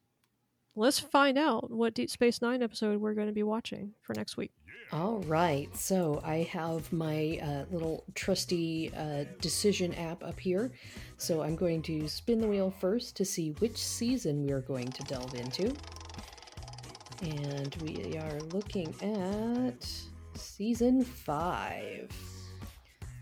let's 0.75 0.99
find 0.99 1.39
out 1.39 1.71
what 1.71 1.95
Deep 1.95 2.11
Space 2.11 2.43
Nine 2.43 2.63
episode 2.63 3.01
we're 3.01 3.15
going 3.15 3.29
to 3.29 3.33
be 3.33 3.43
watching 3.43 3.93
for 4.03 4.15
next 4.15 4.37
week. 4.37 4.51
All 4.93 5.21
right. 5.29 5.75
So 5.77 6.21
I 6.25 6.49
have 6.51 6.93
my 6.93 7.39
uh, 7.43 7.65
little 7.71 8.03
trusty 8.17 8.93
uh, 8.97 9.25
decision 9.41 9.95
app 9.95 10.25
up 10.25 10.41
here. 10.41 10.73
So 11.17 11.43
I'm 11.43 11.55
going 11.55 11.81
to 11.83 12.09
spin 12.09 12.41
the 12.41 12.49
wheel 12.49 12.75
first 12.81 13.17
to 13.17 13.25
see 13.25 13.51
which 13.61 13.77
season 13.77 14.45
we 14.45 14.51
are 14.51 14.63
going 14.63 14.91
to 14.91 15.03
delve 15.05 15.35
into. 15.35 15.73
And 17.23 17.75
we 17.83 18.19
are 18.19 18.41
looking 18.53 18.93
at 19.01 19.89
season 20.35 21.05
five. 21.05 22.11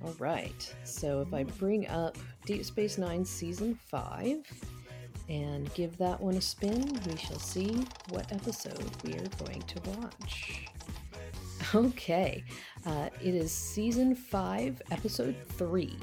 All 0.03 0.15
right. 0.19 0.75
So 0.85 1.21
if 1.21 1.35
I 1.35 1.43
bring 1.43 1.87
up 1.89 2.17
Deep 2.47 2.65
Space 2.65 2.97
Nine 2.97 3.27
season 3.27 3.79
five 3.91 4.39
and 5.29 5.73
give 5.75 5.99
that 5.99 6.19
one 6.19 6.37
a 6.37 6.41
spin, 6.41 6.99
we 7.07 7.17
shall 7.17 7.39
see 7.39 7.85
what 8.09 8.33
episode 8.33 8.91
we 9.05 9.15
are 9.15 9.29
going 9.45 9.61
to 9.63 9.91
watch. 9.91 10.69
Okay, 11.75 12.45
uh, 12.87 13.09
it 13.23 13.35
is 13.35 13.53
season 13.53 14.15
five, 14.15 14.81
episode 14.91 15.37
three, 15.51 15.97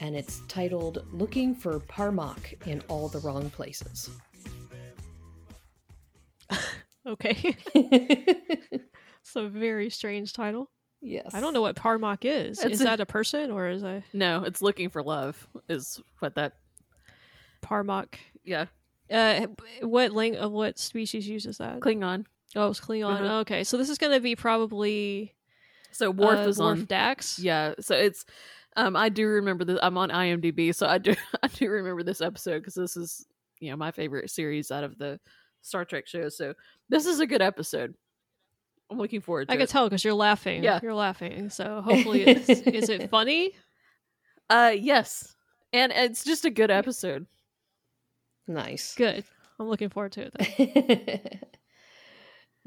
and 0.00 0.16
it's 0.16 0.40
titled 0.48 1.06
"Looking 1.12 1.54
for 1.54 1.78
par'Mach 1.80 2.66
in 2.66 2.82
All 2.88 3.08
the 3.08 3.20
Wrong 3.20 3.50
Places." 3.50 4.10
Okay. 7.06 7.56
it's 7.74 9.34
a 9.34 9.48
very 9.48 9.88
strange 9.88 10.34
title. 10.34 10.70
yes, 11.00 11.30
I 11.32 11.40
don't 11.40 11.54
know 11.54 11.62
what 11.62 11.74
par'Mach 11.74 12.26
is. 12.26 12.62
It's 12.62 12.74
is 12.74 12.80
a- 12.82 12.84
that 12.84 13.00
a 13.00 13.06
person 13.06 13.50
or 13.50 13.68
is 13.68 13.82
a 13.82 14.04
No, 14.12 14.44
it's 14.44 14.60
looking 14.60 14.90
for 14.90 15.02
love 15.02 15.48
is 15.70 15.98
what 16.18 16.34
that. 16.34 16.52
Parmak? 17.62 18.16
Yeah, 18.44 18.66
Uh, 19.10 19.46
what 19.80 20.12
lang- 20.12 20.38
uh, 20.38 20.50
what 20.50 20.78
species 20.78 21.26
uses 21.26 21.56
that? 21.56 21.80
Klingon. 21.80 22.26
Oh, 22.56 22.68
it's 22.70 22.80
Klingon. 22.80 23.20
Uh-huh. 23.20 23.38
Okay, 23.40 23.64
so 23.64 23.76
this 23.76 23.88
is 23.88 23.98
going 23.98 24.12
to 24.12 24.20
be 24.20 24.34
probably 24.36 25.34
So 25.92 26.10
Worf 26.10 26.38
uh, 26.40 26.48
is 26.48 26.58
Worf 26.58 26.78
on. 26.80 26.84
Dax. 26.86 27.38
Yeah, 27.38 27.74
so 27.80 27.94
it's. 27.94 28.24
Um, 28.76 28.94
I 28.96 29.08
do 29.08 29.26
remember 29.26 29.64
this. 29.64 29.78
I'm 29.82 29.98
on 29.98 30.10
IMDb, 30.10 30.74
so 30.74 30.86
I 30.86 30.98
do. 30.98 31.14
I 31.42 31.48
do 31.48 31.68
remember 31.70 32.02
this 32.02 32.20
episode 32.20 32.58
because 32.60 32.74
this 32.74 32.96
is, 32.96 33.26
you 33.60 33.70
know, 33.70 33.76
my 33.76 33.90
favorite 33.90 34.30
series 34.30 34.70
out 34.70 34.84
of 34.84 34.96
the 34.98 35.18
Star 35.62 35.84
Trek 35.84 36.06
shows. 36.06 36.36
So 36.36 36.54
this 36.88 37.06
is 37.06 37.20
a 37.20 37.26
good 37.26 37.42
episode. 37.42 37.94
I'm 38.90 38.98
looking 38.98 39.20
forward 39.20 39.46
to 39.48 39.52
I 39.52 39.56
it. 39.56 39.58
could 39.58 39.68
tell 39.68 39.86
because 39.88 40.02
you're 40.04 40.14
laughing. 40.14 40.64
Yeah. 40.64 40.80
you're 40.82 40.94
laughing. 40.94 41.50
So 41.50 41.80
hopefully, 41.80 42.22
it's, 42.22 42.48
is 42.66 42.88
it 42.88 43.10
funny? 43.10 43.52
Uh, 44.48 44.72
yes, 44.76 45.34
and 45.72 45.92
it's 45.92 46.24
just 46.24 46.44
a 46.44 46.50
good 46.50 46.70
episode. 46.72 47.26
nice. 48.48 48.94
Good. 48.96 49.24
I'm 49.60 49.68
looking 49.68 49.90
forward 49.90 50.12
to 50.12 50.30
it. 50.34 51.44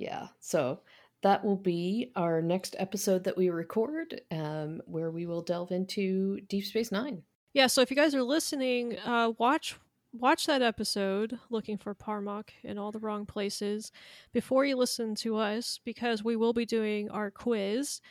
Yeah, 0.04 0.28
so 0.42 0.82
that 1.22 1.46
will 1.46 1.56
be 1.56 2.12
our 2.18 2.42
next 2.42 2.76
episode 2.78 3.24
that 3.24 3.38
we 3.38 3.50
record, 3.50 4.20
um, 4.32 4.82
where 4.86 5.10
we 5.10 5.26
will 5.26 5.42
delve 5.42 5.72
into 5.72 6.42
Deep 6.50 6.66
Space 6.66 6.92
Nine. 6.92 7.24
Yeah. 7.54 7.68
So 7.68 7.80
if 7.80 7.90
you 7.90 7.96
guys 7.96 8.14
are 8.14 8.22
listening, 8.22 8.98
uh, 9.00 9.32
watch 9.38 9.78
watch 10.12 10.46
that 10.46 10.62
episode 10.62 11.40
looking 11.50 11.78
for 11.78 11.96
par'Mach 11.96 12.50
in 12.64 12.78
all 12.78 12.92
the 12.92 13.00
wrong 13.00 13.26
places 13.26 13.94
before 14.34 14.66
you 14.66 14.76
listen 14.76 15.16
to 15.16 15.38
us 15.38 15.80
because 15.86 16.22
we 16.22 16.36
will 16.36 16.52
be 16.52 16.66
doing 16.66 17.10
our 17.10 17.32
quiz. 17.32 18.02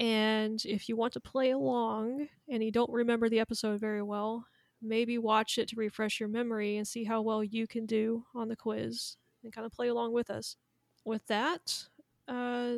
And 0.00 0.60
if 0.64 0.88
you 0.88 0.96
want 0.96 1.12
to 1.12 1.20
play 1.20 1.50
along 1.50 2.26
and 2.48 2.64
you 2.64 2.72
don't 2.72 2.90
remember 2.90 3.28
the 3.28 3.38
episode 3.38 3.78
very 3.78 4.02
well, 4.02 4.44
maybe 4.82 5.16
watch 5.16 5.58
it 5.58 5.68
to 5.68 5.76
refresh 5.76 6.18
your 6.18 6.28
memory 6.28 6.76
and 6.76 6.88
see 6.88 7.04
how 7.04 7.22
well 7.22 7.44
you 7.44 7.68
can 7.68 7.86
do 7.86 8.24
on 8.34 8.48
the 8.48 8.56
quiz 8.56 9.16
and 9.44 9.52
kind 9.52 9.64
of 9.64 9.72
play 9.72 9.86
along 9.86 10.12
with 10.12 10.28
us. 10.28 10.56
With 11.04 11.26
that, 11.28 11.86
uh, 12.28 12.76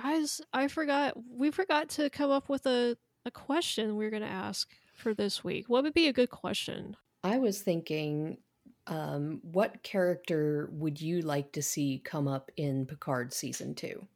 guys, 0.00 0.40
I 0.52 0.68
forgot 0.68 1.14
we 1.30 1.50
forgot 1.50 1.88
to 1.90 2.10
come 2.10 2.30
up 2.30 2.48
with 2.48 2.66
a, 2.66 2.96
a 3.26 3.30
question 3.30 3.96
we 3.96 4.06
are 4.06 4.10
going 4.10 4.22
to 4.22 4.28
ask 4.28 4.70
for 4.94 5.14
this 5.14 5.42
week. 5.42 5.68
What 5.68 5.84
would 5.84 5.94
be 5.94 6.08
a 6.08 6.12
good 6.12 6.30
question? 6.30 6.96
I 7.24 7.38
was 7.38 7.60
thinking, 7.60 8.38
um, 8.86 9.40
what 9.42 9.82
character 9.82 10.68
would 10.72 11.00
you 11.00 11.22
like 11.22 11.52
to 11.52 11.62
see 11.62 12.02
come 12.04 12.26
up 12.26 12.50
in 12.56 12.86
Picard 12.86 13.32
season 13.32 13.74
two? 13.74 14.06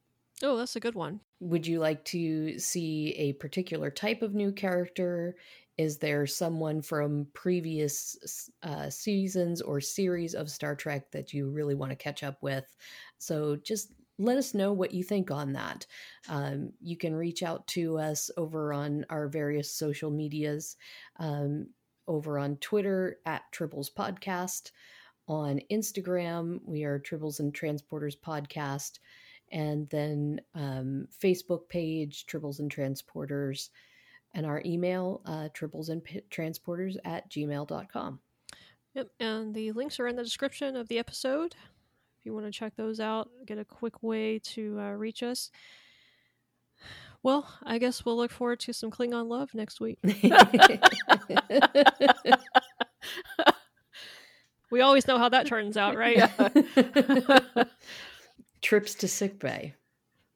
Oh, 0.43 0.57
that's 0.57 0.77
a 0.77 0.81
good 0.81 0.95
one. 0.95 1.21
Would 1.41 1.67
you 1.67 1.79
like 1.79 2.05
to 2.07 2.59
see 2.59 3.15
a 3.17 3.33
particular 3.35 3.91
type 3.91 4.23
of 4.23 4.35
new 4.35 4.53
character? 4.53 5.37
Is 5.79 5.99
there 5.99 6.27
someone 6.27 6.83
from 6.83 7.27
previous 7.33 8.49
uh, 8.63 8.91
seasons 8.91 9.61
or 9.61 9.81
series 9.81 10.35
of 10.35 10.51
Star 10.51 10.75
Trek 10.75 11.11
that 11.13 11.33
you 11.33 11.51
really 11.51 11.75
want 11.75 11.91
to 11.91 11.97
catch 11.97 12.23
up 12.23 12.43
with? 12.43 12.65
So 13.19 13.57
just 13.57 13.93
let 14.19 14.39
us 14.39 14.55
know 14.55 14.73
what 14.73 14.93
you 14.93 15.03
think 15.03 15.31
on 15.31 15.53
that. 15.53 15.87
Um, 16.29 16.73
you 16.81 16.97
can 16.97 17.15
reach 17.15 17.43
out 17.43 17.67
to 17.69 17.99
us 17.99 18.31
over 18.37 18.73
on 18.73 19.05
our 19.11 19.29
various 19.29 19.71
social 19.71 20.11
medias, 20.11 20.77
um, 21.19 21.67
over 22.09 22.39
on 22.39 22.57
Twitter 22.57 23.19
at 23.27 23.43
Tribbles 23.53 23.93
Podcast. 23.93 24.71
On 25.29 25.61
Instagram, 25.71 26.61
we 26.65 26.85
are 26.85 27.01
Tribbles 27.01 27.41
and 27.41 27.53
Transporters 27.53 28.17
Podcast 28.17 29.01
and 29.53 29.89
then 29.91 30.41
um, 30.55 31.07
Facebook 31.23 31.69
page, 31.69 32.27
Tribbles 32.27 32.59
and 32.59 32.75
Transporters, 32.75 33.71
and 34.35 34.45
our 34.45 34.63
email, 34.65 35.23
uh, 35.25 35.49
tribbles 35.57 35.89
and 35.89 36.03
transporters 36.31 36.97
at 37.05 37.31
gmail.com. 37.31 38.21
Yep, 38.95 39.11
and 39.21 39.55
the 39.55 39.73
links 39.73 40.01
are 40.01 40.09
in 40.09 40.17
the 40.17 40.25
description 40.25 40.77
of 40.77 40.89
the 40.89 40.99
episode. 40.99 41.55
You 42.27 42.35
want 42.35 42.45
to 42.47 42.53
check 42.53 42.75
those 42.77 43.01
out, 43.01 43.31
get 43.47 43.59
a 43.59 43.65
quick 43.65 44.03
way 44.03 44.41
to 44.41 44.79
uh, 44.79 44.91
reach 44.91 45.23
us. 45.23 45.51
Well, 47.23 47.49
I 47.65 47.79
guess 47.79 48.05
we'll 48.05 48.17
look 48.17 48.31
forward 48.31 48.61
to 48.61 48.73
some 48.73 48.91
Klingon 48.91 49.29
love 49.29 49.55
next 49.55 49.81
week. 49.81 49.99
We 54.71 54.81
always 54.81 55.07
know 55.07 55.19
how 55.19 55.29
that 55.29 55.47
turns 55.47 55.77
out, 55.77 55.97
right? 55.97 56.17
Yeah. 56.17 57.65
Trips 58.63 58.95
to 58.97 59.09
sick 59.09 59.39
bay. 59.39 59.75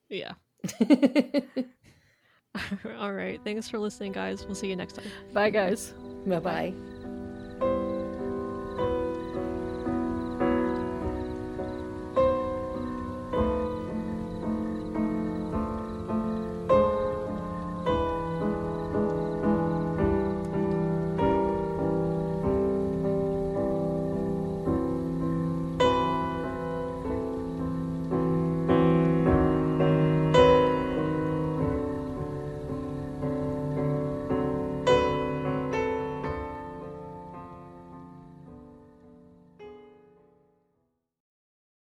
yeah. 0.08 0.34
All 2.98 3.12
right. 3.12 3.40
Thanks 3.44 3.68
for 3.68 3.78
listening, 3.78 4.12
guys. 4.12 4.44
We'll 4.46 4.54
see 4.54 4.68
you 4.68 4.76
next 4.76 4.94
time. 4.94 5.06
Bye, 5.32 5.50
guys. 5.50 5.94
bye 6.26 6.38
bye. 6.38 6.72